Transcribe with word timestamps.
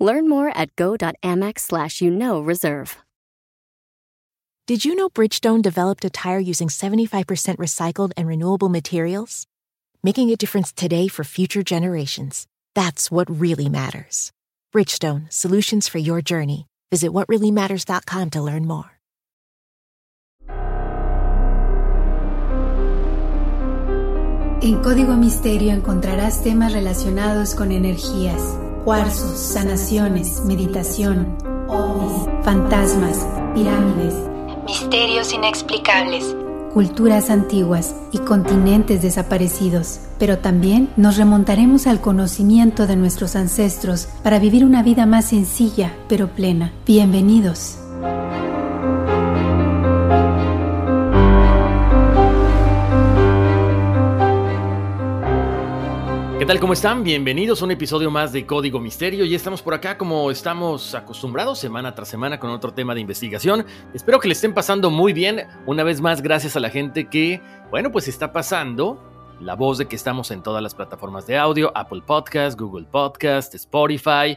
Learn 0.00 0.28
more 0.28 0.48
at 0.56 0.74
go.amex 0.74 1.60
slash 1.60 2.00
you 2.00 2.10
know 2.10 2.40
reserve. 2.40 2.96
Did 4.66 4.84
you 4.84 4.94
know 4.94 5.08
Bridgestone 5.08 5.62
developed 5.62 6.04
a 6.04 6.10
tire 6.10 6.38
using 6.38 6.68
75% 6.68 7.56
recycled 7.56 8.12
and 8.16 8.28
renewable 8.28 8.68
materials? 8.68 9.46
Making 10.02 10.30
a 10.30 10.36
difference 10.36 10.72
today 10.72 11.08
for 11.08 11.24
future 11.24 11.62
generations. 11.62 12.46
That's 12.74 13.10
what 13.10 13.28
really 13.28 13.68
matters. 13.68 14.32
Bridgestone, 14.72 15.30
solutions 15.32 15.88
for 15.88 15.98
your 15.98 16.22
journey. 16.22 16.66
Visit 16.90 17.10
whatreallymatters.com 17.10 18.30
to 18.30 18.42
learn 18.42 18.66
more. 18.66 19.00
En 24.62 24.82
Código 24.82 25.16
Misterio 25.16 25.72
encontrarás 25.72 26.44
temas 26.44 26.72
relacionados 26.74 27.54
con 27.54 27.72
energías, 27.72 28.40
cuarzos, 28.84 29.38
sanaciones, 29.38 30.42
meditación, 30.44 31.36
ovnis, 31.68 32.28
fantasmas, 32.42 33.26
pirámides, 33.54 34.14
misterios 34.66 35.32
inexplicables, 35.32 36.36
culturas 36.72 37.30
antiguas 37.30 37.94
y 38.12 38.18
continentes 38.18 39.02
desaparecidos. 39.02 40.00
Pero 40.18 40.38
también 40.38 40.90
nos 40.96 41.16
remontaremos 41.16 41.86
al 41.86 42.00
conocimiento 42.00 42.86
de 42.86 42.96
nuestros 42.96 43.36
ancestros 43.36 44.08
para 44.22 44.38
vivir 44.38 44.64
una 44.64 44.82
vida 44.82 45.06
más 45.06 45.26
sencilla 45.26 45.92
pero 46.08 46.28
plena. 46.28 46.72
Bienvenidos. 46.86 47.76
Tal? 56.50 56.58
¿Cómo 56.58 56.72
están? 56.72 57.04
Bienvenidos 57.04 57.62
a 57.62 57.64
un 57.64 57.70
episodio 57.70 58.10
más 58.10 58.32
de 58.32 58.44
Código 58.44 58.80
Misterio. 58.80 59.24
Y 59.24 59.36
estamos 59.36 59.62
por 59.62 59.72
acá 59.72 59.96
como 59.96 60.32
estamos 60.32 60.96
acostumbrados 60.96 61.60
semana 61.60 61.94
tras 61.94 62.08
semana 62.08 62.40
con 62.40 62.50
otro 62.50 62.74
tema 62.74 62.92
de 62.92 63.00
investigación. 63.00 63.64
Espero 63.94 64.18
que 64.18 64.26
le 64.26 64.32
estén 64.32 64.52
pasando 64.52 64.90
muy 64.90 65.12
bien. 65.12 65.46
Una 65.66 65.84
vez 65.84 66.00
más, 66.00 66.22
gracias 66.22 66.56
a 66.56 66.60
la 66.60 66.68
gente 66.68 67.08
que, 67.08 67.40
bueno, 67.70 67.92
pues 67.92 68.08
está 68.08 68.32
pasando 68.32 69.00
la 69.38 69.54
voz 69.54 69.78
de 69.78 69.86
que 69.86 69.94
estamos 69.94 70.32
en 70.32 70.42
todas 70.42 70.60
las 70.60 70.74
plataformas 70.74 71.24
de 71.28 71.38
audio, 71.38 71.70
Apple 71.72 72.02
Podcast, 72.04 72.58
Google 72.58 72.88
Podcast, 72.90 73.54
Spotify. 73.54 74.36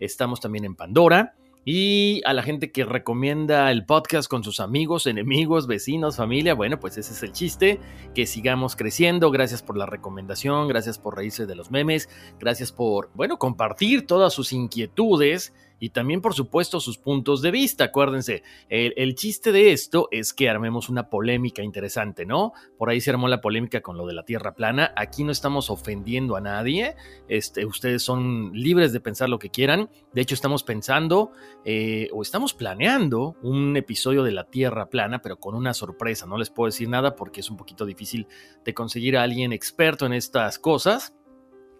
Estamos 0.00 0.40
también 0.40 0.64
en 0.64 0.74
Pandora. 0.74 1.36
Y 1.64 2.22
a 2.24 2.32
la 2.32 2.42
gente 2.42 2.72
que 2.72 2.84
recomienda 2.84 3.70
el 3.70 3.86
podcast 3.86 4.28
con 4.28 4.42
sus 4.42 4.58
amigos, 4.58 5.06
enemigos, 5.06 5.68
vecinos, 5.68 6.16
familia, 6.16 6.54
bueno, 6.54 6.80
pues 6.80 6.98
ese 6.98 7.12
es 7.12 7.22
el 7.22 7.32
chiste, 7.32 7.78
que 8.14 8.26
sigamos 8.26 8.74
creciendo. 8.74 9.30
Gracias 9.30 9.62
por 9.62 9.76
la 9.76 9.86
recomendación, 9.86 10.66
gracias 10.66 10.98
por 10.98 11.16
reírse 11.16 11.46
de 11.46 11.54
los 11.54 11.70
memes, 11.70 12.08
gracias 12.40 12.72
por, 12.72 13.10
bueno, 13.14 13.38
compartir 13.38 14.06
todas 14.06 14.32
sus 14.32 14.52
inquietudes 14.52 15.54
y 15.82 15.90
también, 15.90 16.20
por 16.20 16.32
supuesto, 16.32 16.78
sus 16.78 16.96
puntos 16.96 17.42
de 17.42 17.50
vista. 17.50 17.82
Acuérdense, 17.82 18.44
el, 18.68 19.16
chiste 19.16 19.50
de 19.50 19.72
esto 19.72 20.06
es 20.12 20.32
que 20.32 20.48
armemos 20.48 20.88
una 20.88 21.10
polémica 21.10 21.64
interesante, 21.64 22.24
¿no? 22.24 22.52
Por 22.78 22.88
ahí 22.88 23.00
se 23.00 23.10
armó 23.10 23.26
la 23.26 23.40
polémica 23.40 23.80
con 23.80 23.96
lo 23.96 24.06
de 24.06 24.14
la 24.14 24.22
Tierra 24.22 24.54
plana. 24.54 24.92
Aquí 24.94 25.24
no 25.24 25.32
estamos 25.32 25.70
ofendiendo 25.70 26.36
a 26.36 26.40
nadie. 26.40 26.94
Este, 27.26 27.66
ustedes 27.66 28.04
son 28.04 28.52
libres 28.52 28.92
de 28.92 29.00
pensar 29.00 29.28
lo 29.28 29.40
que 29.40 29.50
quieran. 29.50 29.90
De 30.12 30.20
hecho, 30.20 30.36
estamos 30.36 30.62
pensando 30.62 31.32
eh, 31.64 32.08
o 32.12 32.22
estamos 32.22 32.54
planeando 32.54 33.34
un 33.42 33.76
episodio 33.76 34.22
de 34.22 34.30
la 34.30 34.44
Tierra 34.44 34.88
plana, 34.88 35.20
pero 35.20 35.40
con 35.40 35.56
una 35.56 35.74
sorpresa. 35.74 36.26
No 36.26 36.38
les 36.38 36.50
puedo 36.50 36.66
decir 36.66 36.88
nada 36.88 37.16
porque 37.16 37.40
es 37.40 37.50
un 37.50 37.56
poquito 37.56 37.84
difícil 37.84 38.28
de 38.64 38.72
conseguir 38.72 39.16
a 39.16 39.24
alguien 39.24 39.52
experto 39.52 40.06
en 40.06 40.12
estas 40.12 40.60
cosas. 40.60 41.12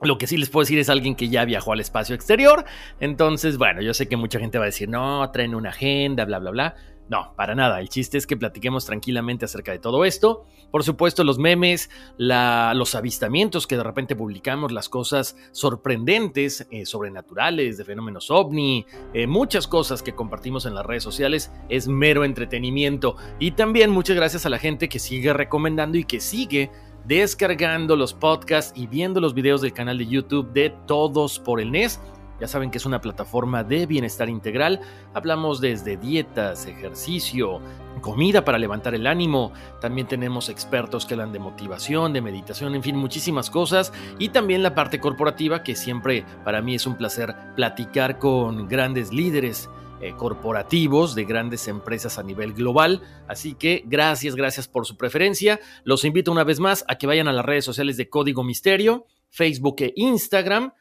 Lo 0.03 0.19
que 0.19 0.27
sí 0.27 0.37
les 0.37 0.51
puedo 0.51 0.63
decir 0.63 0.79
es 0.79 0.89
alguien 0.89 1.15
que 1.15 1.29
ya 1.29 1.45
viajó 1.45 1.73
al 1.73 1.81
espacio 1.81 2.15
exterior. 2.15 2.65
Entonces, 3.01 3.57
bueno, 3.57 3.83
yo 3.83 3.95
sé 3.95 4.09
que 4.09 4.17
mucha 4.17 4.41
gente 4.41 4.59
va 4.59 4.65
a 4.65 4.67
decir, 4.67 4.89
no, 4.89 5.31
traen 5.31 5.55
una 5.55 5.71
agenda, 5.71 6.25
bla, 6.25 6.39
bla, 6.39 6.51
bla. 6.51 6.75
No, 7.09 7.35
para 7.37 7.55
nada. 7.55 7.79
El 7.81 7.89
chiste 7.89 8.17
es 8.17 8.27
que 8.27 8.37
platiquemos 8.37 8.87
tranquilamente 8.87 9.45
acerca 9.45 9.71
de 9.73 9.79
todo 9.79 10.05
esto. 10.05 10.47
Por 10.71 10.83
supuesto, 10.83 11.25
los 11.25 11.39
memes, 11.39 11.91
los 12.17 12.95
avistamientos 12.95 13.67
que 13.67 13.77
de 13.77 13.83
repente 13.83 14.17
publicamos, 14.17 14.73
las 14.73 14.89
cosas 14.89 15.37
sorprendentes, 15.51 16.67
eh, 16.71 16.87
sobrenaturales, 16.87 17.77
de 17.77 17.85
fenómenos 17.85 18.31
ovni, 18.31 18.87
eh, 19.13 19.27
muchas 19.27 19.67
cosas 19.67 20.03
que 20.03 20.15
compartimos 20.15 20.65
en 20.65 20.75
las 20.75 20.87
redes 20.87 21.03
sociales, 21.03 21.53
es 21.69 21.89
mero 21.89 22.25
entretenimiento. 22.25 23.17
Y 23.39 23.51
también 23.51 23.91
muchas 23.91 24.17
gracias 24.17 24.47
a 24.47 24.51
la 24.51 24.59
gente 24.59 24.89
que 24.89 24.99
sigue 24.99 25.35
recomendando 25.35 25.99
y 25.99 26.05
que 26.05 26.21
sigue 26.21 26.71
descargando 27.07 27.97
los 27.97 28.15
podcasts 28.15 28.73
y 28.79 28.87
viendo 28.87 29.21
los 29.21 29.35
videos 29.35 29.61
del 29.61 29.73
canal 29.73 29.99
de 29.99 30.07
YouTube 30.07 30.53
de 30.53 30.71
Todos 30.87 31.39
por 31.39 31.61
el 31.61 31.71
NES. 31.71 32.01
Ya 32.41 32.49
saben 32.49 32.73
que 32.73 32.79
es 32.79 32.87
una 32.87 33.01
plataforma 33.01 33.63
de 33.63 33.87
bienestar 33.87 34.29
integral. 34.29 34.81
Hablamos 35.15 35.61
desde 35.61 35.97
dietas, 35.97 36.67
ejercicio, 36.67 37.61
comida 38.01 38.45
para 38.45 38.59
levantar 38.59 38.97
el 38.97 39.07
ánimo. 39.07 39.53
También 39.81 40.09
tenemos 40.09 40.49
expertos 40.49 41.07
que 41.07 41.15
hablan 41.15 41.33
de 41.33 41.39
motivación, 41.39 42.13
de 42.13 42.21
meditación, 42.21 42.75
en 42.75 42.83
fin, 42.83 42.97
muchísimas 42.97 43.49
cosas. 43.49 43.93
Y 44.19 44.31
también 44.31 44.65
la 44.65 44.75
parte 44.75 44.99
corporativa, 44.99 45.63
que 45.63 45.77
siempre 45.77 46.25
para 46.45 46.63
mí 46.63 46.75
es 46.75 46.85
un 46.85 46.97
placer 46.97 47.33
platicar 47.55 48.19
con 48.19 48.67
grandes 48.67 49.13
líderes 49.13 49.71
eh, 50.03 50.15
corporativos 50.17 51.15
de 51.15 51.25
grandes 51.25 51.69
empresas 51.69 52.19
a 52.19 52.25
nivel 52.25 52.55
global. 52.55 53.03
Así 53.29 53.55
que 53.55 53.85
gracias, 53.87 54.35
gracias 54.35 54.67
por 54.67 54.85
su 54.85 54.97
preferencia. 54.97 55.61
Los 55.85 56.05
invito 56.05 56.33
una 56.33 56.43
vez 56.43 56.59
más 56.59 56.85
a 56.89 56.99
que 56.99 57.07
vayan 57.07 57.29
a 57.29 57.33
las 57.33 57.45
redes 57.45 57.65
sociales 57.65 57.97
de 57.97 58.09
Código 58.09 58.43
Misterio, 58.43 59.07
Facebook 59.31 59.77
e 59.79 59.93
Instagram. 59.95 60.73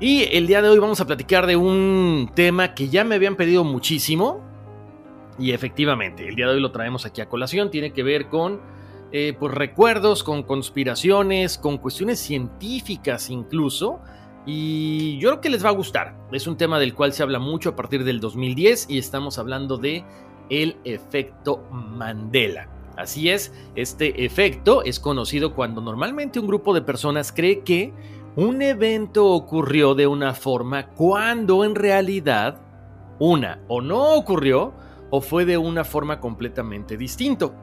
Y 0.00 0.22
el 0.34 0.46
día 0.46 0.62
de 0.62 0.70
hoy 0.70 0.78
vamos 0.78 1.02
a 1.02 1.06
platicar 1.06 1.46
de 1.46 1.56
un 1.56 2.30
tema 2.34 2.72
que 2.72 2.88
ya 2.88 3.04
me 3.04 3.16
habían 3.16 3.36
pedido 3.36 3.62
muchísimo. 3.62 4.42
Y 5.38 5.52
efectivamente, 5.52 6.26
el 6.26 6.34
día 6.34 6.46
de 6.46 6.54
hoy 6.54 6.60
lo 6.60 6.72
traemos 6.72 7.04
aquí 7.04 7.20
a 7.20 7.28
colación. 7.28 7.70
Tiene 7.70 7.92
que 7.92 8.02
ver 8.02 8.30
con 8.30 8.62
eh, 9.12 9.36
pues, 9.38 9.52
recuerdos, 9.52 10.24
con 10.24 10.42
conspiraciones, 10.44 11.58
con 11.58 11.76
cuestiones 11.76 12.20
científicas 12.20 13.28
incluso 13.28 14.00
y 14.46 15.18
yo 15.18 15.30
creo 15.30 15.40
que 15.40 15.50
les 15.50 15.64
va 15.64 15.70
a 15.70 15.72
gustar. 15.72 16.16
Es 16.32 16.46
un 16.46 16.56
tema 16.56 16.78
del 16.78 16.94
cual 16.94 17.12
se 17.12 17.22
habla 17.22 17.40
mucho 17.40 17.70
a 17.70 17.76
partir 17.76 18.04
del 18.04 18.20
2010 18.20 18.86
y 18.88 18.98
estamos 18.98 19.38
hablando 19.38 19.76
de 19.76 20.04
el 20.48 20.76
efecto 20.84 21.64
Mandela. 21.72 22.68
Así 22.96 23.28
es, 23.28 23.52
este 23.74 24.24
efecto 24.24 24.82
es 24.82 25.00
conocido 25.00 25.54
cuando 25.54 25.82
normalmente 25.82 26.38
un 26.38 26.46
grupo 26.46 26.72
de 26.72 26.80
personas 26.80 27.32
cree 27.32 27.60
que 27.60 27.92
un 28.36 28.62
evento 28.62 29.26
ocurrió 29.26 29.94
de 29.94 30.06
una 30.06 30.32
forma 30.32 30.88
cuando 30.90 31.64
en 31.64 31.74
realidad 31.74 32.60
una 33.18 33.60
o 33.68 33.80
no 33.80 34.14
ocurrió 34.14 34.72
o 35.10 35.20
fue 35.20 35.44
de 35.44 35.58
una 35.58 35.84
forma 35.84 36.20
completamente 36.20 36.96
distinto. 36.96 37.54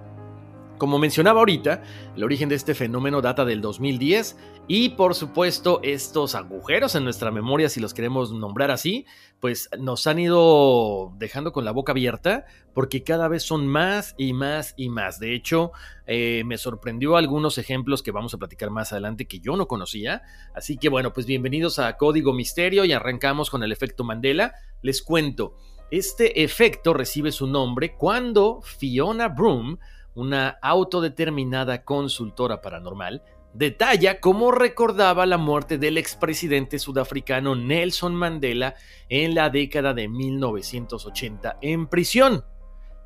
Como 0.77 0.97
mencionaba 0.99 1.39
ahorita, 1.39 1.83
el 2.15 2.23
origen 2.23 2.49
de 2.49 2.55
este 2.55 2.73
fenómeno 2.73 3.21
data 3.21 3.45
del 3.45 3.61
2010 3.61 4.35
y 4.67 4.89
por 4.89 5.13
supuesto 5.13 5.79
estos 5.83 6.35
agujeros 6.35 6.95
en 6.95 7.03
nuestra 7.03 7.31
memoria, 7.31 7.69
si 7.69 7.79
los 7.79 7.93
queremos 7.93 8.31
nombrar 8.31 8.71
así, 8.71 9.05
pues 9.39 9.69
nos 9.77 10.07
han 10.07 10.19
ido 10.19 11.13
dejando 11.17 11.53
con 11.53 11.63
la 11.63 11.71
boca 11.71 11.91
abierta 11.91 12.45
porque 12.73 13.03
cada 13.03 13.27
vez 13.27 13.43
son 13.43 13.67
más 13.67 14.15
y 14.17 14.33
más 14.33 14.73
y 14.75 14.89
más. 14.89 15.19
De 15.19 15.35
hecho, 15.35 15.71
eh, 16.07 16.43
me 16.45 16.57
sorprendió 16.57 17.17
algunos 17.17 17.59
ejemplos 17.59 18.01
que 18.01 18.11
vamos 18.11 18.33
a 18.33 18.37
platicar 18.37 18.71
más 18.71 18.91
adelante 18.91 19.27
que 19.27 19.39
yo 19.39 19.55
no 19.55 19.67
conocía. 19.67 20.23
Así 20.55 20.77
que 20.77 20.89
bueno, 20.89 21.13
pues 21.13 21.27
bienvenidos 21.27 21.77
a 21.77 21.97
Código 21.97 22.33
Misterio 22.33 22.83
y 22.83 22.93
arrancamos 22.93 23.49
con 23.49 23.63
el 23.63 23.71
efecto 23.71 24.03
Mandela. 24.03 24.55
Les 24.81 25.03
cuento, 25.03 25.55
este 25.91 26.43
efecto 26.43 26.93
recibe 26.93 27.31
su 27.31 27.45
nombre 27.45 27.95
cuando 27.95 28.61
Fiona 28.63 29.27
Broom 29.27 29.77
una 30.15 30.49
autodeterminada 30.61 31.83
consultora 31.83 32.61
paranormal, 32.61 33.23
detalla 33.53 34.19
cómo 34.19 34.51
recordaba 34.51 35.25
la 35.25 35.37
muerte 35.37 35.77
del 35.77 35.97
expresidente 35.97 36.79
sudafricano 36.79 37.55
Nelson 37.55 38.15
Mandela 38.15 38.75
en 39.09 39.35
la 39.35 39.49
década 39.49 39.93
de 39.93 40.07
1980 40.07 41.57
en 41.61 41.87
prisión. 41.87 42.43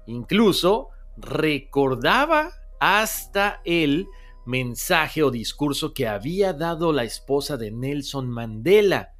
Incluso 0.05 0.89
recordaba 1.17 2.51
hasta 2.79 3.61
el 3.65 4.07
mensaje 4.45 5.23
o 5.23 5.31
discurso 5.31 5.93
que 5.93 6.07
había 6.07 6.53
dado 6.53 6.93
la 6.93 7.03
esposa 7.03 7.57
de 7.57 7.71
Nelson 7.71 8.29
Mandela. 8.29 9.13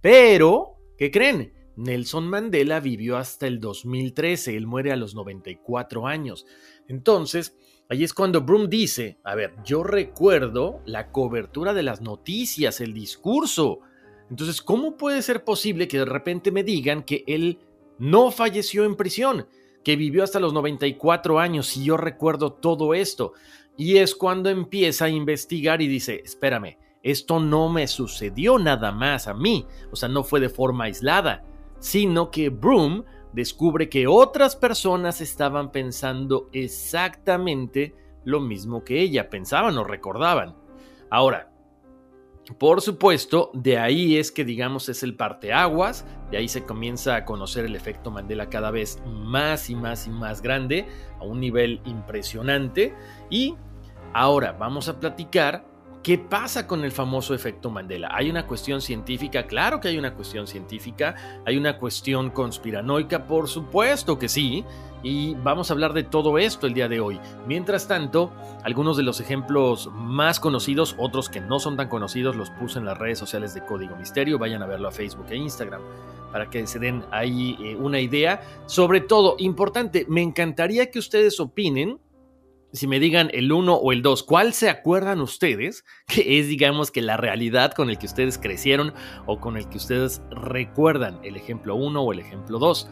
Pero, 0.00 0.76
¿qué 0.98 1.10
creen? 1.10 1.54
Nelson 1.76 2.28
Mandela 2.28 2.80
vivió 2.80 3.16
hasta 3.16 3.46
el 3.46 3.58
2013, 3.60 4.56
él 4.56 4.66
muere 4.66 4.92
a 4.92 4.96
los 4.96 5.14
94 5.14 6.06
años. 6.06 6.46
Entonces, 6.88 7.56
ahí 7.88 8.04
es 8.04 8.14
cuando 8.14 8.42
Broom 8.42 8.68
dice, 8.68 9.18
a 9.24 9.34
ver, 9.34 9.54
yo 9.64 9.82
recuerdo 9.82 10.80
la 10.84 11.10
cobertura 11.10 11.74
de 11.74 11.82
las 11.82 12.00
noticias, 12.00 12.80
el 12.80 12.94
discurso. 12.94 13.80
Entonces, 14.30 14.62
¿cómo 14.62 14.96
puede 14.96 15.22
ser 15.22 15.44
posible 15.44 15.88
que 15.88 15.98
de 15.98 16.04
repente 16.04 16.50
me 16.50 16.64
digan 16.64 17.02
que 17.02 17.24
él 17.26 17.58
no 17.98 18.30
falleció 18.30 18.84
en 18.84 18.96
prisión, 18.96 19.46
que 19.82 19.96
vivió 19.96 20.24
hasta 20.24 20.40
los 20.40 20.52
94 20.52 21.38
años 21.38 21.76
y 21.76 21.84
yo 21.84 21.96
recuerdo 21.96 22.52
todo 22.52 22.94
esto? 22.94 23.32
Y 23.76 23.98
es 23.98 24.14
cuando 24.14 24.50
empieza 24.50 25.06
a 25.06 25.10
investigar 25.10 25.82
y 25.82 25.88
dice, 25.88 26.22
espérame, 26.24 26.78
esto 27.02 27.40
no 27.40 27.68
me 27.68 27.86
sucedió 27.86 28.58
nada 28.58 28.92
más 28.92 29.28
a 29.28 29.34
mí, 29.34 29.66
o 29.90 29.96
sea, 29.96 30.08
no 30.08 30.24
fue 30.24 30.40
de 30.40 30.48
forma 30.48 30.84
aislada 30.84 31.44
sino 31.84 32.30
que 32.30 32.48
Broom 32.48 33.04
descubre 33.34 33.88
que 33.88 34.06
otras 34.06 34.54
personas 34.54 35.20
estaban 35.20 35.72
pensando 35.72 36.48
exactamente 36.52 37.94
lo 38.24 38.40
mismo 38.40 38.84
que 38.84 39.00
ella, 39.00 39.28
pensaban 39.28 39.76
o 39.76 39.84
recordaban. 39.84 40.56
Ahora, 41.10 41.50
por 42.58 42.80
supuesto, 42.80 43.50
de 43.54 43.78
ahí 43.78 44.18
es 44.18 44.30
que 44.30 44.44
digamos 44.44 44.88
es 44.88 45.02
el 45.02 45.16
parteaguas, 45.16 46.06
de 46.30 46.36
ahí 46.36 46.48
se 46.48 46.64
comienza 46.64 47.16
a 47.16 47.24
conocer 47.24 47.64
el 47.64 47.74
efecto 47.74 48.10
Mandela 48.10 48.48
cada 48.50 48.70
vez 48.70 49.02
más 49.06 49.68
y 49.68 49.74
más 49.74 50.06
y 50.06 50.10
más 50.10 50.40
grande, 50.40 50.86
a 51.18 51.24
un 51.24 51.40
nivel 51.40 51.80
impresionante. 51.84 52.94
Y 53.30 53.56
ahora 54.12 54.52
vamos 54.52 54.88
a 54.88 55.00
platicar 55.00 55.66
¿Qué 56.04 56.18
pasa 56.18 56.66
con 56.66 56.84
el 56.84 56.92
famoso 56.92 57.32
efecto 57.32 57.70
Mandela? 57.70 58.10
¿Hay 58.12 58.28
una 58.28 58.46
cuestión 58.46 58.82
científica? 58.82 59.46
Claro 59.46 59.80
que 59.80 59.88
hay 59.88 59.96
una 59.96 60.12
cuestión 60.12 60.46
científica. 60.46 61.40
¿Hay 61.46 61.56
una 61.56 61.78
cuestión 61.78 62.28
conspiranoica? 62.28 63.26
Por 63.26 63.48
supuesto 63.48 64.18
que 64.18 64.28
sí. 64.28 64.66
Y 65.02 65.34
vamos 65.36 65.70
a 65.70 65.72
hablar 65.72 65.94
de 65.94 66.02
todo 66.02 66.36
esto 66.36 66.66
el 66.66 66.74
día 66.74 66.88
de 66.88 67.00
hoy. 67.00 67.18
Mientras 67.46 67.88
tanto, 67.88 68.34
algunos 68.64 68.98
de 68.98 69.02
los 69.02 69.18
ejemplos 69.20 69.88
más 69.94 70.40
conocidos, 70.40 70.94
otros 70.98 71.30
que 71.30 71.40
no 71.40 71.58
son 71.58 71.78
tan 71.78 71.88
conocidos, 71.88 72.36
los 72.36 72.50
puse 72.50 72.78
en 72.78 72.84
las 72.84 72.98
redes 72.98 73.18
sociales 73.18 73.54
de 73.54 73.64
Código 73.64 73.96
Misterio. 73.96 74.38
Vayan 74.38 74.62
a 74.62 74.66
verlo 74.66 74.88
a 74.88 74.92
Facebook 74.92 75.28
e 75.30 75.36
Instagram 75.36 75.80
para 76.30 76.50
que 76.50 76.66
se 76.66 76.78
den 76.80 77.02
ahí 77.12 77.56
eh, 77.60 77.76
una 77.76 77.98
idea. 77.98 78.42
Sobre 78.66 79.00
todo, 79.00 79.36
importante, 79.38 80.04
me 80.06 80.20
encantaría 80.20 80.90
que 80.90 80.98
ustedes 80.98 81.40
opinen 81.40 81.98
si 82.74 82.88
me 82.88 82.98
digan 82.98 83.30
el 83.32 83.52
1 83.52 83.72
o 83.72 83.92
el 83.92 84.02
2, 84.02 84.24
¿cuál 84.24 84.52
se 84.52 84.68
acuerdan 84.68 85.20
ustedes 85.20 85.84
que 86.06 86.40
es, 86.40 86.48
digamos, 86.48 86.90
que 86.90 87.02
la 87.02 87.16
realidad 87.16 87.72
con 87.72 87.88
el 87.88 87.98
que 87.98 88.06
ustedes 88.06 88.36
crecieron 88.36 88.92
o 89.26 89.40
con 89.40 89.56
el 89.56 89.68
que 89.68 89.78
ustedes 89.78 90.20
recuerdan 90.30 91.20
el 91.22 91.36
ejemplo 91.36 91.76
1 91.76 92.02
o 92.02 92.12
el 92.12 92.18
ejemplo 92.18 92.58
2? 92.58 92.88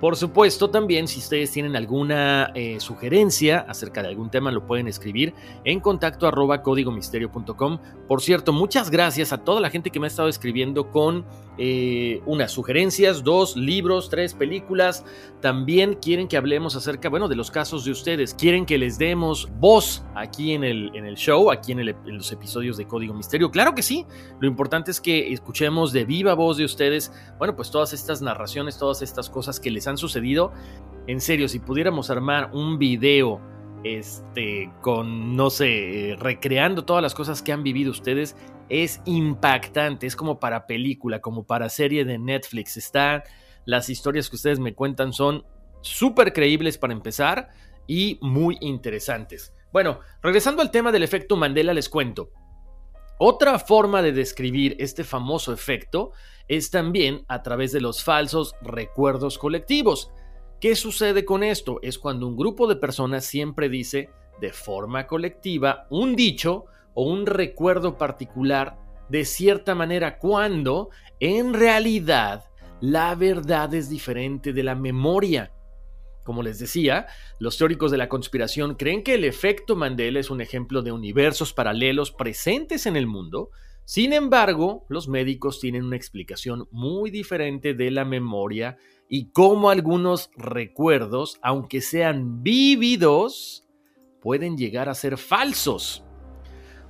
Por 0.00 0.14
supuesto, 0.14 0.70
también 0.70 1.08
si 1.08 1.18
ustedes 1.18 1.50
tienen 1.50 1.74
alguna 1.74 2.52
eh, 2.54 2.78
sugerencia 2.78 3.66
acerca 3.68 4.00
de 4.00 4.08
algún 4.08 4.30
tema, 4.30 4.52
lo 4.52 4.64
pueden 4.64 4.86
escribir 4.86 5.34
en 5.64 5.80
contacto 5.80 6.28
arroba 6.28 6.62
códigomisterio.com. 6.62 7.78
Por 8.06 8.22
cierto, 8.22 8.52
muchas 8.52 8.90
gracias 8.90 9.32
a 9.32 9.38
toda 9.38 9.60
la 9.60 9.70
gente 9.70 9.90
que 9.90 9.98
me 9.98 10.06
ha 10.06 10.08
estado 10.08 10.28
escribiendo 10.28 10.92
con 10.92 11.26
eh, 11.60 12.22
unas 12.26 12.52
sugerencias, 12.52 13.24
dos 13.24 13.56
libros, 13.56 14.08
tres 14.08 14.34
películas. 14.34 15.04
También 15.40 15.94
quieren 15.94 16.28
que 16.28 16.36
hablemos 16.36 16.76
acerca, 16.76 17.08
bueno, 17.08 17.26
de 17.26 17.34
los 17.34 17.50
casos 17.50 17.84
de 17.84 17.90
ustedes. 17.90 18.34
Quieren 18.34 18.66
que 18.66 18.78
les 18.78 18.98
demos 18.98 19.48
voz 19.58 20.04
aquí 20.14 20.52
en 20.52 20.62
el, 20.62 20.92
en 20.94 21.06
el 21.06 21.16
show, 21.16 21.50
aquí 21.50 21.72
en, 21.72 21.80
en 21.80 22.16
los 22.16 22.30
episodios 22.30 22.76
de 22.76 22.86
Código 22.86 23.14
Misterio. 23.14 23.50
Claro 23.50 23.74
que 23.74 23.82
sí. 23.82 24.06
Lo 24.38 24.46
importante 24.46 24.92
es 24.92 25.00
que 25.00 25.32
escuchemos 25.32 25.92
de 25.92 26.04
viva 26.04 26.34
voz 26.34 26.56
de 26.56 26.64
ustedes, 26.64 27.12
bueno, 27.38 27.56
pues 27.56 27.72
todas 27.72 27.92
estas 27.92 28.22
narraciones, 28.22 28.78
todas 28.78 29.02
estas 29.02 29.28
cosas 29.28 29.58
que 29.58 29.72
les 29.72 29.87
han 29.88 29.98
sucedido. 29.98 30.52
En 31.06 31.20
serio, 31.20 31.48
si 31.48 31.58
pudiéramos 31.58 32.10
armar 32.10 32.50
un 32.52 32.78
video 32.78 33.40
este, 33.84 34.70
con, 34.80 35.36
no 35.36 35.50
sé, 35.50 36.10
eh, 36.10 36.16
recreando 36.16 36.84
todas 36.84 37.02
las 37.02 37.14
cosas 37.14 37.42
que 37.42 37.52
han 37.52 37.62
vivido 37.62 37.90
ustedes, 37.90 38.36
es 38.68 39.00
impactante, 39.06 40.06
es 40.06 40.16
como 40.16 40.38
para 40.38 40.66
película, 40.66 41.20
como 41.20 41.44
para 41.44 41.68
serie 41.68 42.04
de 42.04 42.18
Netflix. 42.18 42.76
Está, 42.76 43.24
las 43.64 43.88
historias 43.88 44.28
que 44.28 44.36
ustedes 44.36 44.58
me 44.58 44.74
cuentan 44.74 45.12
son 45.12 45.44
súper 45.80 46.32
creíbles 46.32 46.76
para 46.78 46.92
empezar 46.92 47.48
y 47.86 48.18
muy 48.20 48.58
interesantes. 48.60 49.54
Bueno, 49.72 50.00
regresando 50.22 50.62
al 50.62 50.70
tema 50.70 50.92
del 50.92 51.02
efecto 51.02 51.36
Mandela, 51.36 51.72
les 51.72 51.88
cuento. 51.88 52.30
Otra 53.20 53.58
forma 53.58 54.00
de 54.00 54.12
describir 54.12 54.76
este 54.78 55.02
famoso 55.02 55.52
efecto 55.52 56.12
es 56.46 56.70
también 56.70 57.24
a 57.26 57.42
través 57.42 57.72
de 57.72 57.80
los 57.80 58.04
falsos 58.04 58.54
recuerdos 58.62 59.38
colectivos. 59.38 60.12
¿Qué 60.60 60.76
sucede 60.76 61.24
con 61.24 61.42
esto? 61.42 61.80
Es 61.82 61.98
cuando 61.98 62.28
un 62.28 62.36
grupo 62.36 62.68
de 62.68 62.76
personas 62.76 63.24
siempre 63.24 63.68
dice 63.68 64.10
de 64.40 64.52
forma 64.52 65.08
colectiva 65.08 65.88
un 65.90 66.14
dicho 66.14 66.66
o 66.94 67.02
un 67.02 67.26
recuerdo 67.26 67.98
particular 67.98 68.78
de 69.08 69.24
cierta 69.24 69.74
manera 69.74 70.18
cuando 70.18 70.90
en 71.18 71.54
realidad 71.54 72.44
la 72.80 73.16
verdad 73.16 73.74
es 73.74 73.88
diferente 73.88 74.52
de 74.52 74.62
la 74.62 74.76
memoria. 74.76 75.52
Como 76.28 76.42
les 76.42 76.58
decía, 76.58 77.06
los 77.38 77.56
teóricos 77.56 77.90
de 77.90 77.96
la 77.96 78.10
conspiración 78.10 78.74
creen 78.74 79.02
que 79.02 79.14
el 79.14 79.24
efecto 79.24 79.76
Mandela 79.76 80.20
es 80.20 80.28
un 80.28 80.42
ejemplo 80.42 80.82
de 80.82 80.92
universos 80.92 81.54
paralelos 81.54 82.12
presentes 82.12 82.84
en 82.84 82.96
el 82.96 83.06
mundo 83.06 83.48
sin 83.88 84.12
embargo, 84.12 84.84
los 84.90 85.08
médicos 85.08 85.60
tienen 85.60 85.82
una 85.82 85.96
explicación 85.96 86.68
muy 86.70 87.10
diferente 87.10 87.72
de 87.72 87.90
la 87.90 88.04
memoria 88.04 88.76
y 89.08 89.30
cómo 89.30 89.70
algunos 89.70 90.30
recuerdos, 90.36 91.38
aunque 91.40 91.80
sean 91.80 92.42
vívidos, 92.42 93.64
pueden 94.20 94.58
llegar 94.58 94.90
a 94.90 94.94
ser 94.94 95.16
falsos. 95.16 96.04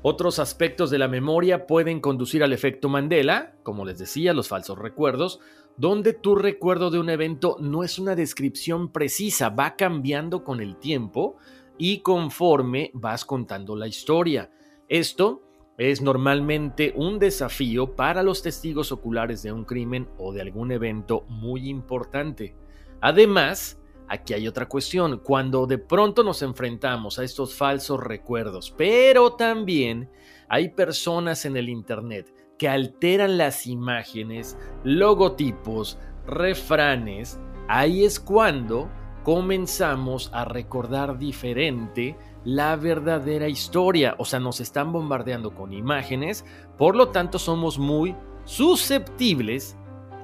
Otros 0.03 0.41
aspectos 0.41 0.91
de 0.91 0.99
la 0.99 1.07
memoria 1.07 1.69
pueden 1.69 2.01
conducir 2.01 2.43
al 2.43 2.53
efecto 2.53 2.89
Mandela, 2.89 3.55
como 3.63 3.85
les 3.85 3.99
decía, 3.99 4.33
los 4.33 4.49
falsos 4.49 4.77
recuerdos, 4.77 5.39
donde 5.79 6.13
tu 6.13 6.35
recuerdo 6.35 6.91
de 6.91 6.99
un 6.99 7.09
evento 7.09 7.57
no 7.61 7.85
es 7.85 7.99
una 7.99 8.17
descripción 8.17 8.91
precisa, 8.91 9.49
va 9.49 9.77
cambiando 9.77 10.43
con 10.43 10.61
el 10.61 10.77
tiempo 10.77 11.37
y 11.79 12.01
conforme 12.01 12.91
vas 12.95 13.25
contando 13.25 13.77
la 13.77 13.87
historia. 13.87 14.51
Esto 14.89 15.43
es 15.79 16.03
normalmente 16.03 16.93
un 16.97 17.21
desafío 17.21 17.95
para 17.95 18.25
los 18.25 18.43
testigos 18.43 18.91
oculares 18.91 19.45
de 19.45 19.53
un 19.53 19.65
crimen 19.65 20.09
o 20.19 20.33
de 20.33 20.41
algún 20.41 20.73
evento 20.73 21.25
muy 21.29 21.69
importante. 21.69 22.57
Además, 23.01 23.81
aquí 24.09 24.35
hay 24.35 24.49
otra 24.49 24.67
cuestión, 24.67 25.21
cuando 25.23 25.69
de 25.69 25.79
pronto 25.79 26.25
nos 26.25 26.43
enfrentamos 26.43 27.21
a 27.21 27.25
estos 27.25 27.55
falsos 27.55 28.03
recuerdos, 28.03 28.75
pero 28.77 29.35
también 29.35 30.11
hay 30.49 30.71
personas 30.71 31.45
en 31.45 31.57
el 31.57 31.69
Internet 31.69 32.35
que 32.59 32.69
alteran 32.69 33.39
las 33.39 33.67
imágenes, 33.67 34.59
logotipos, 34.85 35.99
refranes, 36.27 37.41
ahí 37.69 38.05
es 38.05 38.19
cuando 38.19 38.91
comenzamos 39.23 40.31
a 40.33 40.45
recordar 40.45 41.19
diferente 41.19 42.17
la 42.45 42.77
verdadera 42.77 43.49
historia. 43.49 44.15
O 44.19 44.25
sea, 44.25 44.41
nos 44.41 44.61
están 44.61 44.93
bombardeando 44.93 45.55
con 45.55 45.73
imágenes, 45.73 46.45
por 46.77 46.97
lo 46.97 47.09
tanto 47.09 47.39
somos 47.39 47.79
muy 47.79 48.15
susceptibles 48.45 49.77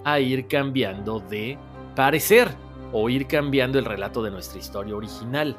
a 0.05 0.21
ir 0.21 0.49
cambiando 0.49 1.21
de 1.21 1.59
parecer 1.95 2.49
o 2.93 3.09
ir 3.09 3.27
cambiando 3.27 3.79
el 3.79 3.85
relato 3.85 4.23
de 4.23 4.31
nuestra 4.31 4.59
historia 4.59 4.97
original. 4.97 5.57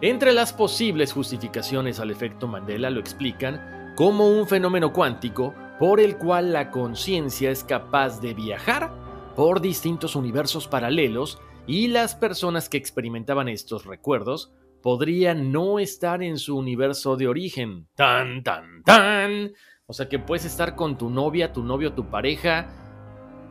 Entre 0.00 0.32
las 0.32 0.52
posibles 0.52 1.12
justificaciones 1.12 1.98
al 1.98 2.10
efecto 2.10 2.46
Mandela 2.46 2.90
lo 2.90 3.00
explican 3.00 3.94
como 3.96 4.28
un 4.28 4.46
fenómeno 4.46 4.92
cuántico 4.92 5.54
por 5.78 6.00
el 6.00 6.16
cual 6.18 6.52
la 6.52 6.70
conciencia 6.70 7.50
es 7.50 7.64
capaz 7.64 8.20
de 8.20 8.34
viajar 8.34 8.92
por 9.36 9.60
distintos 9.60 10.16
universos 10.16 10.66
paralelos 10.66 11.40
y 11.66 11.88
las 11.88 12.14
personas 12.14 12.68
que 12.68 12.78
experimentaban 12.78 13.48
estos 13.48 13.84
recuerdos 13.84 14.52
podría 14.82 15.34
no 15.34 15.78
estar 15.78 16.22
en 16.22 16.38
su 16.38 16.56
universo 16.56 17.16
de 17.16 17.28
origen. 17.28 17.86
Tan, 17.94 18.42
tan, 18.42 18.82
tan. 18.84 19.52
O 19.86 19.92
sea 19.92 20.08
que 20.08 20.18
puedes 20.18 20.44
estar 20.44 20.74
con 20.74 20.98
tu 20.98 21.10
novia, 21.10 21.52
tu 21.52 21.62
novio, 21.62 21.92
tu 21.92 22.06
pareja, 22.10 22.68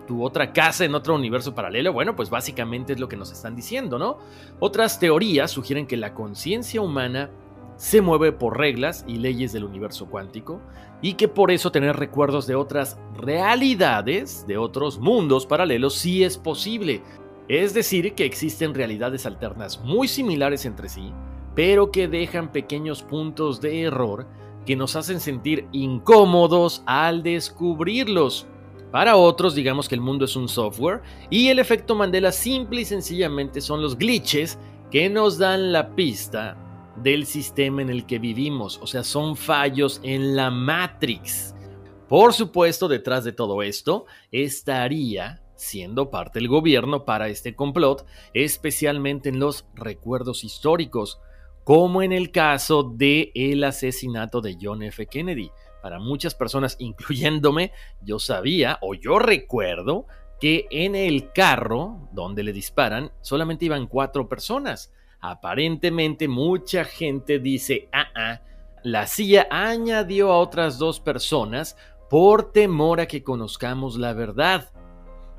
tu 0.08 0.24
otra 0.24 0.54
casa 0.54 0.86
en 0.86 0.96
otro 0.96 1.16
universo 1.16 1.54
paralelo. 1.54 1.94
Bueno, 1.94 2.16
pues 2.16 2.30
básicamente 2.30 2.94
es 2.94 3.00
lo 3.00 3.08
que 3.08 3.18
nos 3.18 3.32
están 3.32 3.56
diciendo, 3.56 4.00
¿no? 4.00 4.18
Otras 4.60 5.00
teorías 5.00 5.52
sugieren 5.52 5.88
que 5.88 5.98
la 5.98 6.14
conciencia 6.14 6.82
humana 6.82 7.30
se 7.78 8.02
mueve 8.02 8.32
por 8.32 8.58
reglas 8.58 9.06
y 9.08 9.18
leyes 9.18 9.54
del 9.54 9.64
universo 9.64 10.08
cuántico 10.08 10.60
y 11.02 11.14
que 11.14 11.28
por 11.28 11.52
eso 11.52 11.72
tener 11.72 11.96
recuerdos 11.96 12.48
de 12.48 12.56
otras 12.56 13.00
realidades, 13.16 14.46
de 14.48 14.58
otros 14.58 15.00
mundos 15.00 15.46
paralelos, 15.46 15.94
sí 15.94 16.24
es 16.24 16.38
posible. 16.38 17.04
Es 17.48 17.74
decir, 17.74 18.14
que 18.14 18.26
existen 18.26 18.74
realidades 18.74 19.26
alternas 19.26 19.80
muy 19.82 20.08
similares 20.08 20.66
entre 20.66 20.90
sí, 20.90 21.14
pero 21.56 21.92
que 21.92 22.08
dejan 22.08 22.52
pequeños 22.52 23.04
puntos 23.04 23.62
de 23.62 23.84
error 23.84 24.28
que 24.66 24.76
nos 24.76 24.96
hacen 24.96 25.20
sentir 25.20 25.68
incómodos 25.72 26.84
al 26.88 27.24
descubrirlos. 27.24 28.48
Para 28.92 29.16
otros, 29.16 29.54
digamos 29.54 29.88
que 29.88 29.96
el 29.96 30.02
mundo 30.02 30.26
es 30.26 30.36
un 30.36 30.50
software 30.50 31.02
y 31.30 31.50
el 31.50 31.60
efecto 31.60 31.94
Mandela 31.94 32.32
simple 32.32 32.82
y 32.82 32.86
sencillamente 32.86 33.62
son 33.62 33.82
los 33.82 33.98
glitches 33.98 34.58
que 34.90 35.10
nos 35.10 35.38
dan 35.38 35.72
la 35.72 35.96
pista 35.96 36.58
del 37.04 37.26
sistema 37.26 37.82
en 37.82 37.90
el 37.90 38.06
que 38.06 38.20
vivimos, 38.20 38.80
o 38.82 38.88
sea, 38.88 39.04
son 39.04 39.36
fallos 39.36 40.00
en 40.04 40.36
la 40.36 40.50
Matrix. 40.52 41.56
Por 42.08 42.34
supuesto, 42.34 42.88
detrás 42.88 43.24
de 43.24 43.34
todo 43.34 43.62
esto 43.62 44.06
estaría 44.32 45.42
siendo 45.56 46.10
parte 46.10 46.40
del 46.40 46.48
gobierno 46.48 47.04
para 47.04 47.28
este 47.28 47.56
complot, 47.56 48.06
especialmente 48.34 49.30
en 49.30 49.40
los 49.40 49.66
recuerdos 49.74 50.44
históricos, 50.44 51.20
como 51.64 52.02
en 52.02 52.14
el 52.14 52.32
caso 52.32 52.84
de 52.84 53.32
el 53.36 53.64
asesinato 53.64 54.40
de 54.40 54.58
John 54.62 54.84
F. 54.84 55.06
Kennedy. 55.08 55.52
Para 55.82 56.00
muchas 56.00 56.34
personas, 56.34 56.78
incluyéndome, 56.80 57.74
yo 58.02 58.20
sabía 58.20 58.80
o 58.82 58.94
yo 58.94 59.20
recuerdo 59.20 60.06
que 60.40 60.68
en 60.70 60.96
el 60.96 61.32
carro 61.34 62.10
donde 62.12 62.44
le 62.44 62.54
disparan 62.54 63.12
solamente 63.22 63.66
iban 63.66 63.88
cuatro 63.88 64.30
personas. 64.30 64.94
Aparentemente 65.20 66.28
mucha 66.28 66.86
gente 66.86 67.40
dice, 67.40 67.90
ah, 67.92 68.08
ah, 68.16 68.42
la 68.84 69.08
CIA 69.08 69.48
añadió 69.50 70.32
a 70.32 70.40
otras 70.40 70.78
dos 70.78 71.00
personas 71.00 71.76
por 72.10 72.52
temor 72.52 73.02
a 73.02 73.08
que 73.08 73.24
conozcamos 73.24 73.98
la 73.98 74.14
verdad. 74.14 74.72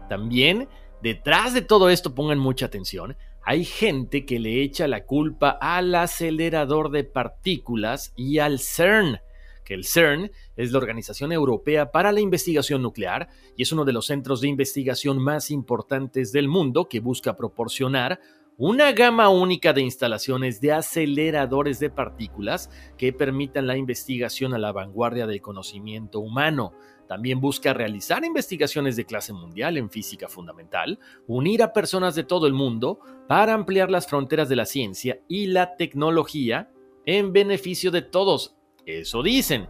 También, 0.09 0.69
detrás 1.03 1.55
de 1.55 1.63
todo 1.63 1.91
esto, 1.91 2.15
pongan 2.15 2.39
mucha 2.39 2.67
atención, 2.67 3.17
hay 3.43 3.65
gente 3.65 4.27
que 4.27 4.39
le 4.39 4.63
echa 4.63 4.87
la 4.89 5.07
culpa 5.07 5.57
al 5.61 5.95
acelerador 5.95 6.91
de 6.91 7.05
partículas 7.05 8.13
y 8.15 8.41
al 8.41 8.59
CERN, 8.59 9.21
que 9.65 9.73
el 9.73 9.87
CERN 9.87 10.31
es 10.57 10.73
la 10.73 10.79
Organización 10.79 11.33
Europea 11.33 11.91
para 11.91 12.13
la 12.13 12.21
Investigación 12.21 12.83
Nuclear 12.83 13.29
y 13.57 13.63
es 13.63 13.73
uno 13.73 13.87
de 13.87 13.93
los 13.95 14.07
centros 14.07 14.43
de 14.43 14.49
investigación 14.49 15.19
más 15.19 15.51
importantes 15.51 16.33
del 16.33 16.49
mundo 16.49 16.89
que 16.89 17.01
busca 17.01 17.37
proporcionar 17.37 18.21
una 18.59 18.91
gama 18.91 19.29
única 19.29 19.73
de 19.73 19.83
instalaciones 19.83 20.61
de 20.61 20.73
aceleradores 20.73 21.79
de 21.79 21.91
partículas 21.91 22.71
que 22.97 23.13
permitan 23.13 23.69
la 23.69 23.77
investigación 23.77 24.53
a 24.53 24.59
la 24.59 24.73
vanguardia 24.73 25.29
del 25.29 25.41
conocimiento 25.41 26.19
humano. 26.19 26.73
También 27.07 27.41
busca 27.41 27.73
realizar 27.73 28.25
investigaciones 28.25 28.97
de 28.97 29.05
clase 29.05 29.33
mundial 29.33 29.77
en 29.77 29.89
física 29.89 30.27
fundamental, 30.27 30.99
unir 31.29 31.63
a 31.63 31.73
personas 31.73 32.17
de 32.17 32.25
todo 32.25 32.49
el 32.49 32.53
mundo 32.53 32.99
para 33.29 33.55
ampliar 33.55 33.93
las 33.93 34.09
fronteras 34.09 34.49
de 34.49 34.57
la 34.57 34.67
ciencia 34.67 35.21
y 35.29 35.47
la 35.47 35.77
tecnología 35.77 36.69
en 37.07 37.33
beneficio 37.33 37.93
de 37.93 38.03
todos. 38.03 38.57
Eso 38.85 39.23
dicen. 39.23 39.69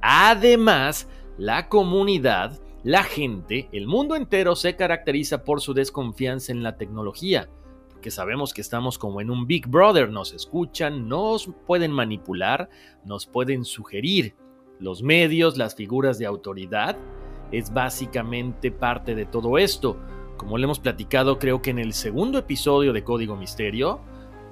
Además, 0.00 1.08
la 1.36 1.68
comunidad, 1.68 2.58
la 2.84 3.04
gente, 3.04 3.68
el 3.72 3.86
mundo 3.86 4.16
entero 4.16 4.56
se 4.56 4.76
caracteriza 4.76 5.44
por 5.44 5.60
su 5.60 5.74
desconfianza 5.74 6.52
en 6.52 6.62
la 6.62 6.78
tecnología 6.78 7.50
que 8.00 8.10
sabemos 8.10 8.54
que 8.54 8.60
estamos 8.60 8.98
como 8.98 9.20
en 9.20 9.30
un 9.30 9.46
Big 9.46 9.66
Brother, 9.68 10.10
nos 10.10 10.32
escuchan, 10.32 11.08
nos 11.08 11.50
pueden 11.66 11.92
manipular, 11.92 12.68
nos 13.04 13.26
pueden 13.26 13.64
sugerir. 13.64 14.34
Los 14.78 15.02
medios, 15.02 15.58
las 15.58 15.74
figuras 15.74 16.18
de 16.18 16.26
autoridad, 16.26 16.96
es 17.52 17.72
básicamente 17.72 18.70
parte 18.70 19.14
de 19.14 19.26
todo 19.26 19.58
esto. 19.58 19.96
Como 20.36 20.56
le 20.56 20.64
hemos 20.64 20.78
platicado 20.78 21.38
creo 21.38 21.60
que 21.60 21.70
en 21.70 21.78
el 21.78 21.92
segundo 21.92 22.38
episodio 22.38 22.92
de 22.92 23.04
Código 23.04 23.36
Misterio, 23.36 24.00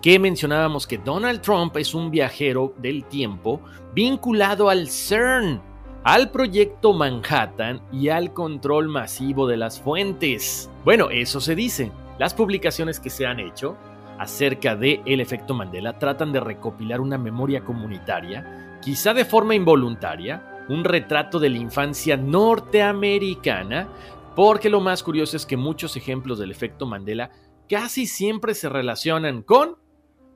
que 0.03 0.19
mencionábamos 0.19 0.87
que 0.87 0.99
Donald 0.99 1.41
Trump 1.41 1.77
es 1.77 1.95
un 1.95 2.11
viajero 2.11 2.75
del 2.79 3.05
tiempo 3.05 3.61
vinculado 3.95 4.69
al 4.69 4.89
CERN, 4.89 5.61
al 6.05 6.31
proyecto 6.31 6.93
Manhattan 6.93 7.81
y 7.93 8.11
al 8.11 8.33
control 8.33 8.89
masivo 8.89 9.47
de 9.47 9.57
las 9.57 9.81
fuentes. 9.81 10.71
Bueno, 10.85 11.11
eso 11.11 11.41
se 11.41 11.55
dice. 11.55 11.91
Las 12.19 12.35
publicaciones 12.35 12.99
que 12.99 13.11
se 13.11 13.27
han 13.27 13.39
hecho 13.39 13.77
acerca 14.19 14.75
del 14.75 15.01
el 15.07 15.21
efecto 15.21 15.55
Mandela 15.55 15.99
tratan 15.99 16.33
de 16.33 16.41
recopilar 16.41 17.01
una 17.01 17.17
memoria 17.17 17.65
comunitaria, 17.65 18.79
quizá 18.83 19.15
de 19.15 19.25
forma 19.25 19.55
involuntaria, 19.55 20.65
un 20.69 20.85
retrato 20.85 21.39
de 21.39 21.51
la 21.51 21.59
infancia 21.59 22.17
norteamericana, 22.17 23.89
porque 24.35 24.69
lo 24.69 24.81
más 24.81 25.03
curioso 25.03 25.37
es 25.37 25.47
que 25.47 25.57
muchos 25.57 25.97
ejemplos 25.97 26.39
del 26.39 26.51
efecto 26.51 26.87
Mandela 26.87 27.31
casi 27.69 28.07
siempre 28.07 28.55
se 28.55 28.69
relacionan 28.69 29.43
con 29.43 29.77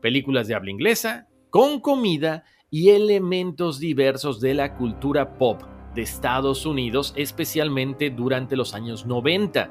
películas 0.00 0.46
de 0.46 0.54
habla 0.54 0.70
inglesa, 0.70 1.26
con 1.50 1.80
comida 1.80 2.44
y 2.70 2.90
elementos 2.90 3.78
diversos 3.78 4.40
de 4.40 4.54
la 4.54 4.76
cultura 4.76 5.36
pop 5.36 5.62
de 5.94 6.02
Estados 6.02 6.64
Unidos, 6.64 7.12
especialmente 7.16 8.10
durante 8.10 8.56
los 8.56 8.74
años 8.74 9.04
90. 9.04 9.70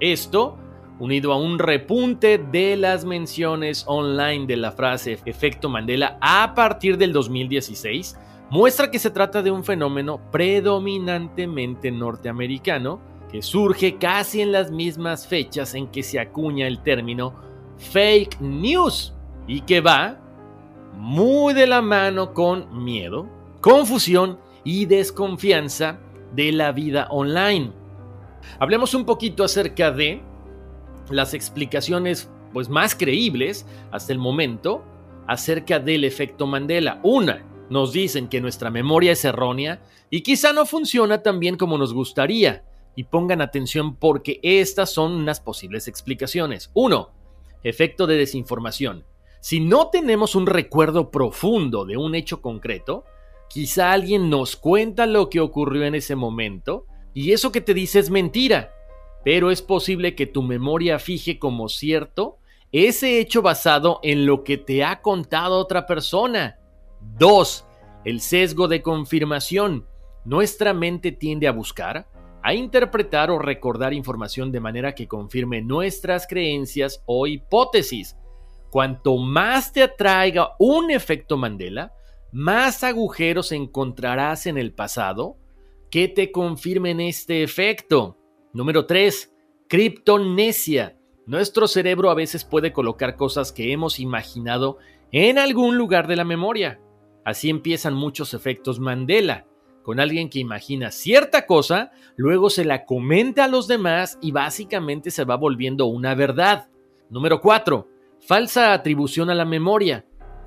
Esto 0.00 0.58
unido 0.98 1.32
a 1.32 1.36
un 1.36 1.58
repunte 1.58 2.38
de 2.38 2.76
las 2.76 3.04
menciones 3.04 3.84
online 3.86 4.46
de 4.46 4.56
la 4.56 4.72
frase 4.72 5.18
efecto 5.24 5.68
Mandela 5.68 6.18
a 6.20 6.54
partir 6.54 6.98
del 6.98 7.12
2016, 7.12 8.16
muestra 8.50 8.90
que 8.90 8.98
se 8.98 9.10
trata 9.10 9.42
de 9.42 9.50
un 9.50 9.64
fenómeno 9.64 10.20
predominantemente 10.30 11.90
norteamericano 11.90 13.00
que 13.30 13.42
surge 13.42 13.96
casi 13.96 14.42
en 14.42 14.52
las 14.52 14.70
mismas 14.70 15.26
fechas 15.26 15.74
en 15.74 15.88
que 15.88 16.02
se 16.02 16.20
acuña 16.20 16.68
el 16.68 16.80
término 16.82 17.34
fake 17.78 18.40
news 18.40 19.12
y 19.46 19.62
que 19.62 19.80
va 19.80 20.20
muy 20.96 21.54
de 21.54 21.66
la 21.66 21.82
mano 21.82 22.32
con 22.32 22.84
miedo, 22.84 23.26
confusión 23.60 24.38
y 24.62 24.86
desconfianza 24.86 25.98
de 26.32 26.52
la 26.52 26.70
vida 26.72 27.08
online. 27.10 27.72
Hablemos 28.58 28.94
un 28.94 29.04
poquito 29.04 29.42
acerca 29.42 29.90
de 29.90 30.22
las 31.10 31.34
explicaciones 31.34 32.30
pues, 32.52 32.68
más 32.68 32.94
creíbles 32.94 33.66
hasta 33.90 34.12
el 34.12 34.18
momento 34.18 34.84
acerca 35.26 35.78
del 35.78 36.04
efecto 36.04 36.46
Mandela. 36.46 37.00
Una, 37.02 37.44
nos 37.70 37.92
dicen 37.92 38.28
que 38.28 38.40
nuestra 38.40 38.70
memoria 38.70 39.12
es 39.12 39.24
errónea 39.24 39.82
y 40.10 40.22
quizá 40.22 40.52
no 40.52 40.66
funciona 40.66 41.22
tan 41.22 41.40
bien 41.40 41.56
como 41.56 41.78
nos 41.78 41.94
gustaría. 41.94 42.64
Y 42.96 43.04
pongan 43.04 43.40
atención 43.40 43.96
porque 43.96 44.38
estas 44.42 44.90
son 44.90 45.12
unas 45.12 45.40
posibles 45.40 45.88
explicaciones. 45.88 46.70
Uno, 46.74 47.10
efecto 47.64 48.06
de 48.06 48.16
desinformación. 48.16 49.04
Si 49.40 49.58
no 49.58 49.88
tenemos 49.88 50.36
un 50.36 50.46
recuerdo 50.46 51.10
profundo 51.10 51.84
de 51.84 51.96
un 51.96 52.14
hecho 52.14 52.40
concreto, 52.40 53.04
quizá 53.48 53.92
alguien 53.92 54.30
nos 54.30 54.54
cuenta 54.54 55.06
lo 55.06 55.28
que 55.28 55.40
ocurrió 55.40 55.84
en 55.84 55.96
ese 55.96 56.14
momento 56.14 56.86
y 57.12 57.32
eso 57.32 57.52
que 57.52 57.60
te 57.60 57.74
dice 57.74 57.98
es 57.98 58.10
mentira 58.10 58.70
pero 59.24 59.50
es 59.50 59.62
posible 59.62 60.14
que 60.14 60.26
tu 60.26 60.42
memoria 60.42 60.98
fije 60.98 61.38
como 61.38 61.68
cierto 61.68 62.38
ese 62.72 63.20
hecho 63.20 63.40
basado 63.40 64.00
en 64.02 64.26
lo 64.26 64.42
que 64.42 64.58
te 64.58 64.82
ha 64.82 65.00
contado 65.00 65.58
otra 65.58 65.86
persona. 65.86 66.58
2. 67.18 67.66
El 68.04 68.20
sesgo 68.20 68.66
de 68.66 68.82
confirmación. 68.82 69.86
Nuestra 70.24 70.74
mente 70.74 71.12
tiende 71.12 71.46
a 71.46 71.52
buscar, 71.52 72.08
a 72.42 72.52
interpretar 72.52 73.30
o 73.30 73.38
recordar 73.38 73.94
información 73.94 74.50
de 74.50 74.60
manera 74.60 74.94
que 74.94 75.06
confirme 75.06 75.62
nuestras 75.62 76.26
creencias 76.26 77.02
o 77.06 77.26
hipótesis. 77.26 78.16
Cuanto 78.70 79.18
más 79.18 79.72
te 79.72 79.84
atraiga 79.84 80.56
un 80.58 80.90
efecto 80.90 81.36
Mandela, 81.36 81.92
más 82.32 82.82
agujeros 82.82 83.52
encontrarás 83.52 84.46
en 84.46 84.58
el 84.58 84.74
pasado 84.74 85.36
que 85.92 86.08
te 86.08 86.32
confirmen 86.32 87.00
este 87.00 87.44
efecto. 87.44 88.18
Número 88.54 88.86
3. 88.86 89.34
Criptonesia. 89.68 90.96
Nuestro 91.26 91.66
cerebro 91.66 92.08
a 92.08 92.14
veces 92.14 92.44
puede 92.44 92.72
colocar 92.72 93.16
cosas 93.16 93.50
que 93.50 93.72
hemos 93.72 93.98
imaginado 93.98 94.78
en 95.10 95.40
algún 95.40 95.76
lugar 95.76 96.06
de 96.06 96.14
la 96.14 96.22
memoria. 96.22 96.80
Así 97.24 97.50
empiezan 97.50 97.94
muchos 97.94 98.32
efectos 98.32 98.78
Mandela. 98.78 99.44
Con 99.82 99.98
alguien 99.98 100.30
que 100.30 100.38
imagina 100.38 100.92
cierta 100.92 101.46
cosa, 101.46 101.90
luego 102.14 102.48
se 102.48 102.64
la 102.64 102.84
comenta 102.84 103.46
a 103.46 103.48
los 103.48 103.66
demás 103.66 104.18
y 104.22 104.30
básicamente 104.30 105.10
se 105.10 105.24
va 105.24 105.34
volviendo 105.34 105.86
una 105.86 106.14
verdad. 106.14 106.68
Número 107.10 107.40
4. 107.40 107.88
Falsa 108.20 108.72
atribución 108.72 109.30
a 109.30 109.34
la 109.34 109.44
memoria. 109.44 110.06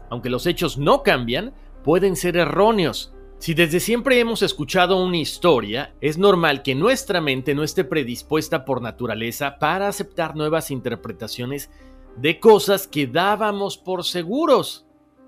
Aunque 0.10 0.30
los 0.30 0.48
hechos 0.48 0.78
no 0.78 1.04
cambian, 1.04 1.54
pueden 1.84 2.16
ser 2.16 2.38
erróneos. 2.38 3.14
Si 3.40 3.54
desde 3.54 3.80
siempre 3.80 4.20
hemos 4.20 4.42
escuchado 4.42 5.02
una 5.02 5.18
historia, 5.18 5.94
es 6.02 6.18
normal 6.18 6.64
que 6.64 6.74
nuestra 6.74 7.22
mente 7.22 7.54
no 7.54 7.64
esté 7.64 7.84
predispuesta 7.84 8.66
por 8.66 8.82
naturaleza 8.82 9.60
para 9.60 9.88
aceptar 9.88 10.36
nuevas 10.36 10.72
interpretaciones 10.72 11.70
de 12.18 12.40
cosas 12.40 12.88
que 12.88 13.06
dábamos 13.06 13.78
por 13.78 14.04
seguros. 14.04 14.88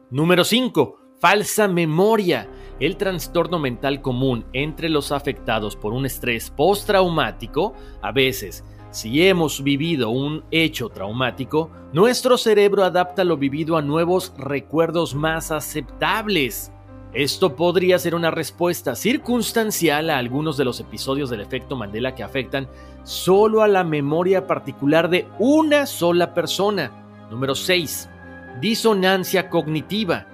Número 0.09 0.43
5. 0.43 0.97
Falsa 1.19 1.67
memoria. 1.67 2.49
El 2.79 2.97
trastorno 2.97 3.59
mental 3.59 4.01
común 4.01 4.45
entre 4.53 4.89
los 4.89 5.11
afectados 5.11 5.75
por 5.75 5.93
un 5.93 6.07
estrés 6.07 6.49
postraumático, 6.49 7.73
a 8.01 8.11
veces, 8.11 8.63
si 8.89 9.27
hemos 9.27 9.61
vivido 9.63 10.09
un 10.09 10.43
hecho 10.49 10.89
traumático, 10.89 11.69
nuestro 11.93 12.39
cerebro 12.39 12.83
adapta 12.83 13.23
lo 13.23 13.37
vivido 13.37 13.77
a 13.77 13.83
nuevos 13.83 14.33
recuerdos 14.35 15.13
más 15.13 15.51
aceptables. 15.51 16.71
Esto 17.13 17.55
podría 17.55 17.97
ser 17.97 18.13
una 18.13 18.29
respuesta 18.29 18.95
circunstancial 18.95 20.11
a 20.11 20.19
algunos 20.19 20.57
de 20.57 20.65
los 20.65 20.79
episodios 20.79 21.31
del 21.31 21.41
efecto 21.41 21.75
Mandela 21.75 22.13
que 22.13 22.21
afectan 22.21 22.69
solo 23.03 23.63
a 23.63 23.67
la 23.67 23.83
memoria 23.83 24.45
particular 24.45 25.09
de 25.09 25.27
una 25.39 25.87
sola 25.87 26.35
persona. 26.35 26.91
Número 27.31 27.55
6. 27.55 28.07
Disonancia 28.61 29.49
cognitiva. 29.49 30.27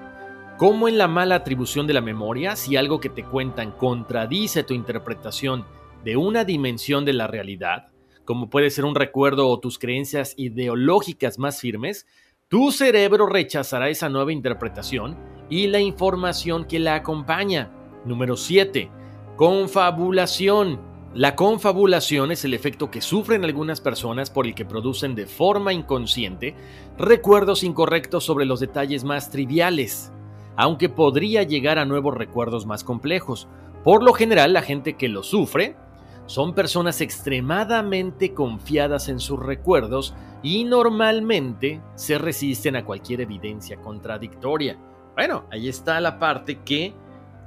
Como 0.58 0.90
en 0.90 0.98
la 0.98 1.08
mala 1.08 1.36
atribución 1.36 1.88
de 1.88 1.94
la 1.94 2.02
memoria, 2.02 2.58
si 2.58 2.76
algo 2.76 3.00
que 3.00 3.10
te 3.10 3.24
cuentan 3.24 3.72
contradice 3.72 4.64
tu 4.64 4.74
interpretación 4.74 5.66
de 6.04 6.18
una 6.18 6.44
dimensión 6.44 7.06
de 7.06 7.14
la 7.14 7.28
realidad, 7.28 7.88
como 8.26 8.50
puede 8.50 8.70
ser 8.70 8.84
un 8.84 8.96
recuerdo 8.96 9.48
o 9.48 9.62
tus 9.62 9.80
creencias 9.80 10.34
ideológicas 10.36 11.40
más 11.40 11.62
firmes, 11.62 12.06
tu 12.48 12.72
cerebro 12.72 13.26
rechazará 13.26 13.90
esa 13.90 14.08
nueva 14.08 14.32
interpretación 14.32 15.18
y 15.50 15.66
la 15.66 15.80
información 15.80 16.66
que 16.66 16.78
la 16.78 16.94
acompaña. 16.94 17.72
Número 18.06 18.38
7. 18.38 18.92
Confabulación. 19.36 20.80
La 21.16 21.36
confabulación 21.36 22.32
es 22.32 22.46
el 22.46 22.54
efecto 22.54 22.92
que 22.92 23.02
sufren 23.02 23.46
algunas 23.46 23.82
personas 23.82 24.30
por 24.30 24.46
el 24.46 24.54
que 24.54 24.64
producen 24.64 25.16
de 25.16 25.26
forma 25.26 25.74
inconsciente 25.74 26.56
recuerdos 27.00 27.64
incorrectos 27.64 28.24
sobre 28.24 28.46
los 28.46 28.60
detalles 28.60 29.04
más 29.04 29.32
triviales, 29.32 30.12
aunque 30.56 30.88
podría 30.88 31.42
llegar 31.42 31.80
a 31.80 31.86
nuevos 31.86 32.14
recuerdos 32.14 32.68
más 32.68 32.84
complejos. 32.84 33.48
Por 33.84 34.04
lo 34.04 34.14
general, 34.14 34.54
la 34.54 34.62
gente 34.62 34.98
que 34.98 35.10
lo 35.10 35.24
sufre 35.24 35.78
son 36.26 36.54
personas 36.54 37.02
extremadamente 37.02 38.34
confiadas 38.34 39.10
en 39.10 39.20
sus 39.20 39.40
recuerdos 39.40 40.16
y 40.42 40.64
normalmente 40.64 41.82
se 41.96 42.18
resisten 42.18 42.76
a 42.76 42.86
cualquier 42.86 43.22
evidencia 43.22 43.78
contradictoria. 43.78 44.78
Bueno, 45.16 45.46
ahí 45.52 45.70
está 45.70 46.00
la 46.00 46.20
parte 46.20 46.62
que 46.64 46.94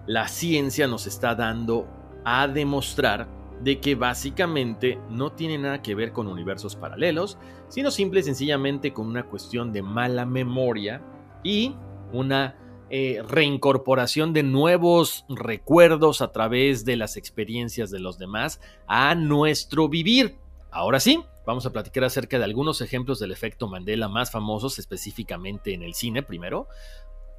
la 0.06 0.28
ciencia 0.28 0.86
nos 0.86 1.06
está 1.06 1.34
dando 1.34 1.86
a 2.24 2.48
demostrar 2.48 3.28
de 3.60 3.80
que 3.80 3.94
básicamente 3.94 4.98
no 5.10 5.32
tiene 5.32 5.58
nada 5.58 5.82
que 5.82 5.94
ver 5.94 6.12
con 6.12 6.28
universos 6.28 6.76
paralelos, 6.76 7.38
sino 7.68 7.90
simple 7.90 8.20
y 8.20 8.22
sencillamente 8.22 8.92
con 8.92 9.06
una 9.06 9.24
cuestión 9.24 9.72
de 9.72 9.82
mala 9.82 10.24
memoria 10.24 11.02
y 11.42 11.74
una 12.12 12.56
eh, 12.90 13.22
reincorporación 13.28 14.32
de 14.32 14.42
nuevos 14.42 15.24
recuerdos 15.28 16.22
a 16.22 16.32
través 16.32 16.84
de 16.84 16.96
las 16.96 17.16
experiencias 17.16 17.90
de 17.90 18.00
los 18.00 18.18
demás 18.18 18.60
a 18.86 19.14
nuestro 19.14 19.88
vivir. 19.88 20.36
Ahora 20.70 21.00
sí, 21.00 21.22
vamos 21.46 21.66
a 21.66 21.72
platicar 21.72 22.04
acerca 22.04 22.38
de 22.38 22.44
algunos 22.44 22.80
ejemplos 22.80 23.18
del 23.18 23.32
efecto 23.32 23.68
Mandela 23.68 24.08
más 24.08 24.30
famosos, 24.30 24.78
específicamente 24.78 25.74
en 25.74 25.82
el 25.82 25.94
cine 25.94 26.22
primero. 26.22 26.68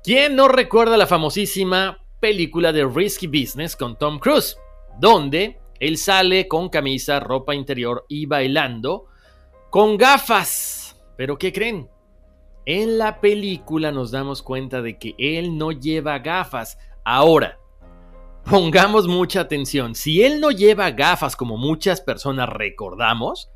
¿Quién 0.03 0.35
no 0.35 0.47
recuerda 0.47 0.97
la 0.97 1.07
famosísima 1.07 2.05
película 2.19 2.71
de 2.71 2.85
Risky 2.85 3.27
Business 3.27 3.75
con 3.75 3.97
Tom 3.97 4.19
Cruise? 4.19 4.57
Donde 4.99 5.59
él 5.79 5.97
sale 5.97 6.47
con 6.47 6.69
camisa, 6.69 7.19
ropa 7.19 7.55
interior 7.55 8.05
y 8.07 8.25
bailando 8.25 9.07
con 9.69 9.97
gafas. 9.97 10.95
¿Pero 11.17 11.37
qué 11.37 11.51
creen? 11.51 11.89
En 12.71 12.99
la 12.99 13.19
película 13.19 13.91
nos 13.91 14.11
damos 14.11 14.43
cuenta 14.43 14.83
de 14.83 14.99
que 14.99 15.15
él 15.17 15.57
no 15.57 15.71
lleva 15.71 16.19
gafas. 16.19 16.77
Ahora, 17.03 17.57
pongamos 18.47 19.07
mucha 19.07 19.41
atención. 19.41 19.95
Si 19.95 20.21
él 20.21 20.39
no 20.39 20.51
lleva 20.51 20.91
gafas 20.91 21.35
como 21.35 21.57
muchas 21.57 21.99
personas 21.99 22.47
recordamos, 22.47 23.49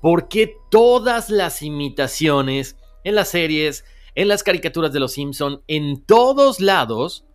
¿por 0.00 0.28
qué 0.28 0.56
todas 0.70 1.28
las 1.28 1.60
imitaciones 1.60 2.78
en 3.04 3.16
las 3.16 3.28
series, 3.28 3.84
en 4.14 4.26
las 4.26 4.42
caricaturas 4.42 4.90
de 4.90 5.00
los 5.00 5.12
Simpson, 5.12 5.62
en 5.66 6.02
todos 6.06 6.58
lados, 6.58 7.26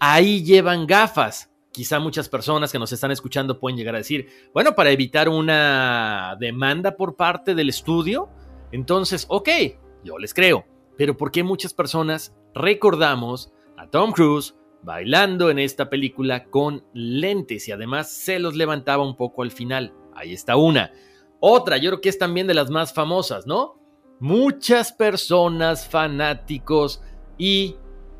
ahí 0.00 0.42
llevan 0.42 0.88
gafas? 0.88 1.48
Quizá 1.70 2.00
muchas 2.00 2.28
personas 2.28 2.72
que 2.72 2.80
nos 2.80 2.90
están 2.90 3.12
escuchando 3.12 3.60
pueden 3.60 3.78
llegar 3.78 3.94
a 3.94 3.98
decir, 3.98 4.50
bueno, 4.52 4.74
para 4.74 4.90
evitar 4.90 5.28
una 5.28 6.36
demanda 6.40 6.96
por 6.96 7.14
parte 7.14 7.54
del 7.54 7.68
estudio, 7.68 8.28
entonces, 8.72 9.26
ok, 9.28 9.48
yo 10.06 10.18
les 10.18 10.32
creo. 10.32 10.64
Pero 10.96 11.16
¿por 11.16 11.30
qué 11.30 11.42
muchas 11.42 11.74
personas 11.74 12.34
recordamos 12.54 13.52
a 13.76 13.88
Tom 13.90 14.12
Cruise 14.12 14.54
bailando 14.82 15.50
en 15.50 15.58
esta 15.58 15.90
película 15.90 16.44
con 16.44 16.84
lentes 16.94 17.68
y 17.68 17.72
además 17.72 18.10
se 18.10 18.38
los 18.38 18.54
levantaba 18.54 19.04
un 19.04 19.16
poco 19.16 19.42
al 19.42 19.50
final? 19.50 19.92
Ahí 20.14 20.32
está 20.32 20.56
una. 20.56 20.92
Otra, 21.40 21.76
yo 21.76 21.90
creo 21.90 22.00
que 22.00 22.08
es 22.08 22.18
también 22.18 22.46
de 22.46 22.54
las 22.54 22.70
más 22.70 22.94
famosas, 22.94 23.46
¿no? 23.46 23.78
Muchas 24.18 24.92
personas, 24.92 25.86
fanáticos 25.86 27.02
y 27.36 27.76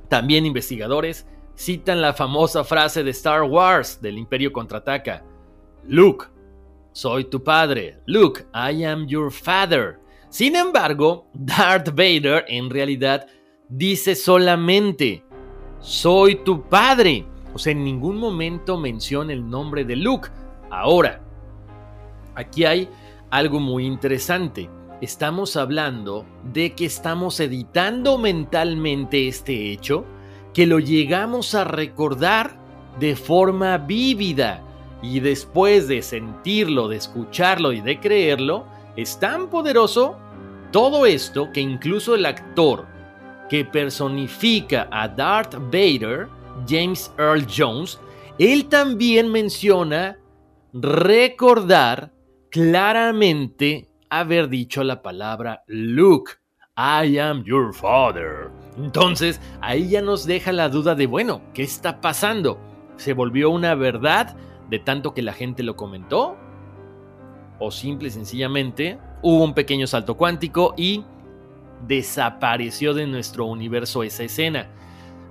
también 0.09 0.45
investigadores 0.45 1.27
citan 1.57 2.03
la 2.03 2.13
famosa 2.13 2.65
frase 2.65 3.03
de 3.03 3.11
Star 3.13 3.45
Wars 3.45 4.01
del 4.03 4.19
Imperio 4.19 4.53
contraataca. 4.53 5.25
Luke, 5.85 6.27
soy 6.93 7.25
tu 7.25 7.43
padre. 7.43 8.01
Luke, 8.07 8.45
I 8.55 8.85
am 8.85 9.07
your 9.07 9.33
father. 9.33 9.99
Sin 10.29 10.57
embargo, 10.57 11.29
Darth 11.33 11.91
Vader 11.91 12.45
en 12.49 12.69
realidad 12.69 13.27
dice 13.69 14.15
solamente, 14.15 15.23
soy 15.81 16.37
tu 16.37 16.63
padre. 16.69 17.25
O 17.55 17.59
sea, 17.59 17.73
en 17.73 17.85
ningún 17.85 18.19
momento 18.19 18.77
menciona 18.77 19.33
el 19.33 19.49
nombre 19.49 19.85
de 19.85 19.97
Luke. 19.97 20.29
Ahora, 20.71 21.23
aquí 22.35 22.65
hay 22.65 22.89
algo 23.31 23.61
muy 23.61 23.87
interesante. 23.87 24.69
Estamos 25.01 25.57
hablando 25.57 26.27
de 26.53 26.75
que 26.75 26.87
estamos 26.87 27.39
editando 27.41 28.19
mentalmente 28.19 29.29
este 29.29 29.73
hecho, 29.73 30.05
que 30.53 30.67
lo 30.67 30.79
llegamos 30.79 31.55
a 31.55 31.65
recordar 31.65 32.59
de 32.99 33.15
forma 33.15 33.79
vívida 33.79 34.63
y 35.03 35.21
después 35.21 35.87
de 35.87 36.03
sentirlo, 36.03 36.89
de 36.89 36.97
escucharlo 36.97 37.73
y 37.73 37.81
de 37.81 38.01
creerlo, 38.01 38.67
es 38.97 39.19
tan 39.19 39.49
poderoso 39.49 40.17
todo 40.73 41.07
esto 41.07 41.51
que 41.53 41.61
incluso 41.61 42.15
el 42.15 42.27
actor 42.27 42.87
que 43.49 43.65
personifica 43.65 44.89
a 44.91 45.09
Darth 45.09 45.55
Vader, 45.71 46.29
James 46.67 47.13
Earl 47.19 47.47
Jones, 47.47 48.01
él 48.39 48.67
también 48.69 49.31
menciona 49.31 50.19
recordar 50.73 52.13
claramente 52.51 53.89
haber 54.11 54.49
dicho 54.49 54.83
la 54.83 55.03
palabra 55.03 55.63
Luke. 55.67 56.33
I 56.79 57.19
am 57.19 57.43
your 57.45 57.73
father. 57.73 58.51
Entonces, 58.77 59.41
ahí 59.63 59.89
ya 59.89 60.03
nos 60.03 60.27
deja 60.27 60.53
la 60.53 60.69
duda 60.69 60.95
de, 60.95 61.07
bueno, 61.07 61.41
¿qué 61.55 61.63
está 61.63 62.03
pasando? 62.03 62.59
¿Se 62.97 63.15
volvió 63.15 63.49
una 63.49 63.75
verdad 63.75 64.37
de 64.69 64.79
tanto 64.79 65.15
que 65.15 65.23
la 65.23 65.33
gente 65.33 65.63
lo 65.63 65.77
comentó? 65.77 66.37
¿O 67.59 67.71
simple 67.71 68.09
y 68.09 68.11
sencillamente 68.11 68.99
hubo 69.23 69.43
un 69.43 69.55
pequeño 69.55 69.87
salto 69.87 70.17
cuántico 70.17 70.75
y 70.77 71.05
desapareció 71.87 72.95
de 72.95 73.07
nuestro 73.07 73.47
universo 73.47 74.03
esa 74.03 74.25
escena. 74.25 74.69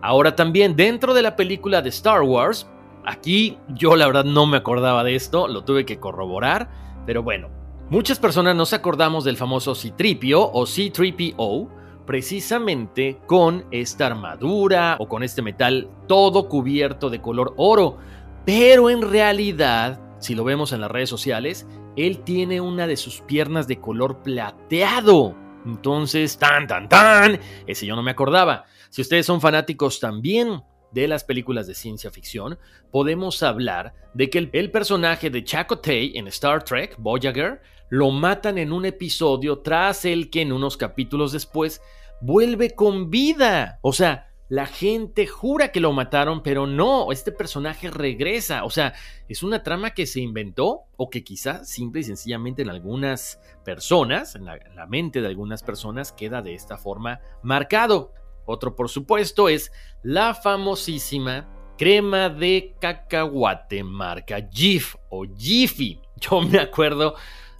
Ahora 0.01 0.35
también 0.35 0.75
dentro 0.75 1.13
de 1.13 1.21
la 1.21 1.35
película 1.35 1.81
de 1.81 1.89
Star 1.89 2.21
Wars, 2.21 2.67
aquí 3.05 3.57
yo 3.69 3.95
la 3.95 4.07
verdad 4.07 4.25
no 4.25 4.45
me 4.45 4.57
acordaba 4.57 5.03
de 5.03 5.15
esto, 5.15 5.47
lo 5.47 5.63
tuve 5.63 5.85
que 5.85 5.99
corroborar, 5.99 6.69
pero 7.05 7.23
bueno, 7.23 7.49
muchas 7.89 8.19
personas 8.19 8.55
nos 8.55 8.73
acordamos 8.73 9.23
del 9.23 9.37
famoso 9.37 9.73
C-Tripio 9.73 10.51
o 10.51 10.65
C-3PO 10.65 11.69
precisamente 12.05 13.19
con 13.25 13.65
esta 13.71 14.05
armadura 14.05 14.97
o 14.99 15.07
con 15.07 15.23
este 15.23 15.41
metal 15.41 15.89
todo 16.07 16.47
cubierto 16.47 17.09
de 17.09 17.19
color 17.19 17.53
oro, 17.57 17.97
pero 18.45 18.91
en 18.91 19.01
realidad, 19.01 19.99
si 20.19 20.35
lo 20.35 20.43
vemos 20.43 20.71
en 20.71 20.81
las 20.81 20.91
redes 20.91 21.09
sociales, 21.09 21.65
él 21.95 22.23
tiene 22.23 22.61
una 22.61 22.87
de 22.87 22.97
sus 22.97 23.21
piernas 23.21 23.67
de 23.67 23.79
color 23.79 24.21
plateado. 24.21 25.35
Entonces, 25.65 26.37
tan, 26.37 26.67
tan, 26.67 26.87
tan, 26.87 27.39
ese 27.65 27.85
yo 27.85 27.95
no 27.95 28.03
me 28.03 28.11
acordaba. 28.11 28.65
Si 28.89 29.01
ustedes 29.01 29.25
son 29.25 29.41
fanáticos 29.41 29.99
también 29.99 30.61
de 30.91 31.07
las 31.07 31.23
películas 31.23 31.67
de 31.67 31.73
ciencia 31.73 32.11
ficción, 32.11 32.57
podemos 32.91 33.43
hablar 33.43 33.93
de 34.13 34.29
que 34.29 34.49
el, 34.51 34.71
personaje 34.71 35.29
de 35.29 35.43
Chakotay 35.43 36.13
en 36.15 36.27
Star 36.27 36.63
Trek, 36.63 36.95
Voyager, 36.97 37.61
lo 37.89 38.11
matan 38.11 38.57
en 38.57 38.71
un 38.71 38.85
episodio 38.85 39.59
tras 39.59 40.05
el 40.05 40.29
que 40.29 40.41
en 40.41 40.53
unos 40.53 40.77
capítulos 40.77 41.31
después 41.31 41.81
vuelve 42.21 42.71
con 42.71 43.09
vida. 43.09 43.79
O 43.81 43.91
sea, 43.91 44.29
la 44.47 44.67
gente 44.67 45.25
jura 45.25 45.71
que 45.71 45.79
lo 45.79 45.91
mataron, 45.91 46.43
pero 46.43 46.67
no, 46.67 47.11
este 47.11 47.31
personaje 47.31 47.89
regresa. 47.89 48.63
O 48.63 48.69
sea, 48.69 48.93
es 49.27 49.41
una 49.41 49.63
trama 49.63 49.91
que 49.91 50.05
se 50.05 50.19
inventó 50.19 50.83
o 50.97 51.09
que 51.09 51.23
quizá 51.23 51.65
simple 51.65 52.01
y 52.01 52.03
sencillamente 52.03 52.61
en 52.61 52.69
algunas 52.69 53.39
personas, 53.63 54.35
en 54.35 54.45
la, 54.45 54.85
mente 54.87 55.21
de 55.21 55.27
algunas 55.27 55.63
personas, 55.63 56.11
queda 56.11 56.41
de 56.41 56.53
esta 56.53 56.77
forma 56.77 57.21
marcado. 57.41 58.13
Otro, 58.45 58.75
por 58.75 58.89
supuesto, 58.89 59.49
es 59.49 59.71
la 60.03 60.35
famosísima 60.35 61.49
crema 61.77 62.29
de 62.29 62.75
cacahuate 62.79 63.83
marca 63.83 64.47
Jif 64.51 64.95
o 65.09 65.25
Jiffy. 65.25 66.01
Yo 66.17 66.41
me 66.41 66.59
acuerdo 66.59 67.15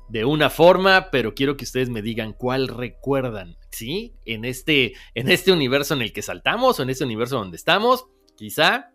de 0.09 0.25
una 0.25 0.49
forma, 0.49 1.09
pero 1.11 1.33
quiero 1.33 1.57
que 1.57 1.65
ustedes 1.65 1.89
me 1.89 2.01
digan 2.01 2.33
cuál 2.33 2.67
recuerdan, 2.67 3.57
¿sí? 3.71 4.15
En 4.25 4.45
este, 4.45 4.93
en 5.13 5.29
este 5.29 5.51
universo 5.51 5.93
en 5.93 6.01
el 6.01 6.13
que 6.13 6.21
saltamos 6.21 6.79
o 6.79 6.83
en 6.83 6.89
este 6.89 7.03
universo 7.03 7.37
donde 7.37 7.57
estamos, 7.57 8.05
Quizá 8.35 8.91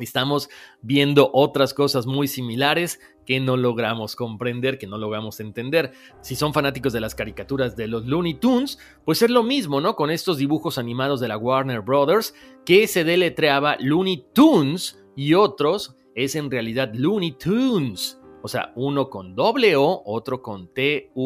estamos 0.00 0.48
viendo 0.80 1.30
otras 1.32 1.74
cosas 1.74 2.06
muy 2.06 2.28
similares 2.28 3.00
que 3.26 3.40
no 3.40 3.56
logramos 3.56 4.14
comprender, 4.14 4.78
que 4.78 4.86
no 4.86 4.96
logramos 4.96 5.40
entender. 5.40 5.92
Si 6.20 6.36
son 6.36 6.54
fanáticos 6.54 6.92
de 6.92 7.00
las 7.00 7.14
caricaturas 7.14 7.76
de 7.76 7.88
los 7.88 8.06
Looney 8.06 8.34
Tunes, 8.34 8.78
pues 9.04 9.22
es 9.22 9.30
lo 9.30 9.42
mismo, 9.42 9.80
¿no? 9.80 9.96
Con 9.96 10.10
estos 10.10 10.38
dibujos 10.38 10.78
animados 10.78 11.20
de 11.20 11.28
la 11.28 11.36
Warner 11.36 11.80
Brothers, 11.80 12.34
que 12.64 12.86
se 12.86 13.02
deletreaba 13.02 13.76
Looney 13.80 14.26
Tunes 14.32 15.04
y 15.16 15.34
otros 15.34 15.96
es 16.14 16.36
en 16.36 16.50
realidad 16.50 16.92
Looney 16.94 17.32
Tunes. 17.32 18.19
O 18.42 18.48
sea, 18.48 18.72
uno 18.74 19.10
con 19.10 19.34
doble 19.34 19.76
O, 19.76 20.02
otro 20.04 20.42
con 20.42 20.68
T-U-E-N-E-S. 20.72 21.24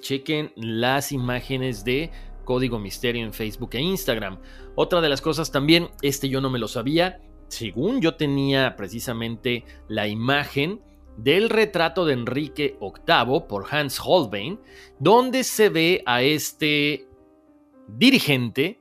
Chequen 0.00 0.52
las 0.56 1.12
imágenes 1.12 1.84
de 1.84 2.10
Código 2.44 2.78
Misterio 2.78 3.24
en 3.24 3.32
Facebook 3.32 3.70
e 3.72 3.80
Instagram. 3.80 4.38
Otra 4.74 5.00
de 5.00 5.08
las 5.08 5.20
cosas 5.20 5.50
también, 5.50 5.88
este 6.02 6.28
yo 6.28 6.40
no 6.40 6.50
me 6.50 6.58
lo 6.58 6.68
sabía, 6.68 7.20
según 7.48 8.00
yo 8.00 8.16
tenía 8.16 8.76
precisamente 8.76 9.64
la 9.88 10.08
imagen 10.08 10.80
del 11.16 11.48
retrato 11.48 12.04
de 12.04 12.12
Enrique 12.12 12.78
VIII 12.80 13.40
por 13.48 13.66
Hans 13.70 14.00
Holbein, 14.04 14.60
donde 14.98 15.44
se 15.44 15.68
ve 15.68 16.02
a 16.06 16.22
este 16.22 17.08
dirigente 17.88 18.80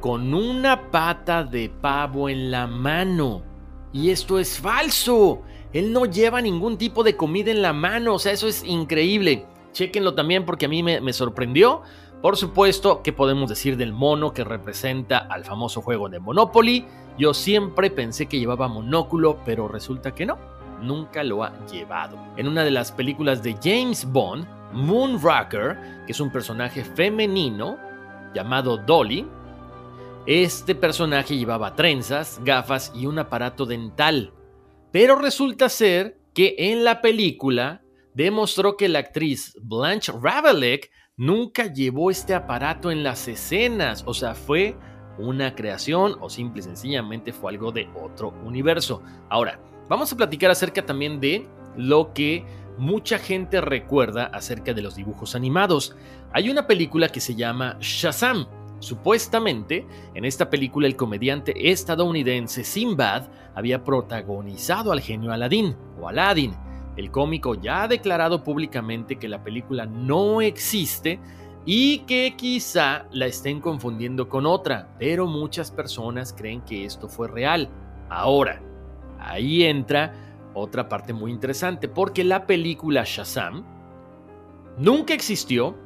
con 0.00 0.34
una 0.34 0.90
pata 0.90 1.44
de 1.44 1.68
pavo 1.68 2.28
en 2.28 2.50
la 2.50 2.66
mano. 2.66 3.44
Y 3.92 4.10
esto 4.10 4.38
es 4.38 4.58
falso. 4.58 5.42
Él 5.72 5.92
no 5.92 6.04
lleva 6.04 6.40
ningún 6.40 6.78
tipo 6.78 7.04
de 7.04 7.16
comida 7.16 7.50
en 7.50 7.62
la 7.62 7.72
mano. 7.72 8.14
O 8.14 8.18
sea, 8.18 8.32
eso 8.32 8.48
es 8.48 8.64
increíble. 8.64 9.46
Chequenlo 9.72 10.14
también 10.14 10.44
porque 10.44 10.66
a 10.66 10.68
mí 10.68 10.82
me, 10.82 11.12
sorprendió. 11.12 11.82
Por 12.22 12.36
supuesto, 12.36 13.02
¿qué 13.02 13.12
podemos 13.12 13.48
decir 13.48 13.76
del 13.76 13.92
mono 13.92 14.32
que 14.34 14.44
representa 14.44 15.18
al 15.18 15.44
famoso 15.44 15.80
juego 15.80 16.08
de 16.08 16.18
Monopoly? 16.18 16.86
Yo 17.18 17.32
siempre 17.32 17.90
pensé 17.90 18.26
que 18.26 18.38
llevaba 18.38 18.68
monóculo, 18.68 19.38
pero 19.44 19.68
resulta 19.68 20.14
que 20.14 20.26
no, 20.26 20.36
nunca 20.82 21.22
lo 21.22 21.44
ha 21.44 21.52
llevado. 21.66 22.18
En 22.36 22.48
una 22.48 22.64
de 22.64 22.72
las 22.72 22.92
películas 22.92 23.42
de 23.42 23.56
James 23.62 24.10
Bond, 24.10 24.46
Moonraker, 24.72 26.04
que 26.04 26.12
es 26.12 26.20
un 26.20 26.30
personaje 26.30 26.84
femenino 26.84 27.78
llamado 28.34 28.76
Dolly, 28.76 29.26
este 30.26 30.74
personaje 30.74 31.36
llevaba 31.36 31.74
trenzas, 31.74 32.40
gafas 32.44 32.92
y 32.94 33.06
un 33.06 33.18
aparato 33.18 33.64
dental. 33.64 34.32
Pero 34.92 35.16
resulta 35.16 35.68
ser 35.68 36.18
que 36.34 36.54
en 36.58 36.84
la 36.84 37.00
película 37.00 37.82
demostró 38.14 38.76
que 38.76 38.88
la 38.88 39.00
actriz 39.00 39.54
Blanche 39.62 40.12
Ravelijk 40.12 40.90
nunca 41.16 41.72
llevó 41.72 42.10
este 42.10 42.34
aparato 42.34 42.90
en 42.90 43.02
las 43.02 43.28
escenas, 43.28 44.02
o 44.06 44.14
sea, 44.14 44.34
fue 44.34 44.76
una 45.18 45.54
creación 45.54 46.16
o 46.20 46.30
simple 46.30 46.60
y 46.60 46.62
sencillamente 46.62 47.32
fue 47.32 47.52
algo 47.52 47.72
de 47.72 47.88
otro 47.94 48.30
universo. 48.44 49.02
Ahora, 49.28 49.60
vamos 49.88 50.12
a 50.12 50.16
platicar 50.16 50.50
acerca 50.50 50.84
también 50.86 51.20
de 51.20 51.46
lo 51.76 52.12
que 52.14 52.44
mucha 52.78 53.18
gente 53.18 53.60
recuerda 53.60 54.24
acerca 54.26 54.72
de 54.72 54.82
los 54.82 54.96
dibujos 54.96 55.34
animados. 55.34 55.94
Hay 56.32 56.48
una 56.48 56.66
película 56.66 57.08
que 57.08 57.20
se 57.20 57.34
llama 57.34 57.76
Shazam. 57.80 58.46
Supuestamente, 58.80 59.86
en 60.14 60.24
esta 60.24 60.50
película 60.50 60.86
el 60.86 60.96
comediante 60.96 61.70
estadounidense 61.70 62.64
Sinbad 62.64 63.28
había 63.54 63.84
protagonizado 63.84 64.92
al 64.92 65.00
genio 65.00 65.32
Aladdin 65.32 65.76
o 66.00 66.08
Aladdin 66.08 66.54
el 66.96 67.10
cómico 67.10 67.54
ya 67.54 67.84
ha 67.84 67.88
declarado 67.88 68.44
públicamente 68.44 69.16
que 69.16 69.28
la 69.28 69.42
película 69.42 69.86
no 69.86 70.42
existe 70.42 71.18
y 71.64 72.00
que 72.00 72.34
quizá 72.36 73.06
la 73.12 73.26
estén 73.26 73.60
confundiendo 73.60 74.28
con 74.28 74.46
otra, 74.46 74.94
pero 74.98 75.26
muchas 75.26 75.70
personas 75.70 76.32
creen 76.32 76.62
que 76.62 76.84
esto 76.84 77.08
fue 77.08 77.28
real. 77.28 77.68
Ahora, 78.08 78.60
ahí 79.18 79.64
entra 79.64 80.12
otra 80.52 80.88
parte 80.88 81.12
muy 81.12 81.30
interesante, 81.30 81.88
porque 81.88 82.24
la 82.24 82.46
película 82.46 83.04
Shazam 83.06 83.64
nunca 84.78 85.14
existió, 85.14 85.76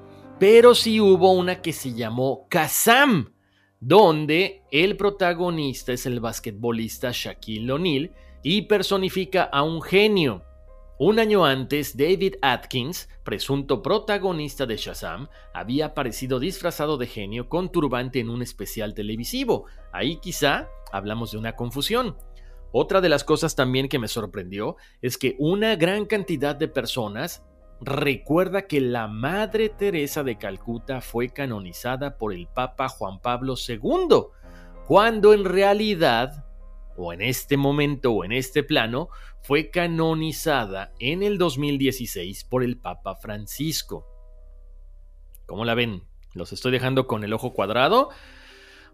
pero 0.46 0.74
sí 0.74 1.00
hubo 1.00 1.32
una 1.32 1.62
que 1.62 1.72
se 1.72 1.94
llamó 1.94 2.46
Kazam, 2.50 3.32
donde 3.80 4.62
el 4.70 4.94
protagonista 4.98 5.94
es 5.94 6.04
el 6.04 6.20
basquetbolista 6.20 7.12
Shaquille 7.14 7.72
O'Neal 7.72 8.12
y 8.42 8.60
personifica 8.60 9.44
a 9.44 9.62
un 9.62 9.80
genio. 9.80 10.44
Un 10.98 11.18
año 11.18 11.46
antes, 11.46 11.96
David 11.96 12.34
Atkins, 12.42 13.08
presunto 13.24 13.80
protagonista 13.80 14.66
de 14.66 14.76
Shazam, 14.76 15.30
había 15.54 15.86
aparecido 15.86 16.38
disfrazado 16.38 16.98
de 16.98 17.06
genio 17.06 17.48
con 17.48 17.72
turbante 17.72 18.20
en 18.20 18.28
un 18.28 18.42
especial 18.42 18.92
televisivo. 18.92 19.64
Ahí 19.94 20.18
quizá 20.20 20.68
hablamos 20.92 21.32
de 21.32 21.38
una 21.38 21.56
confusión. 21.56 22.18
Otra 22.70 23.00
de 23.00 23.08
las 23.08 23.24
cosas 23.24 23.56
también 23.56 23.88
que 23.88 23.98
me 23.98 24.08
sorprendió 24.08 24.76
es 25.00 25.16
que 25.16 25.36
una 25.38 25.74
gran 25.76 26.04
cantidad 26.04 26.54
de 26.54 26.68
personas 26.68 27.42
recuerda 27.80 28.66
que 28.66 28.80
la 28.80 29.08
Madre 29.08 29.68
Teresa 29.68 30.22
de 30.22 30.38
Calcuta 30.38 31.00
fue 31.00 31.28
canonizada 31.30 32.16
por 32.18 32.32
el 32.32 32.46
Papa 32.46 32.88
Juan 32.88 33.20
Pablo 33.20 33.54
II, 33.56 34.24
cuando 34.86 35.32
en 35.34 35.44
realidad 35.44 36.44
o 36.96 37.12
en 37.12 37.22
este 37.22 37.56
momento 37.56 38.12
o 38.12 38.24
en 38.24 38.32
este 38.32 38.62
plano, 38.62 39.08
fue 39.42 39.70
canonizada 39.70 40.92
en 40.98 41.22
el 41.22 41.38
2016 41.38 42.44
por 42.44 42.62
el 42.62 42.78
Papa 42.78 43.16
Francisco. 43.16 44.06
¿Cómo 45.46 45.64
la 45.64 45.74
ven? 45.74 46.04
¿Los 46.32 46.52
estoy 46.52 46.72
dejando 46.72 47.06
con 47.06 47.24
el 47.24 47.32
ojo 47.32 47.52
cuadrado? 47.52 48.10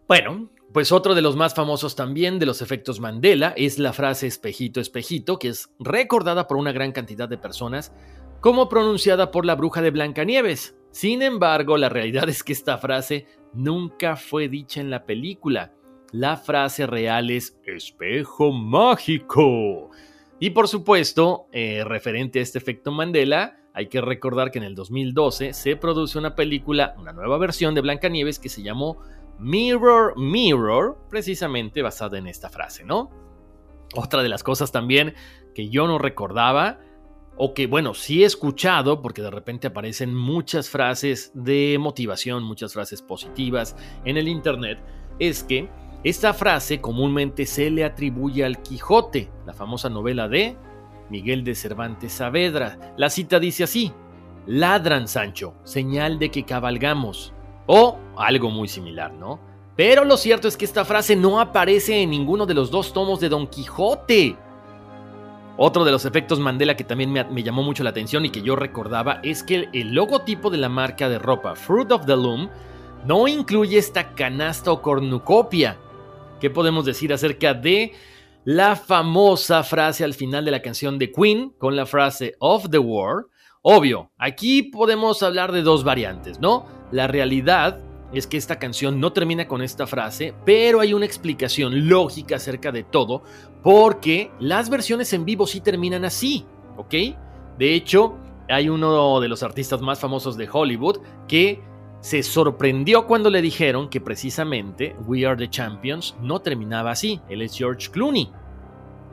Bueno, 0.09 0.51
pues 0.73 0.91
otro 0.91 1.15
de 1.15 1.23
los 1.23 1.37
más 1.37 1.55
famosos 1.55 1.95
también 1.95 2.39
de 2.39 2.47
los 2.47 2.63
efectos 2.63 2.99
Mandela 2.99 3.55
es 3.57 3.79
la 3.79 3.93
frase 3.93 4.27
espejito, 4.27 4.81
espejito, 4.81 5.39
que 5.39 5.49
es 5.49 5.71
recordada 5.79 6.49
por 6.49 6.57
una 6.57 6.73
gran 6.73 6.93
cantidad 6.93 7.29
de 7.29 7.39
personas 7.39 7.93
como 8.41 8.69
pronunciada 8.69 9.31
por 9.31 9.45
la 9.47 9.55
bruja 9.55 9.83
de 9.83 9.91
Blancanieves. 9.91 10.77
Sin 10.91 11.23
embargo, 11.23 11.77
la 11.77 11.89
realidad 11.89 12.29
es 12.29 12.43
que 12.43 12.53
esta 12.53 12.79
frase 12.79 13.27
nunca 13.53 14.17
fue 14.17 14.49
dicha 14.49 14.81
en 14.81 14.91
la 14.91 15.05
película 15.05 15.73
la 16.13 16.37
frase 16.37 16.87
real 16.87 17.31
es 17.31 17.59
espejo 17.65 18.53
mágico. 18.53 19.91
Y 20.39 20.51
por 20.51 20.69
supuesto, 20.69 21.47
eh, 21.53 21.85
referente 21.85 22.39
a 22.39 22.43
este 22.43 22.59
efecto 22.59 22.91
Mandela, 22.91 23.59
hay 23.75 23.89
que 23.89 24.01
recordar 24.01 24.51
que 24.51 24.59
en 24.59 24.65
el 24.65 24.75
2012 24.75 25.53
se 25.53 25.77
produjo 25.77 26.19
una 26.19 26.35
película, 26.35 26.95
una 26.99 27.13
nueva 27.13 27.39
versión 27.39 27.75
de 27.75 27.83
Blancanieves 27.83 28.39
que 28.39 28.49
se 28.49 28.63
llamó 28.63 28.99
Mirror 29.39 30.19
Mirror, 30.19 30.99
precisamente 31.09 31.83
basada 31.83 32.19
en 32.19 32.27
esta 32.27 32.51
frase, 32.51 32.85
¿no? 32.85 33.11
Otra 33.95 34.23
de 34.23 34.29
las 34.29 34.43
cosas 34.43 34.73
también 34.73 35.15
que 35.55 35.69
yo 35.69 35.87
no 35.87 35.99
recordaba, 35.99 36.81
o 37.37 37.55
que 37.55 37.67
bueno, 37.67 37.95
sí 37.95 38.23
he 38.23 38.27
escuchado, 38.27 39.03
porque 39.03 39.23
de 39.23 39.31
repente 39.31 39.69
aparecen 39.69 40.15
muchas 40.15 40.69
frases 40.69 41.33
de 41.35 41.77
motivación, 41.81 42.43
muchas 42.43 42.73
frases 42.73 43.03
positivas 43.03 43.77
en 44.05 44.17
el 44.17 44.29
Internet, 44.29 44.79
es 45.19 45.43
que 45.43 45.69
esta 46.03 46.33
frase 46.33 46.81
comúnmente 46.81 47.45
se 47.47 47.71
le 47.71 47.85
atribuye 47.85 48.45
al 48.45 48.63
Quijote, 48.63 49.31
la 49.47 49.53
famosa 49.53 49.91
novela 49.91 50.29
de 50.29 50.57
Miguel 51.11 51.45
de 51.45 51.55
Cervantes 51.55 52.13
Saavedra. 52.13 52.95
La 52.97 53.11
cita 53.11 53.39
dice 53.39 53.65
así: 53.65 53.93
Ladran, 54.47 55.09
Sancho, 55.09 55.55
señal 55.65 56.19
de 56.19 56.31
que 56.31 56.45
cabalgamos. 56.45 57.35
O 57.67 57.99
algo 58.17 58.51
muy 58.51 58.67
similar, 58.67 59.13
¿no? 59.13 59.39
Pero 59.77 60.05
lo 60.05 60.17
cierto 60.17 60.49
es 60.49 60.57
que 60.57 60.65
esta 60.65 60.85
frase 60.85 61.17
no 61.17 61.41
aparece 61.41 62.03
en 62.03 62.11
ninguno 62.11 62.47
de 62.47 62.55
los 62.55 62.71
dos 62.71 62.93
tomos 62.93 63.21
de 63.21 63.29
Don 63.29 63.47
Quijote. 63.47 64.37
Otro 65.63 65.85
de 65.85 65.93
los 65.93 66.07
efectos 66.07 66.41
Mandela 66.41 66.75
que 66.75 66.85
también 66.85 67.13
me, 67.13 67.43
llamó 67.43 67.63
mucho 67.63 67.85
la 67.85 67.91
atención 67.91 68.25
y 68.25 68.31
que 68.31 68.41
yo 68.41 68.57
recordaba 68.57 69.21
es 69.23 69.43
que 69.43 69.69
el, 69.75 69.93
logotipo 69.93 70.49
de 70.49 70.57
la 70.57 70.71
marca 70.71 71.11
de 71.11 71.19
ropa 71.19 71.55
Fruit 71.55 71.93
of 71.93 72.07
the 72.07 72.17
Loom 72.17 72.49
no 73.05 73.29
incluye 73.29 73.77
esta 73.77 74.15
canasta 74.15 74.73
o 74.73 74.81
cornucopia, 74.81 75.77
¿Qué 76.41 76.49
podemos 76.49 76.87
decir 76.87 77.13
acerca 77.13 77.53
de 77.53 77.93
la 78.45 78.75
famosa 78.75 79.63
frase 79.63 80.03
al 80.03 80.15
final 80.15 80.47
de 80.47 80.51
la 80.51 80.63
canción 80.63 80.99
de 80.99 81.13
Queen 81.13 81.51
con 81.59 81.77
la 81.77 81.85
frase 81.85 82.37
of 82.39 82.71
the 82.71 82.79
world? 82.79 83.27
Obvio, 83.61 84.13
aquí 84.17 84.63
podemos 84.63 85.23
hablar 85.23 85.53
de 85.53 85.61
dos 85.61 85.85
variantes, 85.85 86.41
¿no? 86.41 86.65
La 86.91 87.07
realidad 87.07 87.83
es 88.13 88.27
que 88.27 88.37
esta 88.37 88.59
canción 88.59 89.01
no 89.01 89.13
termina 89.13 89.47
con 89.47 89.63
esta 89.63 89.87
frase, 89.87 90.35
pero 90.45 90.81
hay 90.81 90.95
una 90.95 91.07
explicación 91.07 91.89
lógica 91.89 92.37
acerca 92.37 92.73
de 92.73 92.83
todo, 92.83 93.23
porque 93.63 94.31
las 94.41 94.71
versiones 94.71 95.13
en 95.13 95.25
vivo 95.25 95.47
sí 95.47 95.61
terminan 95.61 96.05
así, 96.05 96.45
¿ok? 96.77 96.95
De 97.59 97.75
hecho, 97.75 98.17
hay 98.49 98.69
uno 98.69 99.21
de 99.21 99.29
los 99.29 99.43
artistas 99.43 99.81
más 99.81 100.01
famosos 100.01 100.37
de 100.37 100.49
Hollywood 100.51 100.99
que 101.29 101.63
se 102.01 102.23
sorprendió 102.23 103.07
cuando 103.07 103.31
le 103.31 103.43
dijeron 103.43 103.89
que 103.89 104.01
precisamente 104.01 104.97
We 105.07 105.27
Are 105.27 105.37
the 105.37 105.51
Champions 105.51 106.17
no 106.21 106.41
terminaba 106.41 106.93
así. 106.93 107.21
Él 107.29 107.43
es 107.43 107.57
George 107.57 107.91
Clooney. 107.91 108.31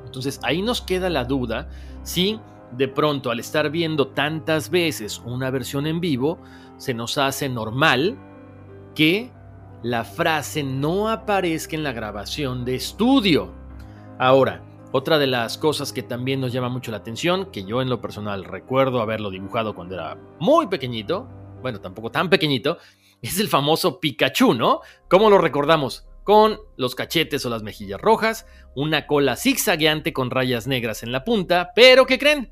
Entonces 0.05 0.39
ahí 0.43 0.61
nos 0.61 0.81
queda 0.81 1.09
la 1.09 1.25
duda 1.25 1.69
si 2.03 2.39
de 2.71 2.87
pronto 2.87 3.29
al 3.29 3.39
estar 3.39 3.69
viendo 3.69 4.07
tantas 4.07 4.69
veces 4.69 5.21
una 5.25 5.49
versión 5.51 5.85
en 5.85 5.99
vivo, 5.99 6.39
se 6.77 6.93
nos 6.93 7.17
hace 7.17 7.49
normal 7.49 8.17
que 8.97 9.29
la 9.83 10.03
frase 10.03 10.63
no 10.63 11.07
aparezca 11.07 11.75
en 11.75 11.83
la 11.83 11.91
grabación 11.91 12.65
de 12.65 12.73
estudio. 12.73 13.53
Ahora, 14.17 14.63
otra 14.91 15.19
de 15.19 15.27
las 15.27 15.59
cosas 15.59 15.93
que 15.93 16.01
también 16.01 16.41
nos 16.41 16.51
llama 16.51 16.69
mucho 16.69 16.89
la 16.89 16.97
atención, 16.97 17.51
que 17.51 17.63
yo 17.63 17.83
en 17.83 17.89
lo 17.89 18.01
personal 18.01 18.43
recuerdo 18.43 18.99
haberlo 18.99 19.29
dibujado 19.29 19.75
cuando 19.75 19.93
era 19.93 20.17
muy 20.39 20.65
pequeñito, 20.65 21.29
bueno, 21.61 21.79
tampoco 21.79 22.09
tan 22.09 22.31
pequeñito, 22.31 22.79
es 23.21 23.39
el 23.39 23.49
famoso 23.49 23.99
Pikachu, 23.99 24.55
¿no? 24.55 24.81
¿Cómo 25.07 25.29
lo 25.29 25.37
recordamos? 25.37 26.07
Con 26.23 26.57
los 26.75 26.95
cachetes 26.95 27.45
o 27.45 27.51
las 27.51 27.61
mejillas 27.61 28.01
rojas, 28.01 28.47
una 28.75 29.05
cola 29.05 29.35
zigzagueante 29.35 30.11
con 30.11 30.31
rayas 30.31 30.65
negras 30.65 31.03
en 31.03 31.11
la 31.11 31.23
punta, 31.23 31.69
pero 31.75 32.07
¿qué 32.07 32.17
creen? 32.17 32.51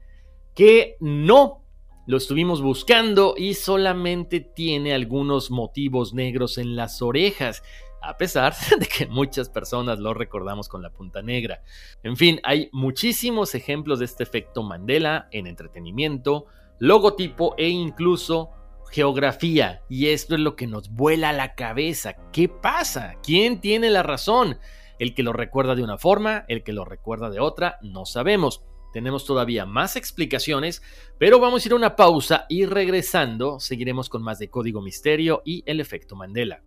Que 0.54 0.96
no. 1.00 1.65
Lo 2.08 2.18
estuvimos 2.18 2.62
buscando 2.62 3.34
y 3.38 3.56
solamente 3.56 4.40
tiene 4.40 4.94
algunos 4.94 5.50
motivos 5.50 6.14
negros 6.14 6.58
en 6.58 6.76
las 6.76 7.02
orejas 7.02 7.64
a 8.06 8.18
pesar 8.18 8.54
de 8.80 8.86
que 8.86 9.08
muchas 9.08 9.50
personas 9.50 10.00
lo 10.00 10.14
recordamos 10.14 10.70
con 10.70 10.82
la 10.82 10.92
punta 10.92 11.22
negra. 11.22 11.64
En 12.04 12.16
fin, 12.16 12.40
hay 12.44 12.70
muchísimos 12.72 13.56
ejemplos 13.56 14.00
de 14.00 14.06
este 14.06 14.24
efecto 14.24 14.64
Mandela 14.64 15.28
en 15.32 15.48
entretenimiento, 15.48 16.46
logotipo 16.80 17.56
e 17.58 17.70
incluso 17.70 18.52
geografía. 18.92 19.82
Y 19.90 20.08
esto 20.08 20.36
es 20.36 20.42
lo 20.42 20.56
que 20.56 20.68
nos 20.68 20.92
vuela 20.92 21.34
la 21.34 21.56
cabeza. 21.56 22.16
¿Qué 22.32 22.48
pasa? 22.48 23.16
¿Quién 23.24 23.60
tiene 23.60 23.90
la 23.90 24.04
razón? 24.04 24.60
El 25.00 25.14
que 25.14 25.24
lo 25.24 25.34
recuerda 25.34 25.76
de 25.76 25.84
una 25.84 25.98
forma, 25.98 26.46
el 26.48 26.64
que 26.64 26.74
lo 26.74 26.86
recuerda 26.86 27.30
de 27.30 27.40
otra, 27.40 27.80
no 27.82 28.06
sabemos. 28.06 28.64
Tenemos 28.96 29.26
todavía 29.26 29.66
más 29.66 29.98
explicaciones, 29.98 30.82
pero 31.20 31.38
vamos 31.38 31.66
a 31.66 31.68
ir 31.68 31.74
a 31.74 31.76
una 31.76 31.98
pausa 31.98 32.46
y 32.48 32.66
regresando 32.66 33.60
seguiremos 33.60 34.08
con 34.08 34.24
más 34.24 34.40
de 34.40 34.50
Código 34.50 34.82
Misterio 34.82 35.42
y 35.44 35.64
el 35.66 35.82
efecto 35.82 36.16
Mandela. 36.16 36.64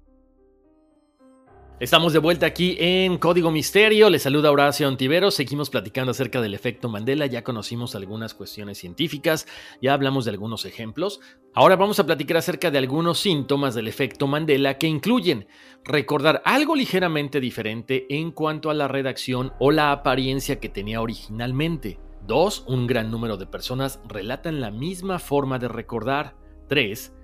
Estamos 1.80 2.12
de 2.12 2.18
vuelta 2.18 2.44
aquí 2.44 2.76
en 2.78 3.16
Código 3.16 3.50
Misterio. 3.50 4.10
Les 4.10 4.24
saluda 4.24 4.50
Horacio 4.50 4.86
Antivero. 4.86 5.30
Seguimos 5.30 5.70
platicando 5.70 6.10
acerca 6.10 6.42
del 6.42 6.52
efecto 6.52 6.90
Mandela. 6.90 7.24
Ya 7.24 7.44
conocimos 7.44 7.94
algunas 7.94 8.34
cuestiones 8.34 8.76
científicas, 8.76 9.46
ya 9.80 9.94
hablamos 9.94 10.26
de 10.26 10.32
algunos 10.32 10.66
ejemplos. 10.66 11.20
Ahora 11.54 11.76
vamos 11.76 11.98
a 11.98 12.04
platicar 12.04 12.36
acerca 12.36 12.70
de 12.70 12.76
algunos 12.76 13.20
síntomas 13.20 13.74
del 13.74 13.88
efecto 13.88 14.26
Mandela 14.26 14.76
que 14.76 14.86
incluyen 14.86 15.46
recordar 15.82 16.42
algo 16.44 16.76
ligeramente 16.76 17.40
diferente 17.40 18.04
en 18.10 18.32
cuanto 18.32 18.68
a 18.68 18.74
la 18.74 18.86
redacción 18.86 19.54
o 19.58 19.70
la 19.70 19.92
apariencia 19.92 20.60
que 20.60 20.68
tenía 20.68 21.00
originalmente. 21.00 21.98
2. 22.26 22.64
Un 22.68 22.87
gran 22.87 23.11
número 23.11 23.37
de 23.37 23.46
personas 23.46 24.00
relatan 24.07 24.61
la 24.61 24.70
misma 24.70 25.18
forma 25.18 25.59
de 25.59 25.68
recordar. 25.68 26.37
3 26.68 27.14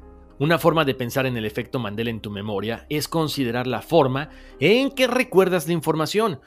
una 0.41 0.59
forma 0.59 0.85
de 0.85 0.95
pensar 0.95 1.27
en 1.27 1.37
el 1.37 1.45
efecto 1.45 1.79
Mandela 1.79 2.11
en 2.11 2.21
tu 2.21 2.31
memoria 2.31 2.87
es 2.89 3.07
considerar 3.07 3.69
la 3.69 3.83
forma 3.83 4.31
en 4.59 4.91
que 4.91 5.07
recuerdas 5.07 5.69
la 5.69 5.75
información, 5.75 6.41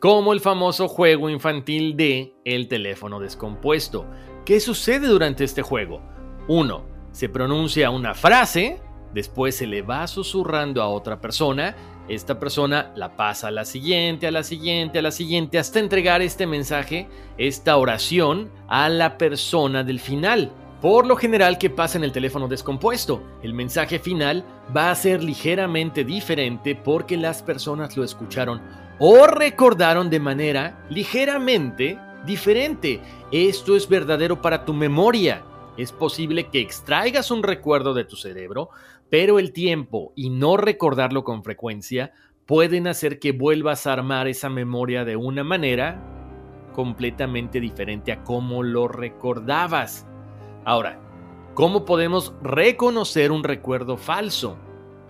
como 0.00 0.32
el 0.32 0.40
famoso 0.40 0.86
juego 0.86 1.28
infantil 1.28 1.96
de 1.96 2.36
el 2.44 2.68
teléfono 2.68 3.18
descompuesto. 3.18 4.06
¿Qué 4.44 4.60
sucede 4.60 5.08
durante 5.08 5.42
este 5.42 5.62
juego? 5.62 6.00
1. 6.46 6.84
Se 7.10 7.28
pronuncia 7.28 7.90
una 7.90 8.14
frase, 8.14 8.80
después 9.12 9.56
se 9.56 9.66
le 9.66 9.82
va 9.82 10.06
susurrando 10.06 10.80
a 10.80 10.88
otra 10.88 11.20
persona, 11.20 11.74
esta 12.08 12.38
persona 12.38 12.92
la 12.96 13.16
pasa 13.16 13.48
a 13.48 13.50
la 13.52 13.64
siguiente, 13.64 14.26
a 14.26 14.30
la 14.30 14.42
siguiente, 14.42 14.98
a 14.98 15.02
la 15.02 15.12
siguiente, 15.12 15.58
hasta 15.58 15.78
entregar 15.78 16.22
este 16.22 16.46
mensaje, 16.46 17.08
esta 17.38 17.76
oración 17.76 18.50
a 18.68 18.88
la 18.88 19.18
persona 19.18 19.84
del 19.84 20.00
final. 20.00 20.52
Por 20.80 21.06
lo 21.06 21.14
general, 21.14 21.58
¿qué 21.58 21.70
pasa 21.70 21.96
en 21.96 22.04
el 22.04 22.10
teléfono 22.10 22.48
descompuesto? 22.48 23.22
El 23.42 23.54
mensaje 23.54 24.00
final 24.00 24.44
va 24.76 24.90
a 24.90 24.94
ser 24.96 25.22
ligeramente 25.22 26.02
diferente 26.02 26.74
porque 26.74 27.16
las 27.16 27.40
personas 27.40 27.96
lo 27.96 28.02
escucharon 28.02 28.60
o 28.98 29.26
recordaron 29.28 30.10
de 30.10 30.18
manera 30.18 30.84
ligeramente 30.90 31.98
diferente. 32.26 33.00
Esto 33.30 33.76
es 33.76 33.88
verdadero 33.88 34.42
para 34.42 34.64
tu 34.64 34.74
memoria. 34.74 35.44
Es 35.76 35.92
posible 35.92 36.48
que 36.48 36.60
extraigas 36.60 37.30
un 37.30 37.42
recuerdo 37.42 37.94
de 37.94 38.04
tu 38.04 38.16
cerebro, 38.16 38.70
pero 39.12 39.38
el 39.38 39.52
tiempo 39.52 40.14
y 40.16 40.30
no 40.30 40.56
recordarlo 40.56 41.22
con 41.22 41.44
frecuencia 41.44 42.12
pueden 42.46 42.86
hacer 42.86 43.18
que 43.18 43.32
vuelvas 43.32 43.86
a 43.86 43.92
armar 43.92 44.26
esa 44.26 44.48
memoria 44.48 45.04
de 45.04 45.16
una 45.16 45.44
manera 45.44 46.02
completamente 46.72 47.60
diferente 47.60 48.10
a 48.10 48.24
cómo 48.24 48.62
lo 48.62 48.88
recordabas. 48.88 50.06
Ahora, 50.64 50.98
¿cómo 51.52 51.84
podemos 51.84 52.32
reconocer 52.42 53.32
un 53.32 53.44
recuerdo 53.44 53.98
falso? 53.98 54.56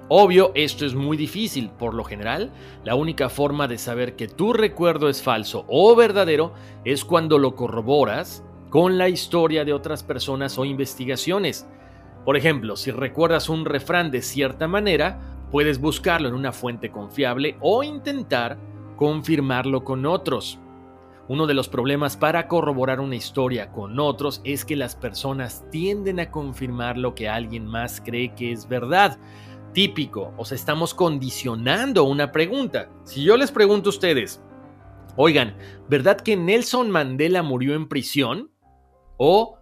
Obvio, 0.09 0.51
esto 0.57 0.85
es 0.85 0.97
muy 0.97 1.17
difícil. 1.17 1.71
Por 1.71 1.95
lo 1.95 2.03
general, 2.03 2.53
la 2.83 2.97
única 2.97 3.29
forma 3.29 3.69
de 3.69 3.79
saber 3.79 4.17
que 4.17 4.27
tu 4.27 4.53
recuerdo 4.53 5.09
es 5.11 5.23
falso 5.23 5.65
o 5.69 5.95
verdadero 5.95 6.55
es 6.85 7.05
cuando 7.05 7.39
lo 7.39 7.55
corroboras 7.55 8.43
con 8.69 8.99
la 8.99 9.09
historia 9.09 9.65
de 9.65 9.73
otras 9.73 10.03
personas 10.03 10.59
o 10.59 10.65
investigaciones. 10.65 11.69
Por 12.25 12.37
ejemplo, 12.37 12.77
si 12.77 12.91
recuerdas 12.91 13.49
un 13.49 13.65
refrán 13.65 14.11
de 14.11 14.23
cierta 14.23 14.69
manera, 14.69 15.21
puedes 15.51 15.81
buscarlo 15.81 16.29
en 16.29 16.35
una 16.35 16.53
fuente 16.53 16.91
confiable 16.91 17.57
o 17.61 17.83
intentar 17.83 18.59
confirmarlo 18.97 19.85
con 19.85 20.07
otros. 20.07 20.59
Uno 21.29 21.47
de 21.47 21.55
los 21.55 21.69
problemas 21.69 22.17
para 22.17 22.49
corroborar 22.49 23.01
una 23.01 23.17
historia 23.17 23.73
con 23.73 23.99
otros 23.99 24.41
es 24.45 24.65
que 24.65 24.77
las 24.77 24.97
personas 24.97 25.65
tienden 25.71 26.21
a 26.21 26.31
confirmar 26.31 26.99
lo 26.99 27.15
que 27.15 27.29
alguien 27.29 27.67
más 27.67 28.01
cree 28.01 28.35
que 28.35 28.53
es 28.53 28.69
verdad. 28.69 29.19
Típico, 29.73 30.35
o 30.37 30.45
sea, 30.45 30.57
estamos 30.57 30.95
condicionando 30.95 32.05
una 32.05 32.31
pregunta. 32.33 32.91
Si 33.05 33.25
yo 33.25 33.37
les 33.37 33.51
pregunto 33.51 33.89
a 33.89 33.91
ustedes, 33.91 34.43
oigan, 35.17 35.57
¿verdad 35.89 36.21
que 36.21 36.37
Nelson 36.37 36.91
Mandela 36.91 37.43
murió 37.43 37.75
en 37.75 37.89
prisión? 37.89 38.51
O 39.17 39.59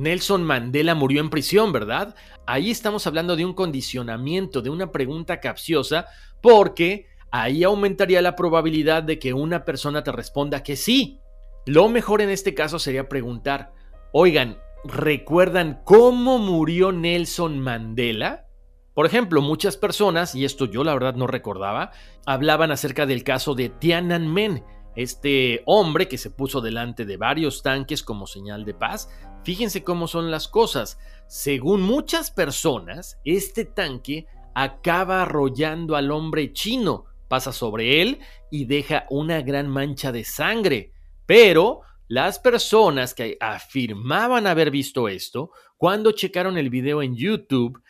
Nelson 0.00 0.42
Mandela 0.42 0.94
murió 0.94 1.20
en 1.20 1.30
prisión, 1.30 1.72
¿verdad? 1.72 2.14
Ahí 2.46 2.70
estamos 2.70 3.06
hablando 3.06 3.36
de 3.36 3.44
un 3.44 3.52
condicionamiento, 3.52 4.62
de 4.62 4.70
una 4.70 4.90
pregunta 4.90 5.40
capciosa, 5.40 6.06
porque 6.40 7.06
ahí 7.30 7.62
aumentaría 7.62 8.22
la 8.22 8.34
probabilidad 8.34 9.02
de 9.02 9.18
que 9.18 9.34
una 9.34 9.64
persona 9.64 10.02
te 10.02 10.10
responda 10.10 10.62
que 10.62 10.76
sí. 10.76 11.20
Lo 11.66 11.88
mejor 11.88 12.22
en 12.22 12.30
este 12.30 12.54
caso 12.54 12.78
sería 12.78 13.08
preguntar, 13.08 13.72
oigan, 14.12 14.58
¿recuerdan 14.84 15.82
cómo 15.84 16.38
murió 16.38 16.92
Nelson 16.92 17.60
Mandela? 17.60 18.46
Por 18.94 19.04
ejemplo, 19.06 19.42
muchas 19.42 19.76
personas, 19.76 20.34
y 20.34 20.44
esto 20.44 20.64
yo 20.64 20.82
la 20.82 20.94
verdad 20.94 21.14
no 21.14 21.26
recordaba, 21.26 21.92
hablaban 22.26 22.72
acerca 22.72 23.06
del 23.06 23.22
caso 23.22 23.54
de 23.54 23.68
Tiananmen, 23.68 24.64
este 24.96 25.62
hombre 25.66 26.08
que 26.08 26.18
se 26.18 26.30
puso 26.30 26.60
delante 26.60 27.04
de 27.04 27.16
varios 27.16 27.62
tanques 27.62 28.02
como 28.02 28.26
señal 28.26 28.64
de 28.64 28.74
paz. 28.74 29.08
Fíjense 29.44 29.82
cómo 29.82 30.06
son 30.06 30.30
las 30.30 30.48
cosas. 30.48 30.98
Según 31.26 31.82
muchas 31.82 32.30
personas, 32.30 33.18
este 33.24 33.64
tanque 33.64 34.26
acaba 34.54 35.22
arrollando 35.22 35.96
al 35.96 36.10
hombre 36.10 36.52
chino, 36.52 37.04
pasa 37.28 37.52
sobre 37.52 38.02
él 38.02 38.18
y 38.50 38.64
deja 38.66 39.06
una 39.10 39.40
gran 39.40 39.68
mancha 39.68 40.12
de 40.12 40.24
sangre. 40.24 40.92
Pero 41.26 41.82
las 42.08 42.38
personas 42.38 43.14
que 43.14 43.36
afirmaban 43.40 44.46
haber 44.46 44.70
visto 44.70 45.08
esto, 45.08 45.52
cuando 45.76 46.12
checaron 46.12 46.58
el 46.58 46.68
video 46.68 47.02
en 47.02 47.14
YouTube 47.14 47.80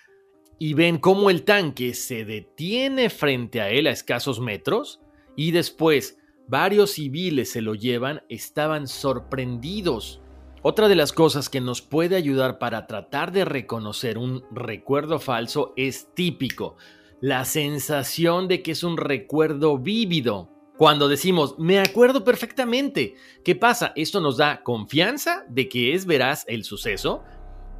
y 0.58 0.74
ven 0.74 0.98
cómo 0.98 1.30
el 1.30 1.42
tanque 1.44 1.94
se 1.94 2.26
detiene 2.26 3.08
frente 3.08 3.62
a 3.62 3.70
él 3.70 3.86
a 3.86 3.92
escasos 3.92 4.38
metros 4.38 5.00
y 5.36 5.52
después 5.52 6.18
varios 6.46 6.92
civiles 6.92 7.50
se 7.50 7.62
lo 7.62 7.74
llevan, 7.74 8.22
estaban 8.28 8.86
sorprendidos. 8.86 10.20
Otra 10.62 10.88
de 10.88 10.94
las 10.94 11.12
cosas 11.12 11.48
que 11.48 11.62
nos 11.62 11.80
puede 11.80 12.16
ayudar 12.16 12.58
para 12.58 12.86
tratar 12.86 13.32
de 13.32 13.46
reconocer 13.46 14.18
un 14.18 14.44
recuerdo 14.50 15.18
falso 15.18 15.72
es 15.74 16.12
típico 16.12 16.76
la 17.22 17.46
sensación 17.46 18.46
de 18.46 18.62
que 18.62 18.72
es 18.72 18.82
un 18.82 18.98
recuerdo 18.98 19.78
vívido. 19.78 20.50
Cuando 20.76 21.08
decimos, 21.08 21.58
me 21.58 21.78
acuerdo 21.78 22.24
perfectamente, 22.24 23.14
¿qué 23.42 23.54
pasa? 23.54 23.92
Esto 23.96 24.20
nos 24.20 24.36
da 24.36 24.62
confianza 24.62 25.44
de 25.48 25.66
que 25.66 25.94
es 25.94 26.04
veraz 26.04 26.44
el 26.46 26.64
suceso, 26.64 27.22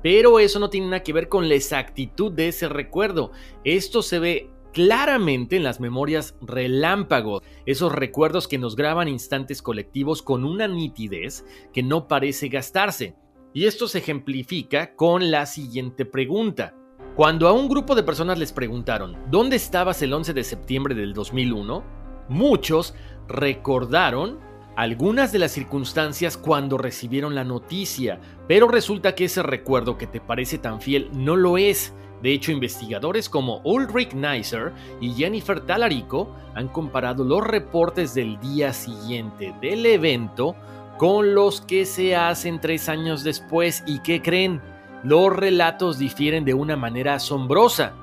pero 0.03 0.38
eso 0.38 0.59
no 0.59 0.71
tiene 0.71 0.87
nada 0.87 1.03
que 1.03 1.12
ver 1.12 1.29
con 1.29 1.51
la 1.51 1.57
exactitud 1.57 2.33
de 2.33 2.49
ese 2.49 2.69
recuerdo. 2.69 3.31
Esto 3.62 4.03
se 4.03 4.19
ve 4.19 4.51
claramente 4.72 5.56
en 5.56 5.64
las 5.64 5.80
memorias 5.80 6.35
relámpagos, 6.40 7.42
esos 7.66 7.92
recuerdos 7.92 8.48
que 8.48 8.59
nos 8.59 8.76
graban 8.76 9.09
instantes 9.09 9.62
colectivos 9.62 10.22
con 10.22 10.44
una 10.44 10.68
nitidez 10.68 11.44
que 11.72 11.83
no 11.83 12.09
parece 12.09 12.48
gastarse. 12.48 13.16
Y 13.52 13.66
esto 13.66 13.88
se 13.88 13.98
ejemplifica 13.98 14.94
con 14.94 15.30
la 15.30 15.46
siguiente 15.46 16.04
pregunta. 16.04 16.74
Cuando 17.16 17.48
a 17.48 17.52
un 17.52 17.68
grupo 17.68 17.94
de 17.94 18.04
personas 18.04 18.38
les 18.38 18.52
preguntaron, 18.52 19.16
¿dónde 19.30 19.56
estabas 19.56 20.00
el 20.02 20.12
11 20.12 20.33
de 20.33 20.44
septiembre 20.44 20.94
del 20.94 21.12
2001? 21.12 21.83
Muchos 22.28 22.94
recordaron 23.26 24.38
algunas 24.76 25.33
de 25.33 25.40
las 25.40 25.50
circunstancias 25.50 26.37
cuando 26.37 26.78
recibieron 26.78 27.35
la 27.35 27.44
noticia, 27.44 28.20
pero 28.46 28.68
resulta 28.68 29.14
que 29.14 29.24
ese 29.24 29.42
recuerdo 29.42 29.98
que 29.98 30.06
te 30.06 30.20
parece 30.20 30.59
tan 30.59 30.80
fiel 30.80 31.11
no 31.12 31.37
lo 31.37 31.59
es. 31.59 31.92
De 32.22 32.33
hecho, 32.33 32.52
investigadores 32.52 33.28
como 33.28 33.61
Ulrich 33.64 34.12
Neisser 34.12 34.72
y 35.00 35.12
Jennifer 35.12 35.61
Talarico 35.61 36.35
han 36.54 36.68
comparado 36.68 37.24
los 37.24 37.46
reportes 37.46 38.14
del 38.14 38.38
día 38.40 38.72
siguiente 38.72 39.54
del 39.61 39.87
evento 39.87 40.54
con 40.98 41.35
los 41.35 41.62
que 41.62 41.87
se 41.87 42.14
hacen 42.14 42.61
tres 42.61 42.90
años 42.90 43.24
después 43.24 43.83
y 43.87 44.00
que 44.00 44.20
creen, 44.20 44.61
los 45.02 45.35
relatos 45.35 45.98
difieren 45.98 46.44
de 46.44 46.52
una 46.52 46.76
manera 46.76 47.14
asombrosa. 47.14 47.94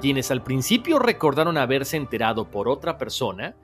Quienes 0.00 0.30
al 0.30 0.44
principio 0.44 1.00
recordaron 1.00 1.58
haberse 1.58 1.96
enterado 1.96 2.50
por 2.50 2.68
otra 2.68 2.96
persona, 2.96 3.56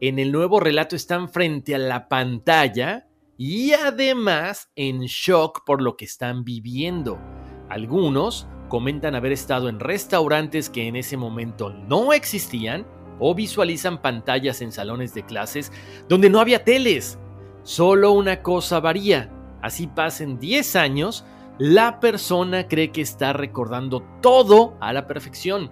en 0.00 0.18
el 0.18 0.32
nuevo 0.32 0.58
relato 0.58 0.96
están 0.96 1.28
frente 1.28 1.76
a 1.76 1.78
la 1.78 2.08
pantalla 2.08 3.06
y 3.36 3.72
además 3.72 4.70
en 4.74 5.02
shock 5.02 5.64
por 5.64 5.80
lo 5.80 5.96
que 5.96 6.04
están 6.04 6.42
viviendo. 6.42 7.20
Algunos 7.68 8.48
comentan 8.72 9.14
haber 9.14 9.32
estado 9.32 9.68
en 9.68 9.80
restaurantes 9.80 10.70
que 10.70 10.88
en 10.88 10.96
ese 10.96 11.18
momento 11.18 11.74
no 11.74 12.14
existían 12.14 12.86
o 13.18 13.34
visualizan 13.34 14.00
pantallas 14.00 14.62
en 14.62 14.72
salones 14.72 15.12
de 15.12 15.26
clases 15.26 15.70
donde 16.08 16.30
no 16.30 16.40
había 16.40 16.64
teles. 16.64 17.18
Solo 17.64 18.12
una 18.12 18.40
cosa 18.40 18.80
varía. 18.80 19.30
Así 19.60 19.88
pasen 19.88 20.38
10 20.38 20.76
años, 20.76 21.26
la 21.58 22.00
persona 22.00 22.66
cree 22.66 22.92
que 22.92 23.02
está 23.02 23.34
recordando 23.34 24.02
todo 24.22 24.78
a 24.80 24.94
la 24.94 25.06
perfección. 25.06 25.70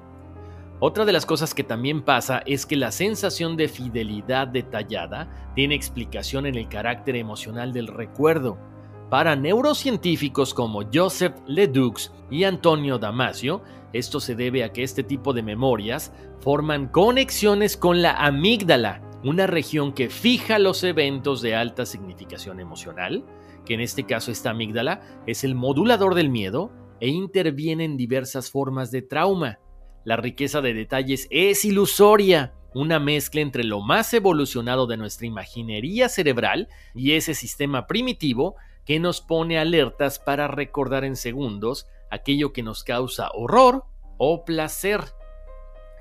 Otra 0.78 1.06
de 1.06 1.12
las 1.12 1.24
cosas 1.24 1.54
que 1.54 1.64
también 1.64 2.02
pasa 2.02 2.42
es 2.44 2.66
que 2.66 2.76
la 2.76 2.92
sensación 2.92 3.56
de 3.56 3.68
fidelidad 3.68 4.46
detallada 4.46 5.52
tiene 5.54 5.74
explicación 5.74 6.44
en 6.44 6.54
el 6.54 6.68
carácter 6.68 7.16
emocional 7.16 7.72
del 7.72 7.86
recuerdo. 7.86 8.58
Para 9.10 9.34
neurocientíficos 9.34 10.54
como 10.54 10.84
Joseph 10.94 11.34
Ledoux 11.48 12.12
y 12.30 12.44
Antonio 12.44 12.96
Damasio, 12.96 13.60
esto 13.92 14.20
se 14.20 14.36
debe 14.36 14.62
a 14.62 14.72
que 14.72 14.84
este 14.84 15.02
tipo 15.02 15.32
de 15.32 15.42
memorias 15.42 16.12
forman 16.38 16.86
conexiones 16.86 17.76
con 17.76 18.02
la 18.02 18.12
amígdala, 18.12 19.02
una 19.24 19.48
región 19.48 19.94
que 19.94 20.10
fija 20.10 20.60
los 20.60 20.84
eventos 20.84 21.42
de 21.42 21.56
alta 21.56 21.86
significación 21.86 22.60
emocional, 22.60 23.24
que 23.66 23.74
en 23.74 23.80
este 23.80 24.04
caso 24.06 24.30
esta 24.30 24.50
amígdala 24.50 25.00
es 25.26 25.42
el 25.42 25.56
modulador 25.56 26.14
del 26.14 26.30
miedo 26.30 26.70
e 27.00 27.08
interviene 27.08 27.86
en 27.86 27.96
diversas 27.96 28.48
formas 28.48 28.92
de 28.92 29.02
trauma. 29.02 29.58
La 30.04 30.18
riqueza 30.18 30.60
de 30.60 30.72
detalles 30.72 31.26
es 31.30 31.64
ilusoria, 31.64 32.54
una 32.74 33.00
mezcla 33.00 33.40
entre 33.40 33.64
lo 33.64 33.80
más 33.80 34.14
evolucionado 34.14 34.86
de 34.86 34.96
nuestra 34.96 35.26
imaginería 35.26 36.08
cerebral 36.08 36.68
y 36.94 37.14
ese 37.14 37.34
sistema 37.34 37.88
primitivo 37.88 38.54
que 38.84 39.00
nos 39.00 39.20
pone 39.20 39.58
alertas 39.58 40.18
para 40.18 40.48
recordar 40.48 41.04
en 41.04 41.16
segundos 41.16 41.86
aquello 42.10 42.52
que 42.52 42.62
nos 42.62 42.84
causa 42.84 43.30
horror 43.32 43.84
o 44.18 44.44
placer. 44.44 45.00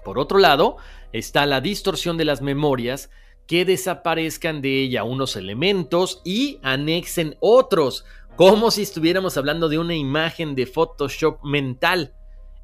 Por 0.03 0.19
otro 0.19 0.39
lado, 0.39 0.77
está 1.13 1.45
la 1.45 1.61
distorsión 1.61 2.17
de 2.17 2.25
las 2.25 2.41
memorias, 2.41 3.09
que 3.47 3.65
desaparezcan 3.65 4.61
de 4.61 4.81
ella 4.83 5.03
unos 5.03 5.35
elementos 5.35 6.21
y 6.23 6.59
anexen 6.61 7.35
otros, 7.39 8.05
como 8.35 8.69
si 8.69 8.83
estuviéramos 8.83 9.37
hablando 9.37 9.69
de 9.69 9.79
una 9.79 9.95
imagen 9.95 10.53
de 10.53 10.67
Photoshop 10.67 11.43
mental. 11.43 12.13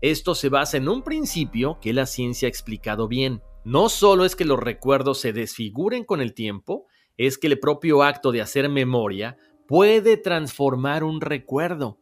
Esto 0.02 0.36
se 0.36 0.50
basa 0.50 0.78
en 0.78 0.88
un 0.88 1.02
principio 1.02 1.80
que 1.82 1.92
la 1.92 2.06
ciencia 2.06 2.48
ha 2.48 2.50
explicado 2.50 3.08
bien. 3.08 3.42
No 3.64 3.90
solo 3.90 4.26
es 4.26 4.36
que 4.36 4.46
los 4.46 4.60
recuerdos 4.60 5.20
se 5.20 5.34
desfiguren 5.34 6.04
con 6.04 6.22
el 6.22 6.36
tiempo, 6.36 6.86
es 7.18 7.40
que 7.40 7.48
el 7.48 7.60
propio 7.60 8.04
acto 8.04 8.32
de 8.32 8.42
hacer 8.42 8.70
memoria 8.70 9.38
puede 9.68 10.18
transformar 10.18 11.04
un 11.04 11.22
recuerdo. 11.22 11.98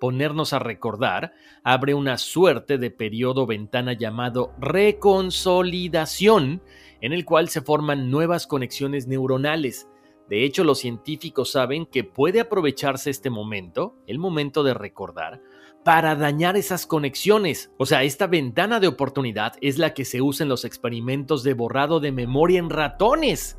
Ponernos 0.00 0.52
a 0.52 0.58
recordar 0.58 1.32
abre 1.62 1.94
una 1.94 2.18
suerte 2.18 2.76
de 2.76 2.90
periodo 2.90 3.46
ventana 3.46 3.92
llamado 3.92 4.52
reconsolidación, 4.58 6.62
en 7.00 7.12
el 7.12 7.24
cual 7.24 7.48
se 7.48 7.60
forman 7.60 8.10
nuevas 8.10 8.46
conexiones 8.46 9.06
neuronales. 9.06 9.88
De 10.28 10.44
hecho, 10.44 10.64
los 10.64 10.78
científicos 10.78 11.52
saben 11.52 11.86
que 11.86 12.04
puede 12.04 12.40
aprovecharse 12.40 13.10
este 13.10 13.30
momento, 13.30 13.96
el 14.06 14.18
momento 14.18 14.64
de 14.64 14.74
recordar, 14.74 15.40
para 15.84 16.16
dañar 16.16 16.56
esas 16.56 16.86
conexiones. 16.86 17.70
O 17.76 17.86
sea, 17.86 18.02
esta 18.02 18.26
ventana 18.26 18.80
de 18.80 18.88
oportunidad 18.88 19.54
es 19.60 19.78
la 19.78 19.94
que 19.94 20.04
se 20.04 20.22
usa 20.22 20.44
en 20.44 20.48
los 20.48 20.64
experimentos 20.64 21.42
de 21.42 21.54
borrado 21.54 22.00
de 22.00 22.12
memoria 22.12 22.58
en 22.58 22.70
ratones. 22.70 23.58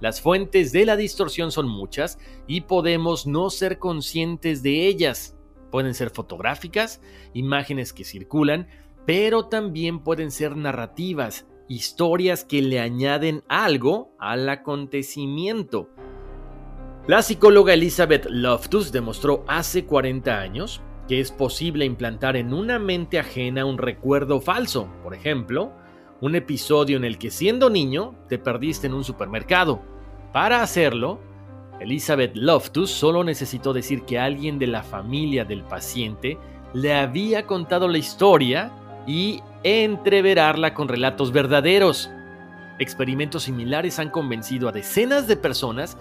Las 0.00 0.20
fuentes 0.20 0.72
de 0.72 0.84
la 0.84 0.96
distorsión 0.96 1.52
son 1.52 1.68
muchas 1.68 2.18
y 2.46 2.62
podemos 2.62 3.26
no 3.26 3.50
ser 3.50 3.78
conscientes 3.78 4.62
de 4.62 4.86
ellas. 4.86 5.36
Pueden 5.70 5.94
ser 5.94 6.10
fotográficas, 6.10 7.00
imágenes 7.32 7.92
que 7.92 8.04
circulan, 8.04 8.68
pero 9.06 9.46
también 9.46 10.00
pueden 10.00 10.30
ser 10.30 10.56
narrativas, 10.56 11.46
historias 11.68 12.44
que 12.44 12.62
le 12.62 12.80
añaden 12.80 13.42
algo 13.48 14.14
al 14.18 14.48
acontecimiento. 14.48 15.88
La 17.06 17.22
psicóloga 17.22 17.72
Elizabeth 17.74 18.26
Loftus 18.28 18.92
demostró 18.92 19.44
hace 19.46 19.84
40 19.84 20.38
años 20.38 20.82
que 21.06 21.20
es 21.20 21.30
posible 21.30 21.84
implantar 21.84 22.36
en 22.36 22.52
una 22.52 22.78
mente 22.78 23.18
ajena 23.18 23.64
un 23.64 23.78
recuerdo 23.78 24.40
falso, 24.40 24.88
por 25.02 25.14
ejemplo, 25.14 25.72
un 26.20 26.34
episodio 26.34 26.96
en 26.96 27.04
el 27.04 27.18
que 27.18 27.30
siendo 27.30 27.70
niño 27.70 28.14
te 28.28 28.38
perdiste 28.38 28.86
en 28.86 28.94
un 28.94 29.04
supermercado. 29.04 29.80
Para 30.32 30.62
hacerlo, 30.62 31.20
Elizabeth 31.80 32.34
Loftus 32.34 32.90
solo 32.90 33.22
necesitó 33.22 33.72
decir 33.72 34.02
que 34.02 34.18
alguien 34.18 34.58
de 34.58 34.66
la 34.66 34.82
familia 34.82 35.44
del 35.44 35.62
paciente 35.62 36.38
le 36.72 36.94
había 36.94 37.46
contado 37.46 37.88
la 37.88 37.98
historia 37.98 38.72
y 39.06 39.42
entreverarla 39.62 40.74
con 40.74 40.88
relatos 40.88 41.32
verdaderos. 41.32 42.10
Experimentos 42.78 43.44
similares 43.44 43.98
han 43.98 44.10
convencido 44.10 44.68
a 44.68 44.72
decenas 44.72 45.26
de 45.26 45.36
personas 45.36 45.96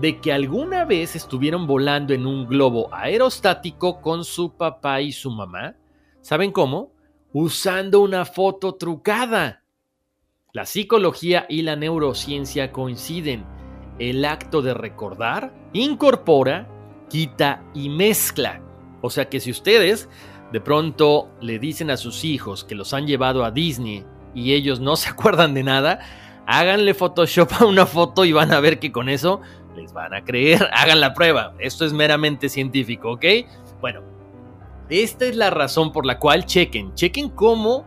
de 0.00 0.20
que 0.20 0.32
alguna 0.32 0.84
vez 0.84 1.16
estuvieron 1.16 1.66
volando 1.66 2.14
en 2.14 2.26
un 2.26 2.46
globo 2.46 2.88
aerostático 2.92 4.00
con 4.00 4.24
su 4.24 4.52
papá 4.52 5.00
y 5.00 5.12
su 5.12 5.30
mamá. 5.30 5.74
¿Saben 6.20 6.52
cómo? 6.52 6.92
Usando 7.34 8.00
una 8.00 8.24
foto 8.24 8.76
trucada. 8.76 9.62
La 10.54 10.64
psicología 10.64 11.44
y 11.46 11.60
la 11.60 11.76
neurociencia 11.76 12.72
coinciden. 12.72 13.44
El 13.98 14.24
acto 14.24 14.62
de 14.62 14.72
recordar 14.72 15.52
incorpora, 15.74 16.66
quita 17.10 17.62
y 17.74 17.90
mezcla. 17.90 18.62
O 19.02 19.10
sea 19.10 19.28
que 19.28 19.40
si 19.40 19.50
ustedes 19.50 20.08
de 20.52 20.60
pronto 20.62 21.30
le 21.42 21.58
dicen 21.58 21.90
a 21.90 21.98
sus 21.98 22.24
hijos 22.24 22.64
que 22.64 22.74
los 22.74 22.94
han 22.94 23.06
llevado 23.06 23.44
a 23.44 23.50
Disney 23.50 24.06
y 24.34 24.54
ellos 24.54 24.80
no 24.80 24.96
se 24.96 25.10
acuerdan 25.10 25.52
de 25.52 25.64
nada, 25.64 26.00
háganle 26.46 26.94
Photoshop 26.94 27.52
a 27.60 27.66
una 27.66 27.84
foto 27.84 28.24
y 28.24 28.32
van 28.32 28.52
a 28.52 28.60
ver 28.60 28.78
que 28.78 28.90
con 28.90 29.10
eso 29.10 29.42
les 29.76 29.92
van 29.92 30.14
a 30.14 30.24
creer. 30.24 30.66
Hagan 30.72 31.00
la 31.00 31.12
prueba. 31.12 31.54
Esto 31.58 31.84
es 31.84 31.92
meramente 31.92 32.48
científico, 32.48 33.12
¿ok? 33.12 33.24
Bueno, 33.82 34.00
esta 34.90 35.26
es 35.26 35.36
la 35.36 35.50
razón 35.50 35.92
por 35.92 36.06
la 36.06 36.18
cual 36.18 36.46
chequen. 36.46 36.94
Chequen 36.94 37.30
cómo 37.30 37.84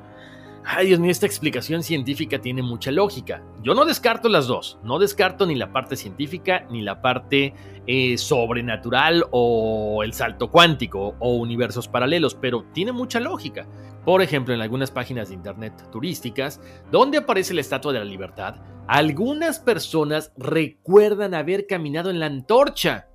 Ay, 0.63 0.87
Dios 0.87 0.99
mío, 0.99 1.09
esta 1.09 1.25
explicación 1.25 1.81
científica 1.81 2.39
tiene 2.39 2.61
mucha 2.61 2.91
lógica. 2.91 3.43
Yo 3.63 3.73
no 3.73 3.83
descarto 3.83 4.29
las 4.29 4.45
dos. 4.45 4.77
No 4.83 4.99
descarto 4.99 5.45
ni 5.47 5.55
la 5.55 5.73
parte 5.73 5.95
científica 5.95 6.67
ni 6.69 6.81
la 6.81 7.01
parte 7.01 7.55
eh, 7.87 8.17
sobrenatural 8.17 9.25
o 9.31 10.03
el 10.03 10.13
salto 10.13 10.51
cuántico 10.51 11.15
o 11.19 11.33
universos 11.33 11.87
paralelos, 11.87 12.35
pero 12.35 12.65
tiene 12.73 12.91
mucha 12.91 13.19
lógica. 13.19 13.67
Por 14.05 14.21
ejemplo, 14.21 14.53
en 14.53 14.61
algunas 14.61 14.91
páginas 14.91 15.29
de 15.29 15.35
internet 15.35 15.73
turísticas, 15.91 16.61
donde 16.91 17.17
aparece 17.17 17.55
la 17.55 17.61
Estatua 17.61 17.93
de 17.93 17.99
la 17.99 18.05
Libertad, 18.05 18.57
algunas 18.87 19.59
personas 19.59 20.31
recuerdan 20.37 21.33
haber 21.33 21.65
caminado 21.65 22.11
en 22.11 22.19
la 22.19 22.27
antorcha. 22.27 23.07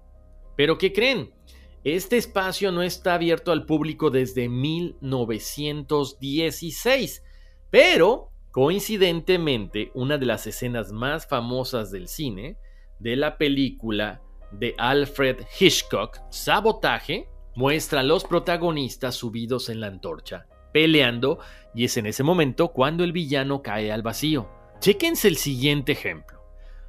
Pero 0.57 0.79
¿qué 0.79 0.93
creen? 0.93 1.36
Este 1.87 2.17
espacio 2.17 2.73
no 2.73 2.83
está 2.83 3.15
abierto 3.15 3.53
al 3.53 3.65
público 3.65 4.11
desde 4.11 4.49
1916 4.49 7.23
pero, 7.71 8.33
coincidentemente, 8.51 9.93
una 9.95 10.19
de 10.19 10.27
las 10.27 10.49
escenas 10.49 10.91
más 10.91 11.29
famosas 11.29 11.93
del 11.93 12.09
cine, 12.09 12.59
de 12.99 13.15
la 13.15 13.39
película 13.39 14.21
de 14.51 14.75
Alfred 14.79 15.43
Hitchcock, 15.61 16.19
Sabotaje, 16.29 17.29
muestra 17.55 18.01
a 18.01 18.03
los 18.03 18.25
protagonistas 18.25 19.15
subidos 19.15 19.69
en 19.69 19.81
la 19.81 19.87
antorcha, 19.87 20.49
peleando, 20.73 21.39
y 21.73 21.85
es 21.85 21.97
en 21.99 22.07
ese 22.07 22.25
momento 22.25 22.73
cuando 22.73 23.05
el 23.05 23.13
villano 23.13 23.63
cae 23.63 23.93
al 23.93 24.03
vacío. 24.03 24.51
Chequense 24.81 25.29
el 25.29 25.37
siguiente 25.37 25.93
ejemplo. 25.93 26.36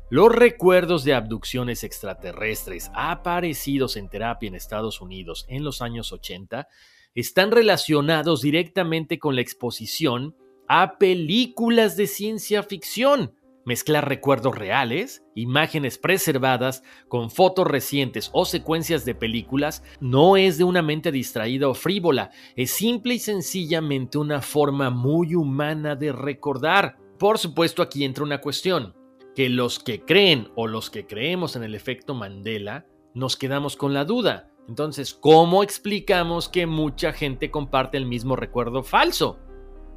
Los 0.09 0.33
recuerdos 0.33 1.03
de 1.03 1.13
abducciones 1.13 1.83
extraterrestres 1.83 2.89
aparecidos 2.93 3.97
en 3.97 4.07
terapia 4.07 4.47
en 4.47 4.55
Estados 4.55 5.01
Unidos 5.01 5.45
en 5.49 5.65
los 5.65 5.81
años 5.81 6.13
80 6.13 6.69
están 7.13 7.51
relacionados 7.51 8.41
directamente 8.41 9.19
con 9.19 9.35
la 9.35 9.41
exposición 9.41 10.33
a 10.69 10.97
películas 10.97 11.97
de 11.97 12.07
ciencia 12.07 12.63
ficción. 12.63 13.33
Mezclar 13.65 14.07
recuerdos 14.07 14.57
reales, 14.57 15.23
imágenes 15.35 15.97
preservadas 15.97 16.83
con 17.09 17.29
fotos 17.29 17.67
recientes 17.67 18.29
o 18.31 18.45
secuencias 18.45 19.03
de 19.03 19.13
películas 19.13 19.83
no 19.99 20.37
es 20.37 20.57
de 20.57 20.63
una 20.63 20.81
mente 20.81 21.11
distraída 21.11 21.67
o 21.67 21.73
frívola, 21.73 22.31
es 22.55 22.71
simple 22.71 23.15
y 23.15 23.19
sencillamente 23.19 24.17
una 24.17 24.41
forma 24.41 24.89
muy 24.89 25.35
humana 25.35 25.97
de 25.97 26.13
recordar. 26.13 26.95
Por 27.19 27.37
supuesto 27.39 27.81
aquí 27.81 28.05
entra 28.05 28.23
una 28.23 28.39
cuestión, 28.39 28.95
que 29.37 29.49
los 29.49 29.77
que 29.77 30.01
creen 30.01 30.49
o 30.55 30.65
los 30.65 30.89
que 30.89 31.05
creemos 31.05 31.55
en 31.55 31.61
el 31.61 31.75
efecto 31.75 32.15
Mandela 32.15 32.87
nos 33.13 33.37
quedamos 33.37 33.77
con 33.77 33.93
la 33.93 34.03
duda. 34.03 34.49
Entonces, 34.67 35.13
¿cómo 35.13 35.61
explicamos 35.61 36.49
que 36.49 36.65
mucha 36.65 37.13
gente 37.13 37.51
comparte 37.51 37.97
el 37.97 38.07
mismo 38.07 38.35
recuerdo 38.35 38.81
falso? 38.81 39.37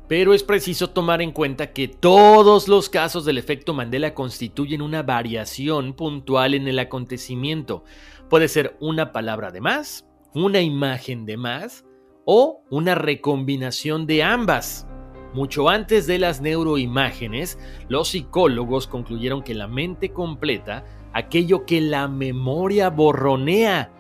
Pero 0.09 0.35
es 0.35 0.43
preciso 0.43 0.91
tomar 0.91 1.23
en 1.23 1.33
cuenta 1.33 1.73
que 1.73 1.89
todos 1.89 2.69
los 2.69 2.91
casos 2.91 3.25
del 3.25 3.39
efecto 3.39 3.73
Mandela 3.73 4.13
constituyen 4.13 4.83
una 4.83 5.03
variación 5.03 5.95
puntual 5.95 6.53
en 6.53 6.69
el 6.69 6.79
acontecimiento. 6.79 7.83
Puede 8.29 8.47
ser 8.47 8.77
una 8.79 9.11
palabra 9.11 9.51
de 9.51 9.63
más, 9.63 10.07
una 10.35 10.61
imagen 10.61 11.25
de 11.25 11.39
más 11.39 11.87
o 12.27 12.63
una 12.69 12.95
recombinación 12.95 14.07
de 14.07 14.23
ambas. 14.23 14.87
Mucho 15.33 15.69
antes 15.69 16.07
de 16.07 16.19
las 16.19 16.41
neuroimágenes, 16.41 17.59
los 17.89 18.09
psicólogos 18.09 18.87
concluyeron 18.87 19.43
que 19.43 19.55
la 19.55 19.69
mente 19.69 20.11
completa 20.11 20.85
aquello 21.13 21.67
que 21.67 21.81
la 21.81 22.09
memoria 22.09 22.91
borronea, 22.91 23.91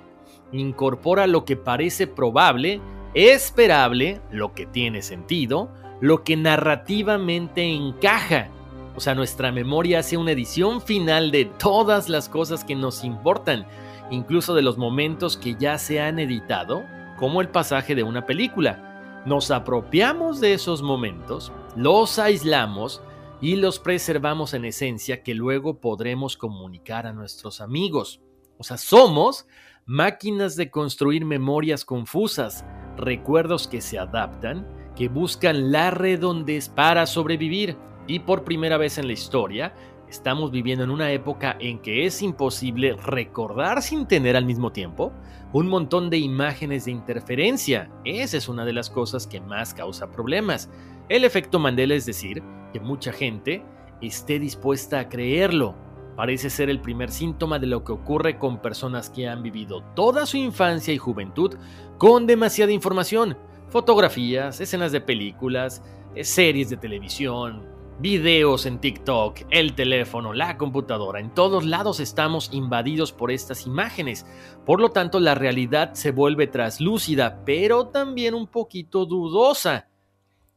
incorpora 0.53 1.27
lo 1.27 1.45
que 1.45 1.57
parece 1.57 2.07
probable, 2.07 2.81
esperable, 3.15 4.21
lo 4.31 4.55
que 4.55 4.67
tiene 4.67 5.03
sentido, 5.03 5.71
lo 6.01 6.25
que 6.25 6.37
narrativamente 6.37 7.63
encaja. 7.63 8.49
O 8.97 9.01
sea, 9.01 9.15
nuestra 9.15 9.53
memoria 9.53 10.01
hace 10.01 10.17
una 10.17 10.33
edición 10.33 10.81
final 10.81 11.31
de 11.31 11.45
todas 11.45 12.09
las 12.09 12.29
cosas 12.29 12.65
que 12.65 12.75
nos 12.75 13.05
importan, 13.05 13.67
incluso 14.11 14.55
de 14.55 14.63
los 14.63 14.79
momentos 14.79 15.37
que 15.37 15.55
ya 15.55 15.79
se 15.79 16.01
han 16.01 16.19
editado, 16.19 16.83
como 17.17 17.41
el 17.41 17.49
pasaje 17.49 17.95
de 17.95 18.03
una 18.03 18.27
película. 18.27 18.90
Nos 19.27 19.51
apropiamos 19.51 20.41
de 20.41 20.55
esos 20.55 20.83
momentos, 20.83 21.53
los 21.77 22.19
aislamos 22.19 23.03
y 23.41 23.57
los 23.57 23.79
preservamos 23.79 24.55
en 24.55 24.65
esencia 24.65 25.23
que 25.23 25.35
luego 25.35 25.81
podremos 25.81 26.37
comunicar 26.37 27.07
a 27.07 27.13
nuestros 27.13 27.61
amigos. 27.61 28.21
O 28.59 28.65
sea, 28.65 28.77
somos 28.77 29.47
máquinas 29.87 30.57
de 30.57 30.71
construir 30.71 31.25
memorias 31.25 31.85
confusas, 31.85 32.65
recuerdos 32.97 33.69
que 33.69 33.81
se 33.81 33.99
adaptan 33.99 34.67
que 35.01 35.09
buscan 35.09 35.73
la 35.73 35.91
redondez 35.91 36.69
para 36.69 37.07
sobrevivir. 37.07 37.77
Y 38.07 38.19
por 38.21 38.45
primera 38.45 38.77
vez 38.77 38.99
en 38.99 39.07
la 39.07 39.13
historia, 39.13 39.75
estamos 40.11 40.51
viviendo 40.51 40.85
en 40.85 40.91
una 40.91 41.13
época 41.13 41.57
en 41.61 41.79
que 41.79 42.05
es 42.05 42.21
imposible 42.21 42.95
recordar 42.95 43.81
sin 43.81 44.07
tener 44.07 44.37
al 44.37 44.45
mismo 44.45 44.73
tiempo 44.73 45.13
un 45.53 45.69
montón 45.69 46.11
de 46.11 46.19
imágenes 46.19 46.85
de 46.85 46.91
interferencia. 46.91 47.91
Esa 48.05 48.37
es 48.37 48.49
una 48.49 48.65
de 48.65 48.73
las 48.73 48.91
cosas 48.91 49.27
que 49.27 49.41
más 49.41 49.73
causa 49.73 50.11
problemas. 50.11 50.69
El 51.09 51.25
efecto 51.25 51.59
Mandela 51.59 51.95
es 51.95 52.07
decir, 52.07 52.43
que 52.73 52.81
mucha 52.81 53.13
gente 53.13 53.65
esté 54.01 54.39
dispuesta 54.39 55.01
a 55.01 55.09
creerlo. 55.09 55.75
Parece 56.17 56.51
ser 56.51 56.69
el 56.69 56.81
primer 56.81 57.11
síntoma 57.11 57.59
de 57.59 57.69
lo 57.69 57.85
que 57.85 57.93
ocurre 57.93 58.39
con 58.39 58.61
personas 58.61 59.09
que 59.09 59.29
han 59.29 59.43
vivido 59.43 59.83
toda 59.95 60.27
su 60.27 60.37
infancia 60.37 60.93
y 60.93 60.99
juventud 60.99 61.57
con 61.99 62.27
demasiada 62.27 62.73
información 62.73 63.37
fotografías, 63.71 64.61
escenas 64.61 64.93
de 64.93 65.01
películas, 65.01 65.83
eh, 66.15 66.25
series 66.25 66.69
de 66.69 66.77
televisión, 66.77 67.65
videos 68.01 68.65
en 68.65 68.81
TikTok, 68.81 69.41
el 69.51 69.75
teléfono, 69.75 70.33
la 70.33 70.57
computadora. 70.57 71.21
En 71.21 71.35
todos 71.35 71.65
lados 71.65 72.01
estamos 72.01 72.51
invadidos 72.53 73.13
por 73.13 73.31
estas 73.31 73.67
imágenes. 73.67 74.27
Por 74.65 74.81
lo 74.81 74.91
tanto, 74.91 75.21
la 75.21 75.35
realidad 75.35 75.93
se 75.93 76.11
vuelve 76.11 76.47
traslúcida, 76.47 77.43
pero 77.45 77.89
también 77.89 78.35
un 78.35 78.47
poquito 78.47 79.05
dudosa. 79.05 79.89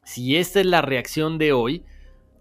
Si 0.04 0.38
esta 0.38 0.62
es 0.62 0.66
la 0.66 0.82
reacción 0.82 1.38
de 1.38 1.54
hoy, 1.54 1.84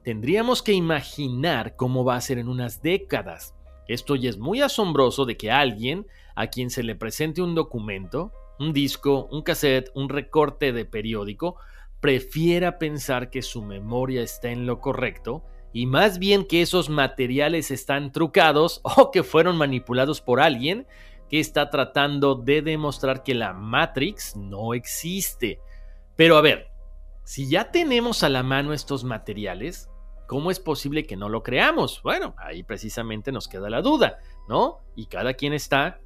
tendríamos 0.05 0.63
que 0.63 0.73
imaginar 0.73 1.75
cómo 1.77 2.05
va 2.05 2.17
a 2.17 2.21
ser 2.21 2.39
en 2.39 2.49
unas 2.49 2.83
décadas. 2.83 3.55
Esto 3.89 4.15
ya 4.15 4.31
es 4.31 4.39
muy 4.39 4.63
asombroso 4.63 5.25
de 5.25 5.37
que 5.37 5.51
alguien 5.51 6.07
a 6.37 6.47
quien 6.47 6.71
se 6.71 6.83
le 6.83 6.95
presente 6.95 7.43
un 7.43 7.55
documento 7.55 8.33
un 8.63 8.73
disco, 8.73 9.29
un 9.31 9.43
cassette, 9.43 9.91
un 9.95 10.09
recorte 10.09 10.73
de 10.73 10.85
periódico, 10.85 11.57
prefiera 12.03 12.81
pensar 12.81 13.31
que 13.31 13.43
su 13.43 13.63
memoria 13.63 14.23
está 14.23 14.51
en 14.51 14.67
lo 14.67 14.81
correcto 14.81 15.45
y 15.73 15.87
más 15.87 16.19
bien 16.19 16.45
que 16.45 16.61
esos 16.61 16.91
materiales 16.91 17.71
están 17.71 18.11
trucados 18.11 18.81
o 18.99 19.13
que 19.13 19.23
fueron 19.23 19.57
manipulados 19.57 20.21
por 20.21 20.41
alguien 20.41 20.89
que 21.31 21.39
está 21.39 21.71
tratando 21.71 22.35
de 22.35 22.61
demostrar 22.61 23.23
que 23.23 23.35
la 23.35 23.55
Matrix 23.55 24.37
no 24.37 24.75
existe. 24.75 25.61
Pero 26.17 26.37
a 26.37 26.41
ver, 26.43 26.73
si 27.23 27.49
ya 27.49 27.71
tenemos 27.71 28.25
a 28.25 28.29
la 28.29 28.43
mano 28.43 28.73
estos 28.73 29.05
materiales, 29.05 29.89
¿cómo 30.27 30.51
es 30.51 30.59
posible 30.59 31.07
que 31.07 31.17
no 31.17 31.29
lo 31.29 31.45
creamos? 31.45 32.03
Bueno, 32.03 32.35
ahí 32.37 32.65
precisamente 32.65 33.31
nos 33.31 33.47
queda 33.47 33.71
la 33.71 33.81
duda, 33.81 34.19
¿no? 34.49 34.81
Y 34.97 35.07
cada 35.07 35.35
quien 35.35 35.53
está 35.53 36.01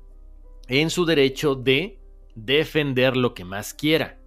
en 0.68 0.90
su 0.90 1.07
derecho 1.07 1.55
de 1.55 1.99
defender 2.34 3.16
lo 3.16 3.32
que 3.32 3.47
más 3.47 3.72
quiera. 3.72 4.20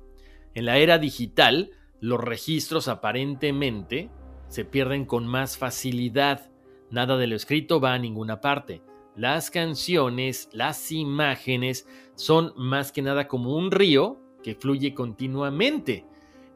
En 0.54 0.66
la 0.66 0.78
era 0.78 0.98
digital, 0.98 1.72
los 2.00 2.20
registros 2.20 2.88
aparentemente 2.88 4.10
se 4.48 4.66
pierden 4.66 5.06
con 5.06 5.28
más 5.28 5.58
facilidad. 5.58 6.50
Nada 6.90 7.18
de 7.18 7.28
lo 7.28 7.36
escrito 7.36 7.80
va 7.80 7.94
a 7.94 8.00
ninguna 8.00 8.42
parte. 8.42 8.82
Las 9.16 9.52
canciones, 9.52 10.50
las 10.54 10.92
imágenes 10.92 11.88
son 12.16 12.54
más 12.56 12.92
que 12.92 13.02
nada 13.02 13.28
como 13.28 13.56
un 13.56 13.72
río 13.72 14.20
que 14.44 14.56
fluye 14.56 14.94
continuamente. 14.94 16.06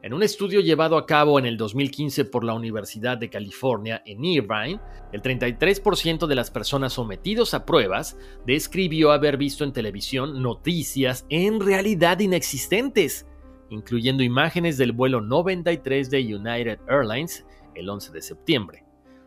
En 0.02 0.12
un 0.12 0.22
estudio 0.22 0.60
llevado 0.60 0.98
a 0.98 1.06
cabo 1.06 1.38
en 1.38 1.46
el 1.46 1.56
2015 1.56 2.26
por 2.26 2.44
la 2.44 2.52
Universidad 2.52 3.16
de 3.16 3.30
California 3.30 4.02
en 4.04 4.22
Irvine, 4.22 4.78
el 5.12 5.22
33% 5.22 6.26
de 6.26 6.34
las 6.34 6.50
personas 6.50 6.92
sometidos 6.92 7.54
a 7.54 7.64
pruebas 7.64 8.18
describió 8.44 9.12
haber 9.12 9.38
visto 9.38 9.64
en 9.64 9.72
televisión 9.72 10.42
noticias 10.42 11.24
en 11.30 11.58
realidad 11.58 12.20
inexistentes, 12.20 13.26
incluyendo 13.74 14.22
imágenes 14.22 14.78
del 14.78 14.92
vuelo 14.92 15.20
93 15.20 16.10
de 16.10 16.36
United 16.36 16.78
Airlines 16.88 17.44
el 17.74 17.90
11 17.90 18.12
de 18.12 18.22
septiembre. 18.22 18.84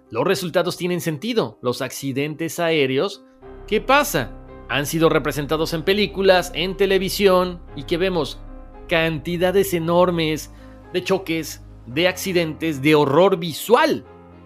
Los 0.10 0.24
resultados 0.24 0.78
tienen 0.78 1.02
sentido. 1.02 1.60
Los 1.62 1.82
accidentes 1.82 2.60
aéreos, 2.60 3.26
¿qué 3.68 3.82
pasa? 3.82 4.32
Han 4.70 4.86
sido 4.86 5.10
representados 5.10 5.74
en 5.74 5.84
películas, 5.84 6.52
en 6.56 6.78
televisión 6.78 7.62
y 7.76 7.84
que 7.84 7.98
vemos 7.98 8.40
cantidades 8.88 9.74
enormes 9.74 10.52
de 10.94 11.04
choques, 11.04 11.64
de 11.86 12.08
accidentes, 12.08 12.82
de 12.82 12.96
horror 12.96 13.38
visual. 13.38 14.06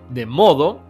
De 0.10 0.26
modo 0.26 0.82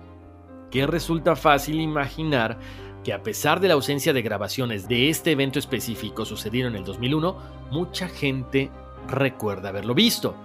que 0.72 0.88
resulta 0.88 1.36
fácil 1.36 1.82
imaginar 1.82 2.58
que 3.04 3.14
a 3.14 3.24
pesar 3.24 3.60
de 3.60 3.68
la 3.68 3.74
ausencia 3.74 4.14
de 4.14 4.22
grabaciones 4.22 4.88
de 4.88 5.10
este 5.10 5.32
evento 5.32 5.60
específico 5.60 6.24
sucedido 6.24 6.68
en 6.68 6.76
el 6.76 6.84
2001, 6.84 7.36
mucha 7.72 8.08
gente 8.08 8.70
recuerda 9.08 9.70
haberlo 9.70 9.94
visto. 9.94 10.36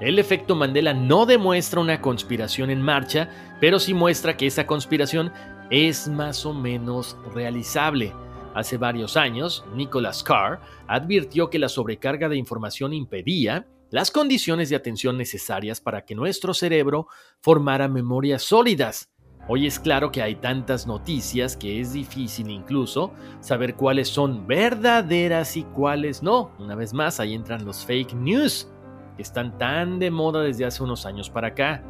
El 0.00 0.18
efecto 0.18 0.56
Mandela 0.56 0.94
no 0.94 1.26
demuestra 1.26 1.80
una 1.80 2.00
conspiración 2.00 2.70
en 2.70 2.80
marcha, 2.80 3.28
pero 3.60 3.78
sí 3.78 3.92
muestra 3.92 4.36
que 4.36 4.46
esa 4.46 4.66
conspiración 4.66 5.30
es 5.70 6.08
más 6.08 6.46
o 6.46 6.54
menos 6.54 7.16
realizable. 7.34 8.12
Hace 8.54 8.78
varios 8.78 9.16
años, 9.16 9.64
Nicholas 9.74 10.24
Carr 10.24 10.60
advirtió 10.88 11.50
que 11.50 11.58
la 11.58 11.68
sobrecarga 11.68 12.28
de 12.28 12.36
información 12.36 12.92
impedía 12.92 13.66
las 13.90 14.10
condiciones 14.10 14.70
de 14.70 14.76
atención 14.76 15.18
necesarias 15.18 15.80
para 15.80 16.04
que 16.04 16.14
nuestro 16.14 16.54
cerebro 16.54 17.08
formara 17.40 17.86
memorias 17.86 18.42
sólidas. 18.42 19.10
Hoy 19.48 19.66
es 19.66 19.80
claro 19.80 20.12
que 20.12 20.22
hay 20.22 20.36
tantas 20.36 20.86
noticias 20.86 21.56
que 21.56 21.80
es 21.80 21.92
difícil 21.92 22.50
incluso 22.50 23.12
saber 23.40 23.74
cuáles 23.74 24.08
son 24.08 24.46
verdaderas 24.46 25.56
y 25.56 25.64
cuáles 25.64 26.22
no. 26.22 26.52
Una 26.58 26.74
vez 26.74 26.94
más, 26.94 27.18
ahí 27.18 27.34
entran 27.34 27.64
los 27.64 27.84
fake 27.84 28.14
news, 28.14 28.68
que 29.16 29.22
están 29.22 29.58
tan 29.58 29.98
de 29.98 30.10
moda 30.10 30.42
desde 30.42 30.64
hace 30.64 30.82
unos 30.82 31.04
años 31.06 31.30
para 31.30 31.48
acá. 31.48 31.82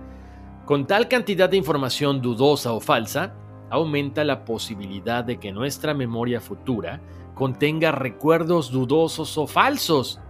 Con 0.65 0.87
tal 0.87 1.09
cantidad 1.09 1.51
de 1.51 1.57
información 1.57 2.23
dudosa 2.23 2.73
o 2.73 2.81
falsa, 2.81 3.35
aumenta 3.69 4.25
la 4.25 4.45
posibilidad 4.45 5.23
de 5.23 5.39
que 5.39 5.53
nuestra 5.53 5.93
memoria 5.93 6.41
futura 6.41 7.01
contenga 7.35 7.93
recuerdos 7.93 8.71
dudosos 8.71 9.37
o 9.37 9.47
falsos 9.47 10.21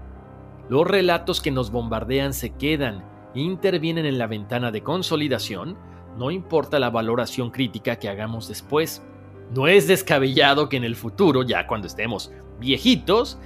los 0.70 0.86
relatos 0.86 1.40
que 1.40 1.50
nos 1.50 1.72
bombardean 1.72 2.32
se 2.32 2.50
quedan, 2.50 3.04
intervienen 3.34 4.06
en 4.06 4.18
la 4.18 4.28
ventana 4.28 4.70
de 4.70 4.84
consolidación, 4.84 5.76
no 6.16 6.30
importa 6.30 6.78
la 6.78 6.90
valoración 6.90 7.50
crítica 7.50 7.96
que 7.96 8.08
hagamos 8.08 8.48
después. 8.48 9.02
No 9.54 9.66
es 9.66 9.86
descabellado 9.86 10.68
que 10.68 10.76
en 10.76 10.84
el 10.84 10.96
futuro, 10.96 11.42
ya 11.42 11.66
cuando 11.66 11.86
estemos 11.86 12.32
viejitos, 12.60 13.38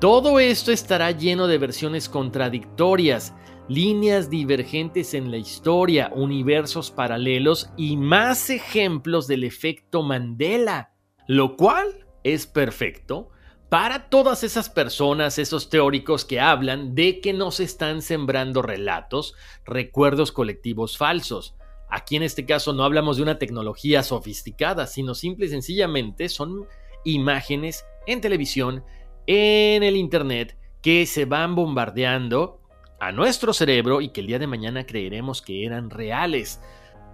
todo 0.00 0.40
esto 0.40 0.72
estará 0.72 1.10
lleno 1.12 1.46
de 1.46 1.58
versiones 1.58 2.08
contradictorias, 2.08 3.34
líneas 3.68 4.30
divergentes 4.30 5.14
en 5.14 5.30
la 5.30 5.36
historia, 5.36 6.10
universos 6.14 6.90
paralelos 6.90 7.70
y 7.76 7.96
más 7.96 8.50
ejemplos 8.50 9.26
del 9.26 9.44
efecto 9.44 10.02
Mandela, 10.02 10.92
lo 11.28 11.56
cual 11.56 12.06
es 12.24 12.46
perfecto 12.46 13.30
para 13.68 14.10
todas 14.10 14.44
esas 14.44 14.68
personas, 14.68 15.38
esos 15.38 15.70
teóricos 15.70 16.26
que 16.26 16.40
hablan 16.40 16.94
de 16.94 17.20
que 17.20 17.32
nos 17.32 17.58
están 17.58 18.02
sembrando 18.02 18.60
relatos, 18.60 19.34
recuerdos 19.64 20.30
colectivos 20.30 20.98
falsos. 20.98 21.56
Aquí 21.94 22.16
en 22.16 22.22
este 22.22 22.46
caso 22.46 22.72
no 22.72 22.84
hablamos 22.84 23.18
de 23.18 23.22
una 23.22 23.38
tecnología 23.38 24.02
sofisticada, 24.02 24.86
sino 24.86 25.14
simple 25.14 25.44
y 25.44 25.50
sencillamente 25.50 26.30
son 26.30 26.66
imágenes 27.04 27.84
en 28.06 28.22
televisión, 28.22 28.82
en 29.26 29.82
el 29.82 29.96
Internet, 29.96 30.56
que 30.80 31.04
se 31.04 31.26
van 31.26 31.54
bombardeando 31.54 32.62
a 32.98 33.12
nuestro 33.12 33.52
cerebro 33.52 34.00
y 34.00 34.08
que 34.08 34.22
el 34.22 34.26
día 34.28 34.38
de 34.38 34.46
mañana 34.46 34.86
creeremos 34.86 35.42
que 35.42 35.66
eran 35.66 35.90
reales. 35.90 36.62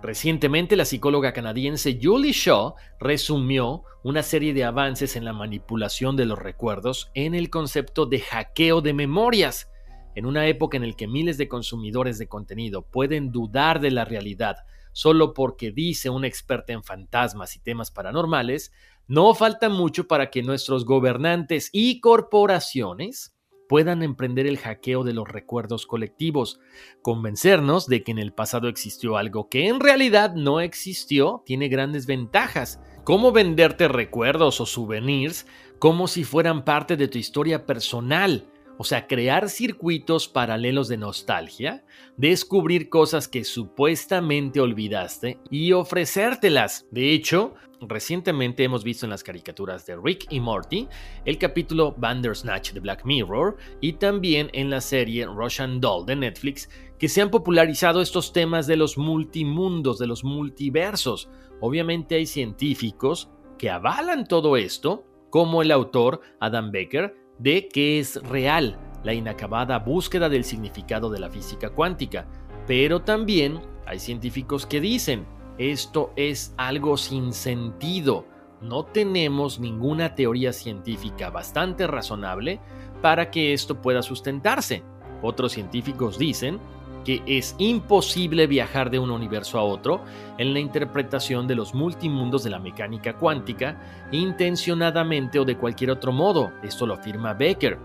Recientemente, 0.00 0.76
la 0.76 0.84
psicóloga 0.84 1.32
canadiense 1.32 1.98
Julie 2.00 2.30
Shaw 2.30 2.76
resumió 3.00 3.82
una 4.04 4.22
serie 4.22 4.54
de 4.54 4.62
avances 4.62 5.16
en 5.16 5.24
la 5.24 5.32
manipulación 5.32 6.14
de 6.14 6.26
los 6.26 6.38
recuerdos 6.38 7.10
en 7.14 7.34
el 7.34 7.50
concepto 7.50 8.06
de 8.06 8.20
hackeo 8.20 8.80
de 8.80 8.94
memorias. 8.94 9.72
En 10.14 10.26
una 10.26 10.46
época 10.46 10.76
en 10.76 10.86
la 10.88 10.92
que 10.94 11.06
miles 11.06 11.38
de 11.38 11.48
consumidores 11.48 12.18
de 12.18 12.28
contenido 12.28 12.82
pueden 12.82 13.30
dudar 13.30 13.80
de 13.80 13.90
la 13.90 14.04
realidad 14.04 14.58
solo 14.98 15.32
porque 15.32 15.70
dice 15.70 16.10
una 16.10 16.26
experta 16.26 16.72
en 16.72 16.82
fantasmas 16.82 17.54
y 17.54 17.60
temas 17.60 17.92
paranormales, 17.92 18.72
no 19.06 19.32
falta 19.32 19.68
mucho 19.68 20.08
para 20.08 20.28
que 20.28 20.42
nuestros 20.42 20.84
gobernantes 20.84 21.70
y 21.72 22.00
corporaciones 22.00 23.32
puedan 23.68 24.02
emprender 24.02 24.48
el 24.48 24.58
hackeo 24.58 25.04
de 25.04 25.12
los 25.12 25.28
recuerdos 25.28 25.86
colectivos. 25.86 26.58
Convencernos 27.00 27.86
de 27.86 28.02
que 28.02 28.10
en 28.10 28.18
el 28.18 28.32
pasado 28.32 28.66
existió 28.66 29.16
algo 29.16 29.48
que 29.48 29.68
en 29.68 29.78
realidad 29.78 30.34
no 30.34 30.60
existió 30.60 31.44
tiene 31.46 31.68
grandes 31.68 32.06
ventajas. 32.06 32.80
¿Cómo 33.04 33.30
venderte 33.30 33.86
recuerdos 33.86 34.60
o 34.60 34.66
souvenirs 34.66 35.46
como 35.78 36.08
si 36.08 36.24
fueran 36.24 36.64
parte 36.64 36.96
de 36.96 37.06
tu 37.06 37.18
historia 37.18 37.66
personal? 37.66 38.50
O 38.80 38.84
sea, 38.84 39.08
crear 39.08 39.50
circuitos 39.50 40.28
paralelos 40.28 40.86
de 40.86 40.96
nostalgia, 40.96 41.84
descubrir 42.16 42.88
cosas 42.88 43.26
que 43.26 43.42
supuestamente 43.42 44.60
olvidaste 44.60 45.40
y 45.50 45.72
ofrecértelas. 45.72 46.86
De 46.92 47.12
hecho, 47.12 47.54
recientemente 47.80 48.62
hemos 48.62 48.84
visto 48.84 49.04
en 49.04 49.10
las 49.10 49.24
caricaturas 49.24 49.84
de 49.84 49.96
Rick 49.96 50.26
y 50.30 50.38
Morty 50.38 50.86
el 51.24 51.38
capítulo 51.38 51.92
Bandersnatch 51.98 52.72
de 52.72 52.78
Black 52.78 53.04
Mirror 53.04 53.56
y 53.80 53.94
también 53.94 54.48
en 54.52 54.70
la 54.70 54.80
serie 54.80 55.26
Russian 55.26 55.80
Doll 55.80 56.06
de 56.06 56.14
Netflix 56.14 56.70
que 57.00 57.08
se 57.08 57.20
han 57.20 57.30
popularizado 57.30 58.00
estos 58.00 58.32
temas 58.32 58.68
de 58.68 58.76
los 58.76 58.96
multimundos, 58.96 59.98
de 59.98 60.06
los 60.06 60.22
multiversos. 60.22 61.28
Obviamente 61.60 62.14
hay 62.14 62.26
científicos 62.26 63.28
que 63.58 63.70
avalan 63.70 64.28
todo 64.28 64.56
esto, 64.56 65.04
como 65.30 65.62
el 65.62 65.72
autor 65.72 66.20
Adam 66.38 66.70
Becker, 66.70 67.27
de 67.38 67.68
que 67.68 67.98
es 67.98 68.22
real 68.22 68.78
la 69.04 69.14
inacabada 69.14 69.78
búsqueda 69.78 70.28
del 70.28 70.44
significado 70.44 71.10
de 71.10 71.20
la 71.20 71.30
física 71.30 71.70
cuántica, 71.70 72.26
pero 72.66 73.02
también 73.02 73.60
hay 73.86 73.98
científicos 73.98 74.66
que 74.66 74.80
dicen, 74.80 75.26
esto 75.56 76.12
es 76.16 76.54
algo 76.56 76.96
sin 76.96 77.32
sentido, 77.32 78.26
no 78.60 78.84
tenemos 78.84 79.60
ninguna 79.60 80.14
teoría 80.14 80.52
científica 80.52 81.30
bastante 81.30 81.86
razonable 81.86 82.60
para 83.00 83.30
que 83.30 83.52
esto 83.52 83.80
pueda 83.80 84.02
sustentarse. 84.02 84.82
Otros 85.22 85.52
científicos 85.52 86.18
dicen 86.18 86.58
que 87.04 87.22
es 87.26 87.54
imposible 87.58 88.46
viajar 88.46 88.90
de 88.90 88.98
un 88.98 89.10
universo 89.10 89.58
a 89.58 89.62
otro 89.62 90.02
en 90.38 90.52
la 90.52 90.60
interpretación 90.60 91.46
de 91.46 91.54
los 91.54 91.74
multimundos 91.74 92.44
de 92.44 92.50
la 92.50 92.58
mecánica 92.58 93.16
cuántica, 93.16 93.80
intencionadamente 94.12 95.38
o 95.38 95.44
de 95.44 95.56
cualquier 95.56 95.90
otro 95.90 96.12
modo. 96.12 96.52
Esto 96.62 96.86
lo 96.86 96.94
afirma 96.94 97.34
Becker. 97.34 97.78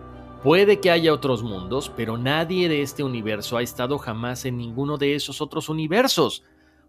Puede 0.43 0.81
que 0.81 0.91
haya 0.91 1.13
otros 1.13 1.41
mundos, 1.41 1.91
pero 1.95 2.17
nadie 2.17 2.67
de 2.67 2.81
este 2.81 3.01
universo 3.01 3.55
ha 3.55 3.63
estado 3.63 3.97
jamás 3.97 4.43
en 4.43 4.57
ninguno 4.57 4.97
de 4.97 5.15
esos 5.15 5.39
otros 5.39 5.69
universos. 5.69 6.43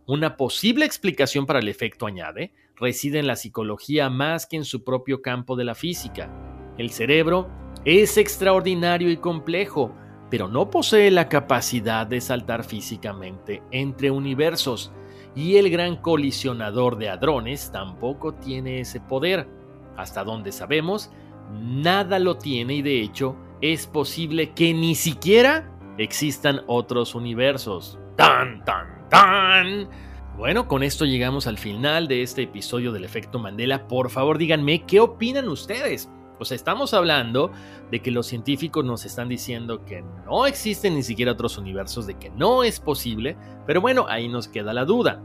Una 0.07 0.37
posible 0.37 0.85
explicación 0.85 1.47
para 1.47 1.61
el 1.61 1.68
efecto 1.68 2.07
añade 2.07 2.53
reside 2.77 3.20
en 3.20 3.27
la 3.27 3.37
psicología 3.37 4.11
más 4.11 4.47
que 4.47 4.57
en 4.57 4.64
su 4.64 4.83
propio 4.83 5.22
campo 5.22 5.55
de 5.57 5.64
la 5.64 5.75
física. 5.75 6.31
El 6.77 6.91
cerebro 6.91 7.49
es 7.85 8.18
extraordinario 8.18 9.11
y 9.11 9.16
complejo, 9.18 9.95
pero 10.31 10.49
no 10.49 10.70
posee 10.70 11.11
la 11.11 11.29
capacidad 11.29 12.07
de 12.07 12.20
saltar 12.20 12.64
físicamente 12.64 13.62
entre 13.70 14.11
universos, 14.11 14.93
y 15.35 15.57
el 15.57 15.70
gran 15.70 15.97
colisionador 15.97 16.97
de 16.97 17.09
hadrones 17.09 17.70
tampoco 17.72 18.35
tiene 18.35 18.81
ese 18.81 19.01
poder. 19.01 19.49
Hasta 19.97 20.25
donde 20.25 20.53
sabemos, 20.53 21.11
nada 21.53 22.18
lo 22.18 22.37
tiene 22.37 22.75
y 22.75 22.83
de 22.83 23.01
hecho 23.01 23.37
es 23.61 23.87
posible 23.87 24.53
que 24.53 24.75
ni 24.75 24.95
siquiera 24.95 25.70
existan 25.99 26.61
otros 26.66 27.14
universos. 27.14 27.99
¡Tan, 28.16 28.64
tan, 28.64 29.09
tan! 29.09 29.89
Bueno, 30.37 30.66
con 30.66 30.83
esto 30.83 31.05
llegamos 31.05 31.47
al 31.47 31.59
final 31.59 32.09
de 32.09 32.22
este 32.22 32.43
episodio 32.43 32.93
del 32.93 33.05
efecto 33.05 33.39
Mandela. 33.39 33.87
Por 33.87 34.11
favor, 34.11 34.37
díganme 34.37 34.85
qué 34.85 35.01
opinan 35.01 35.49
ustedes. 35.49 36.11
Estamos 36.53 36.95
hablando 36.95 37.51
de 37.90 38.01
que 38.01 38.11
los 38.11 38.26
científicos 38.26 38.84
nos 38.84 39.05
están 39.05 39.28
diciendo 39.28 39.84
que 39.84 40.03
no 40.26 40.47
existen 40.47 40.95
ni 40.95 41.03
siquiera 41.03 41.32
otros 41.32 41.59
universos, 41.59 42.07
de 42.07 42.18
que 42.18 42.30
no 42.30 42.64
es 42.64 42.80
posible, 42.80 43.36
pero 43.66 43.80
bueno, 43.80 44.07
ahí 44.09 44.28
nos 44.28 44.49
queda 44.49 44.72
la 44.72 44.84
duda. 44.84 45.22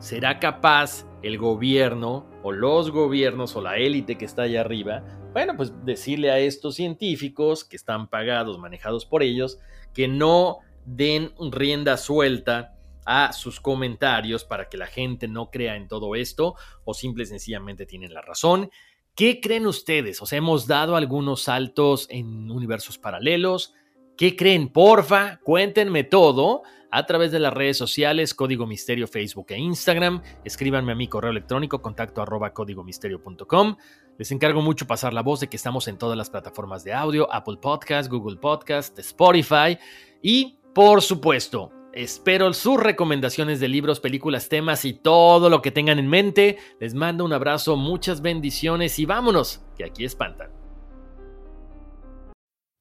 ¿Será 0.00 0.38
capaz 0.38 1.04
el 1.22 1.38
gobierno 1.38 2.26
o 2.42 2.52
los 2.52 2.90
gobiernos 2.90 3.56
o 3.56 3.62
la 3.62 3.76
élite 3.76 4.16
que 4.16 4.24
está 4.24 4.42
allá 4.42 4.60
arriba, 4.60 5.02
bueno, 5.32 5.56
pues 5.56 5.72
decirle 5.84 6.30
a 6.30 6.38
estos 6.38 6.76
científicos 6.76 7.64
que 7.64 7.76
están 7.76 8.08
pagados, 8.08 8.58
manejados 8.58 9.04
por 9.04 9.22
ellos, 9.22 9.58
que 9.92 10.08
no 10.08 10.58
den 10.84 11.32
rienda 11.50 11.96
suelta 11.96 12.74
a 13.04 13.32
sus 13.32 13.60
comentarios 13.60 14.44
para 14.44 14.68
que 14.68 14.76
la 14.76 14.86
gente 14.86 15.28
no 15.28 15.50
crea 15.50 15.76
en 15.76 15.88
todo 15.88 16.14
esto 16.14 16.56
o 16.84 16.94
simple 16.94 17.24
y 17.24 17.26
sencillamente 17.26 17.86
tienen 17.86 18.12
la 18.12 18.20
razón 18.20 18.70
¿Qué 19.18 19.40
creen 19.40 19.66
ustedes? 19.66 20.22
O 20.22 20.26
sea, 20.26 20.38
hemos 20.38 20.68
dado 20.68 20.94
algunos 20.94 21.42
saltos 21.42 22.06
en 22.08 22.48
universos 22.52 22.98
paralelos. 22.98 23.74
¿Qué 24.16 24.36
creen? 24.36 24.68
Porfa, 24.68 25.40
cuéntenme 25.42 26.04
todo 26.04 26.62
a 26.92 27.04
través 27.04 27.32
de 27.32 27.40
las 27.40 27.52
redes 27.52 27.76
sociales, 27.76 28.32
Código 28.32 28.64
Misterio, 28.64 29.08
Facebook 29.08 29.46
e 29.48 29.58
Instagram. 29.58 30.22
Escríbanme 30.44 30.92
a 30.92 30.94
mi 30.94 31.08
correo 31.08 31.32
electrónico, 31.32 31.82
contacto 31.82 32.22
arroba 32.22 32.54
códigomisterio.com. 32.54 33.76
Les 34.18 34.30
encargo 34.30 34.62
mucho 34.62 34.86
pasar 34.86 35.12
la 35.12 35.22
voz 35.22 35.40
de 35.40 35.48
que 35.48 35.56
estamos 35.56 35.88
en 35.88 35.98
todas 35.98 36.16
las 36.16 36.30
plataformas 36.30 36.84
de 36.84 36.92
audio, 36.92 37.26
Apple 37.34 37.56
Podcast, 37.60 38.08
Google 38.08 38.36
Podcast, 38.36 38.96
Spotify 39.00 39.76
y, 40.22 40.60
por 40.72 41.02
supuesto, 41.02 41.72
Espero 41.92 42.52
sus 42.52 42.78
recomendaciones 42.78 43.60
de 43.60 43.68
libros, 43.68 44.00
películas, 44.00 44.48
temas 44.48 44.84
y 44.84 44.92
todo 44.92 45.48
lo 45.48 45.62
que 45.62 45.70
tengan 45.70 45.98
en 45.98 46.08
mente. 46.08 46.58
Les 46.80 46.94
mando 46.94 47.24
un 47.24 47.32
abrazo, 47.32 47.76
muchas 47.76 48.20
bendiciones 48.20 48.98
y 48.98 49.06
vámonos, 49.06 49.60
que 49.76 49.84
aquí 49.84 50.04
espantan. 50.04 50.50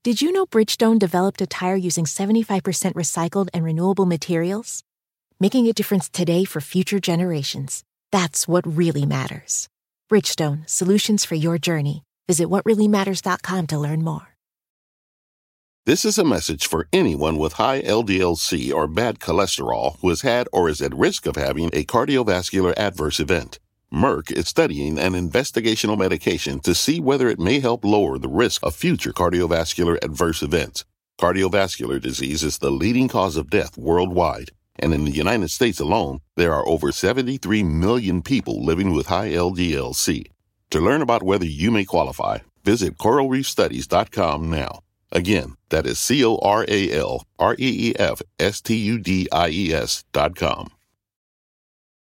Did 0.03 0.21
you 0.21 0.31
know 0.31 0.45
Bridgestone 0.45 0.99
developed 0.99 1.41
a 1.41 1.47
tire 1.47 1.75
using 1.75 2.05
75% 2.05 2.93
recycled 2.93 3.49
and 3.53 3.65
renewable 3.65 4.05
materials? 4.05 4.83
Making 5.39 5.67
a 5.67 5.73
difference 5.73 6.09
today 6.09 6.45
for 6.45 6.61
future 6.61 6.99
generations. 6.99 7.83
That's 8.11 8.47
what 8.47 8.65
really 8.65 9.05
matters. 9.05 9.67
Bridgestone, 10.09 10.67
solutions 10.69 11.25
for 11.25 11.35
your 11.35 11.57
journey. 11.57 12.03
Visit 12.27 12.47
whatreallymatters.com 12.47 13.67
to 13.67 13.77
learn 13.77 14.01
more. 14.01 14.36
This 15.87 16.03
is 16.03 16.17
a 16.17 16.25
message 16.25 16.67
for 16.67 16.89
anyone 16.91 17.37
with 17.37 17.53
high 17.53 17.81
LDLC 17.81 18.73
or 18.73 18.87
bad 18.89 19.19
cholesterol 19.19 19.97
who 20.01 20.09
has 20.09 20.19
had 20.19 20.49
or 20.51 20.67
is 20.67 20.81
at 20.81 20.93
risk 20.93 21.25
of 21.25 21.37
having 21.37 21.69
a 21.71 21.85
cardiovascular 21.85 22.73
adverse 22.75 23.21
event. 23.21 23.59
Merck 23.89 24.29
is 24.29 24.49
studying 24.49 24.99
an 24.99 25.13
investigational 25.13 25.97
medication 25.97 26.59
to 26.59 26.75
see 26.75 26.99
whether 26.99 27.29
it 27.29 27.39
may 27.39 27.61
help 27.61 27.85
lower 27.85 28.17
the 28.17 28.27
risk 28.27 28.65
of 28.65 28.75
future 28.75 29.13
cardiovascular 29.13 29.97
adverse 30.03 30.41
events. 30.41 30.83
Cardiovascular 31.21 32.01
disease 32.01 32.43
is 32.43 32.57
the 32.57 32.69
leading 32.69 33.07
cause 33.07 33.37
of 33.37 33.49
death 33.49 33.77
worldwide, 33.77 34.51
and 34.77 34.93
in 34.93 35.05
the 35.05 35.11
United 35.11 35.51
States 35.51 35.79
alone, 35.79 36.19
there 36.35 36.53
are 36.53 36.67
over 36.67 36.91
73 36.91 37.63
million 37.63 38.21
people 38.21 38.61
living 38.61 38.91
with 38.91 39.07
high 39.07 39.29
LDLC. 39.29 40.25
To 40.71 40.81
learn 40.81 41.01
about 41.01 41.23
whether 41.23 41.45
you 41.45 41.71
may 41.71 41.85
qualify, 41.85 42.39
visit 42.65 42.97
coralreefstudies.com 42.97 44.49
now. 44.49 44.81
Again, 45.11 45.55
that 45.69 45.85
is 45.85 45.99
C 45.99 46.23
O 46.23 46.37
R 46.37 46.65
A 46.67 46.91
L 46.91 47.23
R 47.39 47.53
E 47.53 47.89
E 47.89 47.95
F 47.97 48.21
S 48.39 48.61
T 48.61 48.75
U 48.75 48.99
D 48.99 49.27
I 49.31 49.49
E 49.49 49.73
S 49.73 50.03
dot 50.11 50.35
com. 50.35 50.71